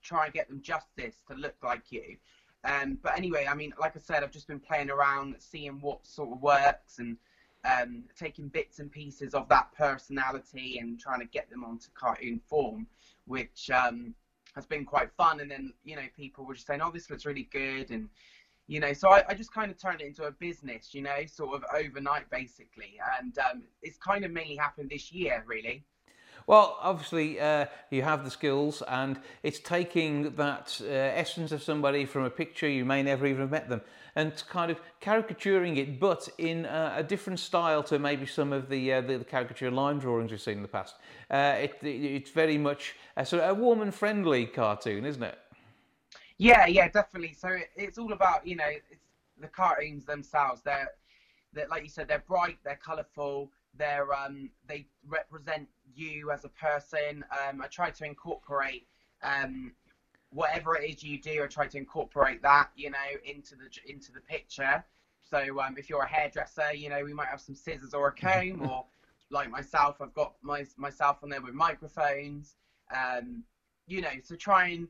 try 0.07 0.25
and 0.25 0.33
get 0.33 0.47
them 0.47 0.61
justice 0.61 1.15
to 1.27 1.35
look 1.35 1.55
like 1.63 1.91
you. 1.91 2.17
Um, 2.65 2.97
but 3.01 3.17
anyway, 3.17 3.47
I 3.49 3.55
mean, 3.55 3.73
like 3.79 3.95
I 3.95 3.99
said, 3.99 4.23
I've 4.23 4.31
just 4.31 4.47
been 4.47 4.59
playing 4.59 4.89
around, 4.89 5.35
seeing 5.39 5.79
what 5.81 6.05
sort 6.05 6.31
of 6.31 6.41
works 6.41 6.99
and 6.99 7.17
um, 7.65 8.03
taking 8.17 8.47
bits 8.49 8.79
and 8.79 8.91
pieces 8.91 9.33
of 9.33 9.47
that 9.49 9.71
personality 9.77 10.79
and 10.79 10.99
trying 10.99 11.19
to 11.19 11.25
get 11.25 11.49
them 11.49 11.63
onto 11.63 11.87
cartoon 11.93 12.39
form, 12.47 12.87
which 13.25 13.69
um, 13.73 14.13
has 14.55 14.65
been 14.65 14.85
quite 14.85 15.09
fun. 15.17 15.39
And 15.39 15.51
then, 15.51 15.73
you 15.83 15.95
know, 15.95 16.07
people 16.15 16.45
were 16.45 16.53
just 16.53 16.67
saying, 16.67 16.81
oh, 16.81 16.91
this 16.91 17.09
looks 17.09 17.25
really 17.25 17.49
good. 17.51 17.89
And, 17.91 18.09
you 18.73 18.79
know, 18.79 18.91
so 18.91 19.09
I, 19.09 19.23
I 19.29 19.35
just 19.35 19.53
kind 19.53 19.69
of 19.69 19.77
turned 19.77 20.01
it 20.01 20.07
into 20.07 20.23
a 20.23 20.31
business, 20.31 20.95
you 20.95 21.03
know, 21.03 21.25
sort 21.27 21.55
of 21.55 21.63
overnight 21.75 22.27
basically. 22.31 22.93
And 23.19 23.37
um, 23.37 23.63
it's 23.83 23.99
kind 23.99 24.25
of 24.25 24.31
mainly 24.31 24.55
happened 24.55 24.89
this 24.89 25.11
year, 25.11 25.43
really. 25.45 25.85
Well, 26.47 26.77
obviously, 26.81 27.39
uh, 27.39 27.67
you 27.91 28.01
have 28.01 28.25
the 28.25 28.31
skills, 28.31 28.81
and 28.87 29.17
it's 29.43 29.59
taking 29.59 30.35
that 30.35 30.81
uh, 30.81 30.87
essence 30.87 31.53
of 31.53 31.63
somebody 31.63 32.05
from 32.05 32.23
a 32.23 32.29
picture 32.29 32.67
you 32.67 32.83
may 32.83 33.01
never 33.01 33.25
even 33.27 33.41
have 33.41 33.51
met 33.51 33.69
them, 33.69 33.81
and 34.15 34.33
kind 34.49 34.69
of 34.69 34.81
caricaturing 34.99 35.77
it, 35.77 36.01
but 36.01 36.27
in 36.37 36.65
uh, 36.65 36.95
a 36.97 37.03
different 37.03 37.39
style 37.39 37.81
to 37.83 37.97
maybe 37.97 38.25
some 38.25 38.51
of 38.51 38.67
the 38.67 38.91
uh, 38.91 38.99
the, 38.99 39.19
the 39.19 39.23
caricature 39.23 39.71
line 39.71 39.99
drawings 39.99 40.31
we've 40.31 40.41
seen 40.41 40.57
in 40.57 40.63
the 40.63 40.67
past. 40.67 40.95
Uh, 41.31 41.55
it, 41.59 41.77
it, 41.81 41.87
it's 41.87 42.31
very 42.31 42.57
much 42.57 42.95
a 43.15 43.25
sort 43.25 43.41
of 43.41 43.57
a 43.57 43.61
warm 43.61 43.81
and 43.81 43.95
friendly 43.95 44.45
cartoon, 44.45 45.05
isn't 45.05 45.23
it? 45.23 45.37
Yeah, 46.43 46.67
yeah, 46.67 46.89
definitely. 46.89 47.33
So 47.33 47.49
it, 47.49 47.69
it's 47.77 47.99
all 47.99 48.13
about 48.13 48.45
you 48.47 48.57
know 48.57 48.67
it's 48.67 49.05
the 49.39 49.47
cartoons 49.49 50.05
themselves. 50.05 50.61
They're, 50.65 50.89
they're 51.53 51.67
like 51.69 51.83
you 51.83 51.89
said, 51.89 52.07
they're 52.09 52.23
bright, 52.27 52.59
they're 52.65 52.79
colourful, 52.83 53.51
they're 53.77 54.13
um, 54.13 54.51
they 54.67 54.85
represent 55.07 55.67
you 55.95 56.31
as 56.31 56.45
a 56.45 56.49
person. 56.49 57.25
Um, 57.31 57.61
I 57.61 57.67
try 57.67 57.91
to 57.91 58.05
incorporate 58.05 58.87
um, 59.23 59.73
whatever 60.31 60.77
it 60.77 60.89
is 60.89 61.03
you 61.03 61.19
do. 61.19 61.43
I 61.43 61.47
try 61.47 61.67
to 61.67 61.77
incorporate 61.77 62.43
that 62.43 62.69
you 62.75 62.91
know 62.91 63.09
into 63.25 63.55
the 63.55 63.69
into 63.91 64.11
the 64.13 64.21
picture. 64.21 64.83
So 65.23 65.61
um, 65.61 65.75
if 65.77 65.89
you're 65.89 66.03
a 66.03 66.07
hairdresser, 66.09 66.73
you 66.75 66.89
know 66.89 67.03
we 67.03 67.13
might 67.13 67.29
have 67.29 67.41
some 67.41 67.55
scissors 67.55 67.95
or 67.95 68.09
a 68.09 68.13
comb, 68.13 68.67
or 68.69 68.85
like 69.31 69.49
myself, 69.49 70.01
I've 70.01 70.15
got 70.15 70.33
my 70.43 70.65
myself 70.77 71.19
on 71.23 71.29
there 71.29 71.41
with 71.41 71.55
microphones. 71.55 72.55
Um, 72.95 73.43
you 73.87 74.01
know, 74.01 74.11
so 74.23 74.35
try 74.35 74.69
and 74.69 74.87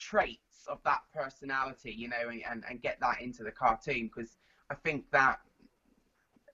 traits 0.00 0.66
of 0.66 0.78
that 0.84 1.00
personality, 1.14 1.92
you 1.92 2.08
know, 2.08 2.30
and, 2.30 2.64
and 2.68 2.82
get 2.82 2.98
that 3.00 3.20
into 3.20 3.44
the 3.44 3.50
cartoon 3.52 4.10
because 4.14 4.36
I 4.70 4.74
think 4.74 5.04
that 5.12 5.38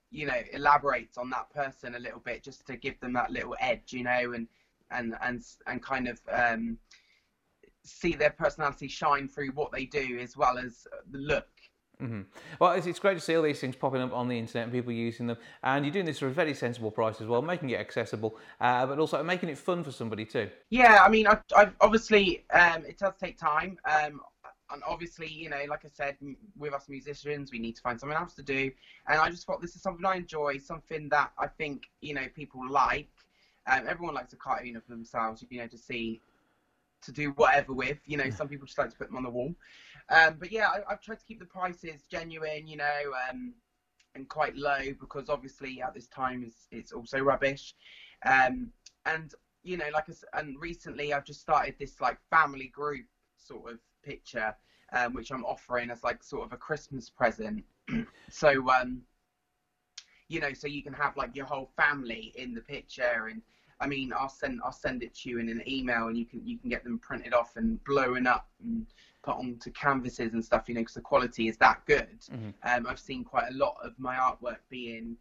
you 0.09 0.25
know 0.25 0.41
elaborates 0.53 1.17
on 1.17 1.29
that 1.31 1.49
person 1.49 1.95
a 1.95 1.99
little 1.99 2.19
bit 2.19 2.43
just 2.43 2.65
to 2.67 2.75
give 2.75 2.99
them 2.99 3.13
that 3.13 3.31
little 3.31 3.55
edge, 3.59 3.91
you 3.93 4.03
know, 4.03 4.33
and 4.33 4.47
and 4.91 5.15
and 5.21 5.43
and 5.65 5.81
kind 5.81 6.07
of 6.07 6.19
um, 6.31 6.77
see 7.83 8.15
their 8.15 8.31
personality 8.31 8.87
shine 8.87 9.27
through 9.27 9.51
what 9.51 9.71
they 9.71 9.85
do 9.85 10.19
as 10.21 10.35
well 10.37 10.57
as 10.57 10.87
the 11.11 11.17
look. 11.17 11.47
Mm-hmm. 12.01 12.21
Well, 12.59 12.73
it's, 12.73 12.85
it's 12.85 12.99
great 12.99 13.15
to 13.15 13.19
see 13.19 13.35
all 13.35 13.41
these 13.41 13.59
things 13.59 13.75
popping 13.75 14.01
up 14.01 14.13
on 14.13 14.27
the 14.27 14.37
internet 14.37 14.65
and 14.65 14.73
people 14.73 14.91
using 14.91 15.27
them. 15.27 15.37
And 15.63 15.83
you're 15.83 15.93
doing 15.93 16.05
this 16.05 16.19
for 16.19 16.27
a 16.27 16.31
very 16.31 16.53
sensible 16.53 16.91
price 16.91 17.21
as 17.21 17.27
well, 17.27 17.41
making 17.41 17.71
it 17.71 17.79
accessible, 17.79 18.37
uh, 18.61 18.85
but 18.85 18.99
also 18.99 19.23
making 19.23 19.49
it 19.49 19.57
fun 19.57 19.83
for 19.83 19.91
somebody 19.91 20.25
too. 20.25 20.49
Yeah, 20.69 20.99
I 21.03 21.09
mean, 21.09 21.27
I, 21.27 21.39
I've 21.55 21.73
obviously 21.81 22.45
um, 22.53 22.85
it 22.85 22.99
does 22.99 23.13
take 23.19 23.37
time. 23.37 23.79
Um, 23.85 24.21
and 24.71 24.83
obviously, 24.85 25.27
you 25.27 25.49
know, 25.49 25.61
like 25.69 25.85
I 25.85 25.89
said, 25.91 26.17
with 26.57 26.73
us 26.73 26.89
musicians, 26.89 27.51
we 27.51 27.59
need 27.59 27.75
to 27.77 27.81
find 27.81 27.99
something 27.99 28.17
else 28.17 28.33
to 28.35 28.43
do. 28.43 28.69
And 29.07 29.19
I 29.19 29.29
just 29.29 29.45
thought 29.45 29.61
this 29.61 29.75
is 29.75 29.81
something 29.81 30.05
I 30.05 30.15
enjoy, 30.15 30.57
something 30.57 31.09
that 31.09 31.31
I 31.37 31.47
think 31.47 31.83
you 32.01 32.13
know 32.13 32.27
people 32.35 32.61
like. 32.69 33.09
Um, 33.65 33.83
everyone 33.87 34.15
likes 34.15 34.33
a 34.33 34.37
cartoon 34.37 34.75
of 34.75 34.85
themselves, 34.87 35.43
you 35.49 35.59
know, 35.59 35.67
to 35.67 35.77
see, 35.77 36.21
to 37.01 37.11
do 37.11 37.31
whatever 37.31 37.73
with. 37.73 37.97
You 38.05 38.17
know, 38.17 38.29
some 38.29 38.47
people 38.47 38.65
just 38.65 38.77
like 38.77 38.89
to 38.89 38.97
put 38.97 39.07
them 39.07 39.17
on 39.17 39.23
the 39.23 39.29
wall. 39.29 39.53
Um, 40.09 40.37
but 40.39 40.51
yeah, 40.51 40.67
I, 40.67 40.91
I've 40.91 41.01
tried 41.01 41.19
to 41.19 41.25
keep 41.25 41.39
the 41.39 41.45
prices 41.45 42.03
genuine, 42.09 42.67
you 42.67 42.77
know, 42.77 42.99
um, 43.29 43.53
and 44.15 44.27
quite 44.29 44.55
low 44.55 44.79
because 44.99 45.29
obviously 45.29 45.81
at 45.81 45.93
this 45.93 46.07
time 46.07 46.43
it's, 46.45 46.67
it's 46.71 46.91
also 46.91 47.19
rubbish. 47.19 47.73
Um, 48.25 48.71
and 49.05 49.33
you 49.63 49.77
know, 49.77 49.87
like 49.93 50.05
I 50.09 50.39
and 50.39 50.59
recently 50.59 51.13
I've 51.13 51.25
just 51.25 51.41
started 51.41 51.75
this 51.79 51.99
like 51.99 52.17
family 52.29 52.67
group 52.67 53.05
sort 53.37 53.73
of 53.73 53.79
picture, 54.03 54.55
um, 54.93 55.13
which 55.13 55.31
I'm 55.31 55.43
offering 55.45 55.89
as 55.89 56.03
like 56.03 56.23
sort 56.23 56.45
of 56.45 56.53
a 56.53 56.57
Christmas 56.57 57.09
present. 57.09 57.63
so 58.29 58.69
um, 58.69 59.01
you 60.29 60.39
know, 60.39 60.53
so 60.53 60.67
you 60.67 60.83
can 60.83 60.93
have 60.93 61.15
like 61.17 61.35
your 61.35 61.45
whole 61.45 61.69
family 61.75 62.33
in 62.35 62.53
the 62.53 62.61
picture, 62.61 63.27
and 63.29 63.41
I 63.79 63.87
mean, 63.87 64.13
I'll 64.17 64.29
send 64.29 64.59
I'll 64.63 64.71
send 64.71 65.03
it 65.03 65.13
to 65.15 65.29
you 65.29 65.39
in 65.39 65.49
an 65.49 65.61
email, 65.67 66.07
and 66.07 66.17
you 66.17 66.25
can 66.25 66.45
you 66.45 66.57
can 66.57 66.69
get 66.69 66.83
them 66.83 66.99
printed 66.99 67.33
off 67.33 67.55
and 67.55 67.83
blown 67.83 68.25
up 68.27 68.47
and 68.63 68.85
put 69.27 69.35
onto 69.35 69.69
canvases 69.71 70.31
and 70.33 70.43
stuff, 70.43 70.69
you 70.69 70.75
know, 70.75 70.81
because 70.81 70.93
the 70.93 71.01
quality 71.01 71.49
is 71.49 71.57
that 71.57 71.85
good. 71.85 72.19
Um, 72.63 72.87
I've 72.87 72.99
seen 72.99 73.25
quite 73.25 73.49
a 73.49 73.53
lot 73.53 73.75
of 73.83 73.91
my 73.99 74.15
artwork 74.15 74.59
being 74.69 75.17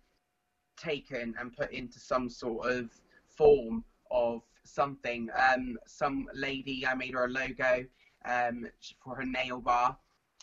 taken 0.76 1.34
and 1.40 1.56
put 1.56 1.72
into 1.72 1.98
some 1.98 2.28
sort 2.28 2.70
of 2.70 2.90
form 3.26 3.84
of 4.12 4.42
something. 4.62 5.28
Um, 5.36 5.76
some 5.86 6.28
lady, 6.34 6.86
I 6.86 6.94
made 6.94 7.14
her 7.14 7.24
a 7.24 7.28
logo 7.28 7.84
um, 8.24 8.66
for 9.02 9.16
her 9.16 9.24
nail 9.24 9.60
bar. 9.60 9.96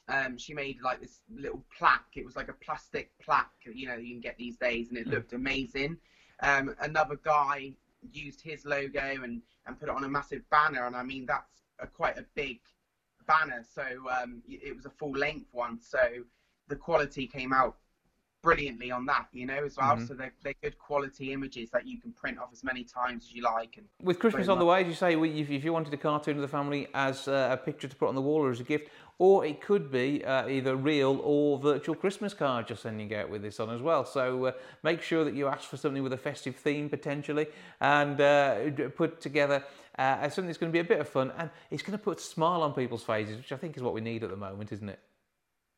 Um, 0.10 0.38
she 0.38 0.54
made 0.54 0.82
like 0.82 1.00
this 1.00 1.22
little 1.34 1.64
plaque. 1.78 2.12
It 2.16 2.26
was 2.26 2.36
like 2.36 2.50
a 2.50 2.54
plastic 2.66 3.12
plaque, 3.20 3.50
you 3.74 3.88
know, 3.88 3.96
you 3.96 4.12
can 4.14 4.20
get 4.20 4.38
these 4.38 4.58
days, 4.58 4.90
and 4.90 4.98
it 4.98 5.08
looked 5.08 5.32
amazing. 5.32 5.96
Um, 6.42 6.76
another 6.82 7.18
guy 7.24 7.72
used 8.12 8.42
his 8.42 8.66
logo 8.66 9.00
and, 9.24 9.42
and 9.66 9.80
put 9.80 9.88
it 9.88 9.96
on 9.96 10.04
a 10.04 10.10
massive 10.10 10.42
banner, 10.50 10.86
and 10.86 10.98
I 10.98 11.04
mean 11.04 11.26
that's 11.26 11.62
a, 11.80 11.88
quite 11.88 12.18
a 12.18 12.26
big 12.36 12.60
banner. 13.26 13.64
So 13.74 13.84
um, 14.12 14.42
it 14.48 14.76
was 14.76 14.86
a 14.86 14.90
full 14.90 15.12
length 15.12 15.48
one, 15.52 15.80
so 15.80 16.00
the 16.68 16.76
quality 16.76 17.28
came 17.28 17.54
out 17.54 17.78
brilliantly 18.44 18.92
on 18.92 19.06
that, 19.06 19.28
you 19.32 19.46
know, 19.46 19.64
as 19.64 19.78
well. 19.78 19.96
Mhm. 19.96 20.08
So 20.08 20.14
they're, 20.14 20.34
they're 20.44 20.54
good 20.62 20.78
quality 20.78 21.32
images 21.32 21.70
that 21.72 21.88
you 21.88 22.00
can 22.00 22.12
print 22.12 22.38
off 22.38 22.50
as 22.52 22.64
many 22.64 22.84
times 22.84 23.24
as 23.24 23.34
you 23.34 23.42
like. 23.42 23.78
And 23.78 23.88
With 24.02 24.20
Christmas 24.20 24.50
on 24.50 24.60
the 24.60 24.66
way, 24.66 24.82
as 24.82 24.88
you 24.88 24.94
say, 24.94 25.14
if, 25.14 25.50
if 25.50 25.64
you 25.64 25.72
wanted 25.72 25.94
a 25.94 25.98
cartoon 25.98 26.36
of 26.36 26.42
the 26.42 26.48
family 26.50 26.88
as 26.94 27.28
uh, 27.30 27.50
a 27.52 27.58
picture 27.58 27.88
to 27.88 27.96
put 27.96 28.10
on 28.10 28.16
the 28.16 28.22
wall 28.22 28.42
or 28.42 28.52
as 28.52 28.60
a 28.60 28.66
gift, 28.66 28.90
or 29.18 29.46
it 29.46 29.62
could 29.62 29.90
be 29.90 30.26
uh, 30.26 30.48
either 30.48 30.76
real 30.76 31.22
or 31.24 31.58
virtual 31.58 31.96
Christmas 31.96 32.34
cards 32.34 32.70
you're 32.70 32.78
sending 32.78 33.16
out 33.16 33.30
with 33.30 33.42
this 33.42 33.62
on 33.62 33.70
as 33.70 33.82
well. 33.82 34.06
So 34.06 34.46
uh, 34.46 34.52
make 34.84 35.02
sure 35.02 35.24
that 35.24 35.34
you 35.34 35.48
ask 35.48 35.70
for 35.70 35.78
something 35.78 36.04
with 36.04 36.14
a 36.14 36.18
festive 36.18 36.58
theme 36.58 36.90
potentially 36.90 37.48
and 37.80 38.20
uh, 38.20 38.72
put 38.98 39.22
together 39.22 39.64
uh, 39.98 40.30
something 40.30 40.48
that's 40.48 40.58
going 40.58 40.72
to 40.72 40.74
be 40.74 40.80
a 40.80 40.84
bit 40.84 41.00
of 41.00 41.08
fun 41.08 41.32
and 41.38 41.50
it's 41.70 41.84
going 41.84 41.98
to 41.98 42.04
put 42.04 42.18
a 42.18 42.22
smile 42.22 42.62
on 42.64 42.74
people's 42.74 43.04
faces, 43.04 43.38
which 43.38 43.52
I 43.52 43.58
think 43.58 43.78
is 43.78 43.84
what 43.84 43.94
we 43.94 44.02
need 44.02 44.24
at 44.24 44.30
the 44.30 44.38
moment, 44.38 44.72
isn't 44.72 44.90
it? 44.90 45.00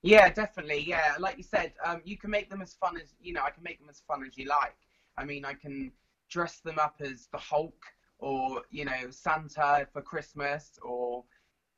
Yeah, 0.02 0.30
definitely. 0.30 0.86
Yeah, 0.88 1.16
like 1.20 1.38
you 1.38 1.44
said, 1.44 1.74
um, 1.84 2.02
you 2.06 2.16
can 2.16 2.30
make 2.30 2.50
them 2.50 2.62
as 2.62 2.74
fun 2.76 2.96
as 2.96 3.16
you 3.20 3.34
know. 3.34 3.42
I 3.44 3.50
can 3.50 3.64
make 3.64 3.80
them 3.80 3.90
as 3.90 4.04
fun 4.08 4.24
as 4.24 4.38
you 4.38 4.48
like. 4.48 4.76
I 5.18 5.26
mean, 5.26 5.46
I 5.46 5.54
can 5.54 5.92
dress 6.30 6.60
them 6.60 6.78
up 6.78 6.98
as 7.00 7.28
the 7.32 7.40
Hulk 7.40 7.86
or 8.20 8.62
you 8.70 8.86
know 8.86 9.10
Santa 9.10 9.88
for 9.92 10.02
Christmas, 10.02 10.78
or 10.84 11.24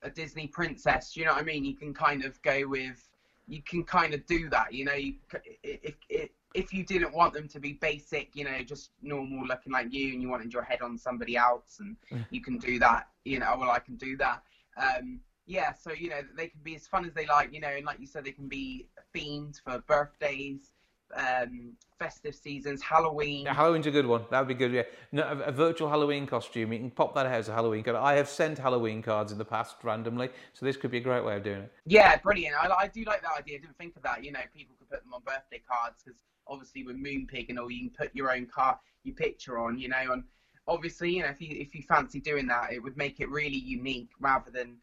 a 0.01 0.09
Disney 0.09 0.47
princess. 0.47 1.15
You 1.15 1.25
know 1.25 1.33
what 1.33 1.41
I 1.41 1.45
mean? 1.45 1.63
You 1.63 1.75
can 1.75 1.93
kind 1.93 2.23
of 2.25 2.41
go 2.41 2.67
with, 2.67 3.07
you 3.47 3.61
can 3.61 3.83
kind 3.83 4.13
of 4.13 4.25
do 4.25 4.49
that. 4.49 4.73
You 4.73 4.85
know, 4.85 4.93
you, 4.93 5.15
if, 5.63 5.95
if 6.09 6.29
if 6.54 6.74
you 6.74 6.84
didn't 6.84 7.14
want 7.14 7.34
them 7.34 7.48
to 7.50 7.60
be 7.60 7.74
basic, 7.74 8.36
you 8.36 8.43
know, 8.43 8.62
just 8.64 8.91
normal 9.02 9.45
looking 9.45 9.74
like 9.74 9.93
you, 9.93 10.14
and 10.14 10.22
you 10.22 10.30
wanted 10.30 10.54
your 10.54 10.64
head 10.64 10.82
on 10.82 10.98
somebody 10.98 11.36
else, 11.36 11.80
and 11.80 11.95
Mm. 12.12 12.26
you 12.30 12.41
can 12.41 12.58
do 12.58 12.80
that. 12.80 13.10
You 13.26 13.39
know, 13.39 13.56
well, 13.60 13.70
I 13.72 13.80
can 13.80 13.95
do 13.95 14.18
that. 14.18 14.43
Um, 14.78 15.20
yeah, 15.45 15.74
so 15.74 15.91
you 15.91 16.10
know, 16.10 16.22
they 16.36 16.48
can 16.48 16.62
be 16.62 16.76
as 16.76 16.88
fun 16.88 17.06
as 17.06 17.14
they 17.14 17.26
like. 17.26 17.54
You 17.54 17.60
know, 17.60 17.70
and 17.70 17.86
like 17.86 18.00
you 18.00 18.08
said, 18.08 18.26
they 18.26 18.32
can 18.32 18.48
be 18.48 18.88
themed 19.16 19.62
for 19.62 19.80
birthdays, 19.80 20.72
um, 21.16 21.74
festive 22.00 22.36
seasons, 22.36 22.82
Halloween. 22.82 23.45
Yeah, 23.45 23.54
Halloween's 23.54 23.88
a 23.88 23.91
good 23.91 24.06
one. 24.06 24.26
That 24.30 24.39
would 24.39 24.48
be 24.48 24.54
good. 24.54 24.72
Yeah, 24.72 24.84
no, 25.12 25.24
a, 25.24 25.38
a 25.43 25.52
virtual 25.52 25.89
Halloween 25.89 26.28
costume. 26.28 26.74
You 26.74 26.80
can 26.80 26.91
pop 26.91 27.14
that 27.16 27.26
out 27.26 27.34
as 27.34 27.50
a 27.50 27.54
Halloween 27.54 27.84
card. 27.84 27.98
I 27.98 28.14
have 28.16 28.30
sent 28.30 28.58
Halloween 28.58 29.02
cards 29.02 29.32
in 29.32 29.38
the 29.38 29.45
past 29.45 29.76
randomly, 29.84 30.30
so 30.54 30.66
this 30.66 30.78
could 30.78 30.91
be 30.91 30.98
a 30.98 31.02
great 31.02 31.24
way 31.24 31.36
of 31.36 31.43
doing 31.43 31.62
it. 31.64 31.72
Yeah, 31.86 32.18
brilliant. 32.18 32.56
I, 32.62 32.70
I 32.80 32.88
do 32.88 33.04
like 33.04 33.22
that 33.22 33.38
idea. 33.38 33.58
I 33.58 33.62
didn't 33.62 33.78
think 33.78 33.95
of 33.95 34.04
that. 34.04 34.24
You 34.24 34.32
know, 34.32 34.39
people 34.54 34.76
could 34.80 34.89
put 34.89 35.04
them 35.04 35.14
on 35.14 35.22
birthday 35.22 35.62
cards 35.70 36.04
because 36.04 36.20
obviously 36.50 36.84
with 36.84 36.98
Moonpig 36.98 37.50
and 37.50 37.60
all, 37.60 37.72
you 37.72 37.89
can 37.89 37.98
put 37.98 38.16
your 38.16 38.32
own 38.32 38.45
car, 38.45 38.80
your 39.04 39.16
picture 39.16 39.58
on. 39.58 39.78
You 39.78 39.89
know, 39.89 40.12
and 40.12 40.24
obviously, 40.68 41.16
you 41.16 41.24
know, 41.24 41.30
if 41.30 41.41
you 41.41 41.50
if 41.52 41.76
you 41.76 41.84
fancy 41.84 42.20
doing 42.20 42.48
that, 42.48 42.74
it 42.74 42.80
would 42.82 42.98
make 42.98 43.20
it 43.20 43.30
really 43.30 43.58
unique 43.58 44.12
rather 44.20 44.52
than 44.52 44.78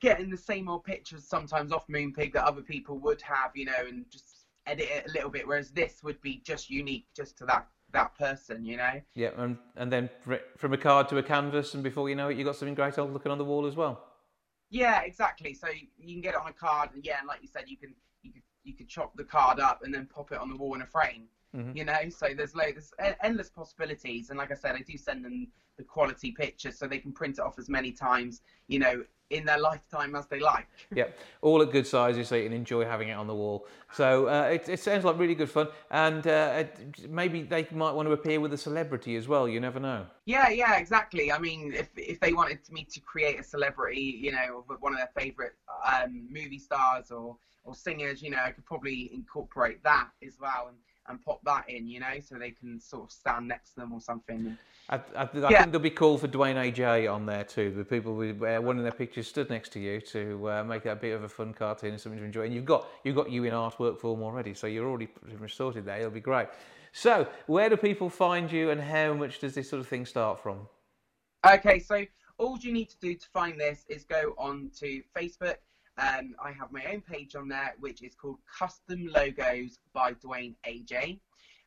getting 0.00 0.30
the 0.30 0.36
same 0.36 0.68
old 0.68 0.84
pictures 0.84 1.26
sometimes 1.26 1.72
off 1.72 1.86
Moonpig 1.88 2.32
that 2.32 2.44
other 2.44 2.62
people 2.62 2.98
would 2.98 3.22
have. 3.22 3.52
You 3.54 3.66
know, 3.66 3.86
and 3.86 4.04
just 4.10 4.46
edit 4.66 4.88
it 4.90 5.06
a 5.08 5.12
little 5.12 5.30
bit. 5.30 5.46
Whereas 5.46 5.70
this 5.70 6.02
would 6.02 6.20
be 6.20 6.42
just 6.44 6.70
unique, 6.70 7.06
just 7.14 7.38
to 7.38 7.46
that 7.46 7.66
that 7.92 8.16
person. 8.18 8.64
You 8.64 8.76
know. 8.76 9.00
Yeah, 9.14 9.30
and 9.36 9.58
and 9.76 9.92
then 9.92 10.10
from 10.56 10.72
a 10.72 10.78
card 10.78 11.08
to 11.08 11.18
a 11.18 11.22
canvas, 11.22 11.74
and 11.74 11.82
before 11.82 12.08
you 12.08 12.16
know 12.16 12.28
it, 12.28 12.36
you 12.36 12.44
got 12.44 12.56
something 12.56 12.74
great 12.74 12.98
old 12.98 13.12
looking 13.12 13.32
on 13.32 13.38
the 13.38 13.44
wall 13.44 13.66
as 13.66 13.76
well. 13.76 14.02
Yeah, 14.70 15.02
exactly. 15.02 15.54
So 15.54 15.68
you 15.68 16.14
can 16.14 16.20
get 16.20 16.34
it 16.34 16.40
on 16.40 16.48
a 16.48 16.52
card, 16.52 16.90
and 16.94 17.04
yeah, 17.04 17.18
and 17.20 17.28
like 17.28 17.40
you 17.42 17.48
said, 17.48 17.64
you 17.68 17.76
can 17.76 17.94
you 18.64 18.74
could 18.74 18.88
chop 18.88 19.14
the 19.16 19.24
card 19.24 19.60
up 19.60 19.80
and 19.82 19.94
then 19.94 20.06
pop 20.06 20.32
it 20.32 20.38
on 20.38 20.48
the 20.48 20.56
wall 20.56 20.74
in 20.74 20.82
a 20.82 20.86
frame. 20.86 21.28
Mhm. 21.54 21.76
You 21.76 21.84
know, 21.84 22.08
so 22.08 22.28
there's 22.36 22.54
loads, 22.54 22.92
there's 22.98 23.14
endless 23.22 23.50
possibilities. 23.50 24.30
And 24.30 24.38
like 24.38 24.50
I 24.50 24.54
said, 24.54 24.74
I 24.74 24.80
do 24.80 24.96
send 24.96 25.24
them 25.24 25.46
the 25.76 25.84
quality 25.84 26.32
pictures 26.32 26.78
so 26.78 26.86
they 26.86 26.98
can 26.98 27.12
print 27.12 27.38
it 27.38 27.42
off 27.42 27.58
as 27.58 27.68
many 27.68 27.92
times, 27.92 28.42
you 28.68 28.78
know, 28.78 29.04
in 29.30 29.44
their 29.44 29.58
lifetime 29.58 30.14
as 30.14 30.26
they 30.26 30.40
like. 30.40 30.66
Yeah, 30.94 31.06
all 31.42 31.62
at 31.62 31.72
good 31.72 31.86
sizes 31.86 32.28
so 32.28 32.36
you 32.36 32.44
can 32.44 32.52
enjoy 32.52 32.84
having 32.84 33.08
it 33.08 33.14
on 33.14 33.26
the 33.26 33.34
wall. 33.34 33.66
So 33.92 34.28
uh, 34.28 34.44
it, 34.52 34.68
it 34.68 34.80
sounds 34.80 35.04
like 35.04 35.18
really 35.18 35.34
good 35.34 35.50
fun, 35.50 35.68
and 35.90 36.24
uh, 36.26 36.52
it, 36.64 37.08
maybe 37.10 37.42
they 37.42 37.66
might 37.72 37.92
want 37.92 38.06
to 38.06 38.12
appear 38.12 38.38
with 38.40 38.52
a 38.52 38.58
celebrity 38.58 39.16
as 39.16 39.26
well. 39.26 39.48
You 39.48 39.60
never 39.60 39.80
know. 39.80 40.06
Yeah, 40.26 40.50
yeah, 40.50 40.76
exactly. 40.76 41.32
I 41.32 41.38
mean, 41.38 41.72
if 41.72 41.88
if 41.96 42.20
they 42.20 42.32
wanted 42.32 42.60
me 42.70 42.84
to 42.84 43.00
create 43.00 43.40
a 43.40 43.42
celebrity, 43.42 44.20
you 44.22 44.30
know, 44.30 44.64
one 44.78 44.92
of 44.92 44.98
their 44.98 45.10
favorite 45.16 45.54
um, 45.84 46.26
movie 46.30 46.58
stars 46.58 47.10
or 47.10 47.36
or 47.64 47.74
singers, 47.74 48.22
you 48.22 48.30
know, 48.30 48.38
I 48.44 48.50
could 48.50 48.66
probably 48.66 49.10
incorporate 49.12 49.82
that 49.84 50.08
as 50.24 50.36
well 50.38 50.66
and, 50.68 50.76
and 51.08 51.22
pop 51.24 51.40
that 51.44 51.68
in, 51.68 51.86
you 51.86 52.00
know, 52.00 52.20
so 52.20 52.36
they 52.36 52.50
can 52.50 52.80
sort 52.80 53.04
of 53.04 53.12
stand 53.12 53.48
next 53.48 53.70
to 53.70 53.80
them 53.80 53.92
or 53.92 54.00
something. 54.00 54.56
I, 54.88 54.96
I, 54.96 55.22
I 55.22 55.26
Yeah. 55.26 55.58
think 55.58 55.72
they'll 55.72 55.80
be 55.80 55.90
cool 55.90 56.18
for 56.18 56.26
Duane 56.26 56.56
AJ 56.56 57.12
on 57.12 57.26
there 57.26 57.44
too. 57.44 57.70
The 57.70 57.84
people 57.84 58.14
with 58.14 58.42
uh, 58.42 58.60
one 58.60 58.76
of 58.76 58.82
their 58.82 58.92
pictures 58.92 59.26
stood 59.26 59.48
next 59.48 59.72
to 59.72 59.80
you 59.80 60.00
to 60.02 60.50
uh, 60.50 60.64
make 60.64 60.82
that 60.82 60.92
a 60.92 60.96
bit 60.96 61.14
of 61.14 61.24
a 61.24 61.28
fun 61.28 61.54
cartoon 61.54 61.92
and 61.92 62.00
something 62.00 62.18
to 62.20 62.24
enjoy. 62.24 62.42
And 62.44 62.54
you've 62.54 62.66
got 62.66 62.86
you've 63.02 63.16
got 63.16 63.30
you 63.30 63.44
in 63.44 63.52
artwork 63.52 63.98
form 63.98 64.22
already, 64.22 64.54
so 64.54 64.66
you're 64.66 64.86
already 64.88 65.06
pretty 65.06 65.36
much 65.36 65.56
sorted 65.56 65.84
there. 65.86 65.98
It'll 65.98 66.10
be 66.10 66.20
great. 66.20 66.48
So, 66.92 67.26
where 67.46 67.68
do 67.68 67.76
people 67.76 68.08
find 68.08 68.52
you, 68.52 68.70
and 68.70 68.80
how 68.80 69.14
much 69.14 69.40
does 69.40 69.54
this 69.54 69.68
sort 69.68 69.80
of 69.80 69.88
thing 69.88 70.06
start 70.06 70.40
from? 70.40 70.68
Okay, 71.44 71.78
so 71.80 72.04
all 72.38 72.58
you 72.58 72.72
need 72.72 72.88
to 72.90 72.98
do 73.00 73.14
to 73.14 73.26
find 73.32 73.58
this 73.60 73.84
is 73.88 74.04
go 74.04 74.34
on 74.38 74.70
to 74.78 75.02
Facebook. 75.16 75.56
Um, 75.96 76.34
I 76.42 76.50
have 76.52 76.72
my 76.72 76.84
own 76.92 77.00
page 77.02 77.36
on 77.36 77.48
there, 77.48 77.74
which 77.78 78.02
is 78.02 78.14
called 78.14 78.38
Custom 78.58 79.06
Logos 79.06 79.78
by 79.92 80.12
Duane 80.12 80.56
AJ. 80.66 81.18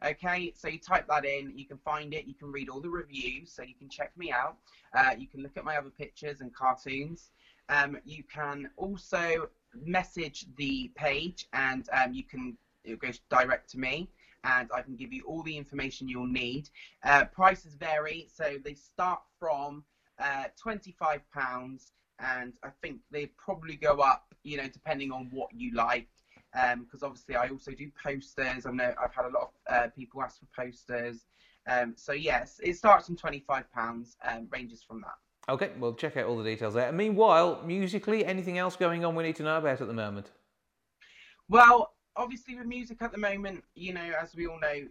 Okay, 0.06 0.54
so 0.56 0.68
you 0.68 0.78
type 0.78 1.08
that 1.08 1.26
in, 1.26 1.58
you 1.58 1.66
can 1.66 1.78
find 1.78 2.14
it, 2.14 2.28
you 2.28 2.36
can 2.36 2.52
read 2.52 2.70
all 2.70 2.80
the 2.82 2.90
reviews, 2.90 3.52
so 3.52 3.64
you 3.64 3.74
can 3.74 3.90
check 3.90 4.12
me 4.16 4.32
out. 4.32 4.58
Uh, 4.94 5.16
you 5.18 5.28
can 5.28 5.42
look 5.42 5.58
at 5.58 5.64
my 5.64 5.76
other 5.78 5.90
pictures 5.90 6.42
and 6.42 6.54
cartoons. 6.54 7.32
Um, 7.70 7.98
you 8.06 8.24
can 8.24 8.70
also 8.78 9.50
message 9.74 10.46
the 10.58 10.92
page, 10.96 11.48
and 11.54 11.88
um, 11.92 12.14
you 12.14 12.24
can 12.24 12.58
it 12.84 13.00
goes 13.00 13.20
direct 13.30 13.70
to 13.72 13.80
me, 13.80 14.10
and 14.44 14.70
I 14.74 14.82
can 14.82 14.96
give 14.96 15.12
you 15.12 15.24
all 15.26 15.44
the 15.44 15.58
information 15.58 16.08
you'll 16.08 16.28
need. 16.28 16.70
Uh, 17.04 17.26
prices 17.26 17.76
vary, 17.76 18.28
so 18.34 18.58
they 18.64 18.76
start 18.76 19.22
from 19.40 19.84
uh, 20.20 20.46
twenty-five 20.62 21.22
pounds, 21.34 21.92
and 22.20 22.53
I 22.63 22.70
think 22.82 22.99
they 23.11 23.28
probably 23.28 23.76
go 23.76 23.99
up, 23.99 24.34
you 24.43 24.57
know, 24.57 24.68
depending 24.68 25.11
on 25.11 25.30
what 25.32 25.49
you 25.53 25.74
like. 25.74 26.07
Because 26.80 27.03
obviously, 27.03 27.36
I 27.36 27.49
also 27.49 27.72
do 27.72 27.91
posters. 28.03 28.65
I 28.65 28.72
know 28.72 28.93
I've 29.01 29.13
had 29.13 29.26
a 29.26 29.30
lot 29.30 29.43
of 29.43 29.49
uh, 29.70 29.88
people 29.95 30.24
ask 30.24 30.39
for 30.39 30.47
posters. 30.59 31.26
Um, 31.68 31.93
so 31.95 32.13
yes, 32.13 32.59
it 32.63 32.78
starts 32.78 33.05
from 33.05 33.15
twenty-five 33.15 33.72
pounds, 33.72 34.18
um, 34.28 34.47
ranges 34.49 34.82
from 34.82 35.01
that. 35.01 35.18
Okay, 35.53 35.72
well, 35.80 35.93
check 35.93 36.18
out 36.18 36.26
all 36.26 36.38
the 36.38 36.43
details 36.43 36.74
there. 36.74 36.88
And 36.88 36.97
meanwhile, 36.97 37.61
musically, 37.63 38.26
anything 38.26 38.57
else 38.57 38.76
going 38.76 39.05
on 39.05 39.15
we 39.15 39.24
need 39.24 39.36
to 39.36 39.43
know 39.43 39.57
about 39.57 39.82
at 39.82 39.88
the 39.88 39.93
moment? 39.93 40.32
Well, 41.47 41.93
obviously 42.15 42.55
with 42.55 42.65
music 42.65 43.01
at 43.01 43.11
the 43.11 43.18
moment, 43.18 43.63
you 43.76 43.93
know, 43.93 44.11
as 44.20 44.36
we 44.36 44.47
all 44.47 44.59
know, 44.59 44.88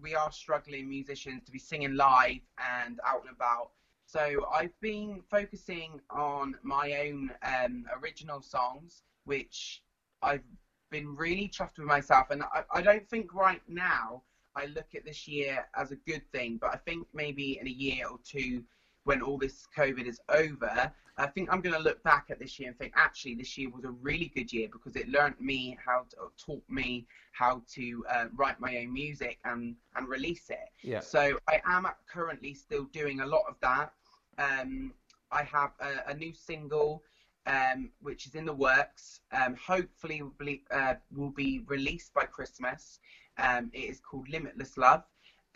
we 0.00 0.14
are 0.14 0.30
struggling 0.30 0.88
musicians 0.88 1.42
to 1.44 1.50
be 1.50 1.58
singing 1.58 1.94
live 1.94 2.40
and 2.78 3.00
out 3.04 3.22
and 3.22 3.34
about. 3.34 3.70
So 4.06 4.46
I've 4.54 4.78
been 4.80 5.20
focusing 5.30 6.00
on 6.10 6.56
my 6.62 7.06
own 7.06 7.32
um, 7.42 7.86
original 8.00 8.40
songs, 8.40 9.02
which 9.24 9.82
I've 10.22 10.44
been 10.90 11.16
really 11.16 11.48
chuffed 11.48 11.78
with 11.78 11.88
myself. 11.88 12.30
And 12.30 12.44
I, 12.44 12.62
I 12.72 12.82
don't 12.82 13.08
think 13.08 13.34
right 13.34 13.62
now 13.68 14.22
I 14.54 14.66
look 14.66 14.94
at 14.94 15.04
this 15.04 15.26
year 15.26 15.66
as 15.76 15.90
a 15.90 15.96
good 15.96 16.22
thing, 16.32 16.58
but 16.60 16.72
I 16.72 16.76
think 16.76 17.06
maybe 17.12 17.58
in 17.60 17.66
a 17.66 17.70
year 17.70 18.06
or 18.08 18.18
two, 18.24 18.62
when 19.06 19.22
all 19.22 19.38
this 19.38 19.66
COVID 19.76 20.06
is 20.06 20.20
over, 20.28 20.92
I 21.16 21.26
think 21.28 21.48
I'm 21.50 21.60
going 21.60 21.74
to 21.74 21.80
look 21.80 22.02
back 22.02 22.26
at 22.28 22.38
this 22.38 22.58
year 22.58 22.68
and 22.68 22.78
think 22.78 22.92
actually 22.94 23.36
this 23.36 23.56
year 23.56 23.70
was 23.70 23.84
a 23.84 23.90
really 23.90 24.30
good 24.34 24.52
year 24.52 24.68
because 24.70 24.96
it 24.96 25.08
learned 25.08 25.40
me 25.40 25.78
how 25.82 26.04
to 26.10 26.16
taught 26.44 26.64
me 26.68 27.06
how 27.32 27.62
to 27.74 28.04
uh, 28.10 28.24
write 28.34 28.60
my 28.60 28.76
own 28.78 28.92
music 28.92 29.38
and 29.44 29.76
and 29.94 30.08
release 30.08 30.50
it. 30.50 30.68
Yeah. 30.82 31.00
So 31.00 31.38
I 31.48 31.62
am 31.64 31.86
currently 32.12 32.52
still 32.52 32.84
doing 32.92 33.20
a 33.20 33.26
lot 33.26 33.44
of 33.48 33.54
that. 33.62 33.92
Um, 34.38 34.92
I 35.30 35.42
have 35.44 35.70
a, 35.80 36.10
a 36.10 36.14
new 36.14 36.34
single 36.34 37.02
um, 37.46 37.90
which 38.00 38.26
is 38.26 38.34
in 38.34 38.44
the 38.44 38.52
works. 38.52 39.20
Um, 39.32 39.54
hopefully 39.54 40.20
will 40.22 40.34
be, 40.38 40.64
uh, 40.70 40.94
will 41.14 41.30
be 41.30 41.62
released 41.66 42.12
by 42.12 42.24
Christmas. 42.24 42.98
Um, 43.38 43.70
it 43.72 43.90
is 43.90 44.00
called 44.00 44.28
Limitless 44.28 44.76
Love. 44.76 45.04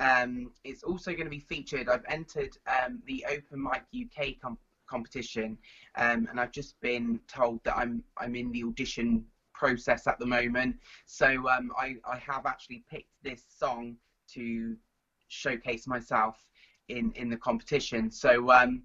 Um, 0.01 0.51
it's 0.64 0.82
also 0.82 1.12
going 1.12 1.24
to 1.24 1.30
be 1.30 1.38
featured. 1.40 1.88
I've 1.88 2.05
entered 2.09 2.57
um, 2.66 3.01
the 3.07 3.24
Open 3.28 3.62
Mic 3.62 3.82
UK 3.94 4.34
com- 4.42 4.59
competition, 4.88 5.59
um, 5.96 6.26
and 6.30 6.40
I've 6.40 6.53
just 6.53 6.74
been 6.80 7.20
told 7.28 7.62
that 7.64 7.76
I'm 7.76 8.03
I'm 8.18 8.34
in 8.34 8.51
the 8.51 8.64
audition 8.64 9.24
process 9.55 10.07
at 10.07 10.18
the 10.18 10.26
moment. 10.26 10.76
So 11.05 11.48
um, 11.48 11.70
I 11.78 11.96
I 12.11 12.16
have 12.16 12.46
actually 12.46 12.82
picked 12.90 13.11
this 13.22 13.44
song 13.48 13.96
to 14.34 14.74
showcase 15.28 15.86
myself 15.86 16.42
in 16.88 17.12
in 17.12 17.28
the 17.28 17.36
competition. 17.36 18.11
So 18.11 18.51
um, 18.51 18.82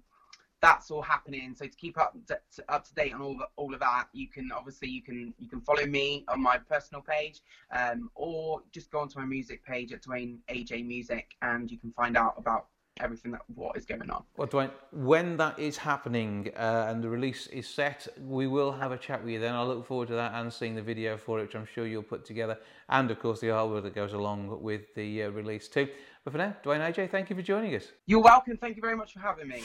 that's 0.60 0.90
all 0.90 1.02
happening. 1.02 1.54
So 1.54 1.66
to 1.66 1.76
keep 1.76 1.98
up 1.98 2.16
to, 2.28 2.38
up 2.68 2.84
to 2.86 2.94
date 2.94 3.12
on 3.14 3.22
all 3.22 3.38
all 3.56 3.74
of 3.74 3.80
that, 3.80 4.06
you 4.12 4.28
can 4.28 4.50
obviously 4.52 4.88
you 4.88 5.02
can 5.02 5.34
you 5.38 5.48
can 5.48 5.60
follow 5.60 5.86
me 5.86 6.24
on 6.28 6.42
my 6.42 6.58
personal 6.58 7.02
page, 7.02 7.40
um, 7.74 8.10
or 8.14 8.62
just 8.72 8.90
go 8.90 9.00
onto 9.00 9.18
my 9.18 9.24
music 9.24 9.64
page 9.64 9.92
at 9.92 10.02
Duane 10.02 10.38
AJ 10.48 10.86
Music, 10.86 11.34
and 11.42 11.70
you 11.70 11.78
can 11.78 11.92
find 11.92 12.16
out 12.16 12.34
about 12.36 12.66
everything 13.00 13.30
that 13.32 13.42
what 13.54 13.76
is 13.76 13.84
going 13.84 14.10
on. 14.10 14.24
Well, 14.36 14.46
Duane, 14.46 14.70
when 14.92 15.36
that 15.36 15.58
is 15.58 15.76
happening 15.76 16.50
uh, 16.56 16.86
and 16.88 17.02
the 17.02 17.08
release 17.08 17.46
is 17.48 17.68
set, 17.68 18.08
we 18.18 18.46
will 18.46 18.72
have 18.72 18.92
a 18.92 18.96
chat 18.96 19.22
with 19.22 19.32
you 19.32 19.40
then. 19.40 19.54
I 19.54 19.62
look 19.62 19.86
forward 19.86 20.08
to 20.08 20.14
that 20.14 20.32
and 20.34 20.52
seeing 20.52 20.74
the 20.74 20.82
video 20.82 21.16
for 21.16 21.38
it, 21.38 21.42
which 21.42 21.54
I'm 21.54 21.66
sure 21.66 21.86
you'll 21.86 22.02
put 22.02 22.24
together, 22.24 22.58
and 22.88 23.10
of 23.10 23.18
course 23.18 23.40
the 23.40 23.48
artwork 23.48 23.82
that 23.82 23.94
goes 23.94 24.12
along 24.12 24.62
with 24.62 24.94
the 24.94 25.24
uh, 25.24 25.30
release 25.30 25.68
too. 25.68 25.88
But 26.24 26.32
for 26.32 26.38
now, 26.38 26.56
Duane 26.62 26.80
AJ, 26.80 27.10
thank 27.10 27.30
you 27.30 27.36
for 27.36 27.42
joining 27.42 27.74
us. 27.74 27.92
You're 28.06 28.22
welcome. 28.22 28.56
Thank 28.56 28.76
you 28.76 28.82
very 28.82 28.96
much 28.96 29.12
for 29.12 29.20
having 29.20 29.48
me. 29.48 29.62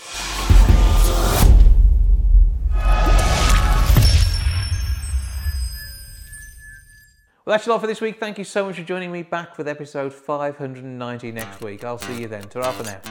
Well, 7.44 7.58
that's 7.58 7.68
all 7.68 7.80
for 7.80 7.88
this 7.88 8.00
week. 8.00 8.18
Thank 8.20 8.38
you 8.38 8.44
so 8.44 8.66
much 8.66 8.78
for 8.78 8.84
joining 8.84 9.12
me 9.12 9.24
back 9.24 9.58
with 9.58 9.68
episode 9.68 10.14
590 10.14 11.32
next 11.34 11.60
week. 11.60 11.84
I'll 11.84 11.98
see 11.98 12.22
you 12.22 12.28
then. 12.30 12.44
Ta 12.44 12.72
for 12.72 12.84
now. 12.84 13.02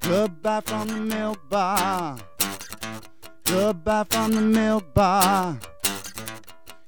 Goodbye 0.00 0.62
from 0.62 0.88
the 0.88 0.96
milk 0.96 1.48
bar. 1.48 2.18
Goodbye 3.44 4.04
from 4.10 4.32
the 4.32 4.40
milk 4.40 4.92
bar. 4.92 5.60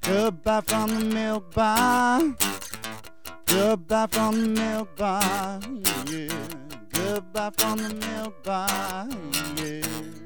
Goodbye 0.01 0.61
from 0.61 0.89
the 0.89 1.05
milk 1.05 1.53
bar. 1.53 2.35
Goodbye 3.45 4.07
from 4.07 4.41
the 4.41 4.61
milk 4.61 4.95
bar. 4.97 5.59
Yeah. 6.11 6.33
Goodbye 6.91 7.51
from 7.55 7.77
the 7.77 7.93
milk 7.93 8.43
bar. 8.43 9.07
Yeah. 9.55 10.18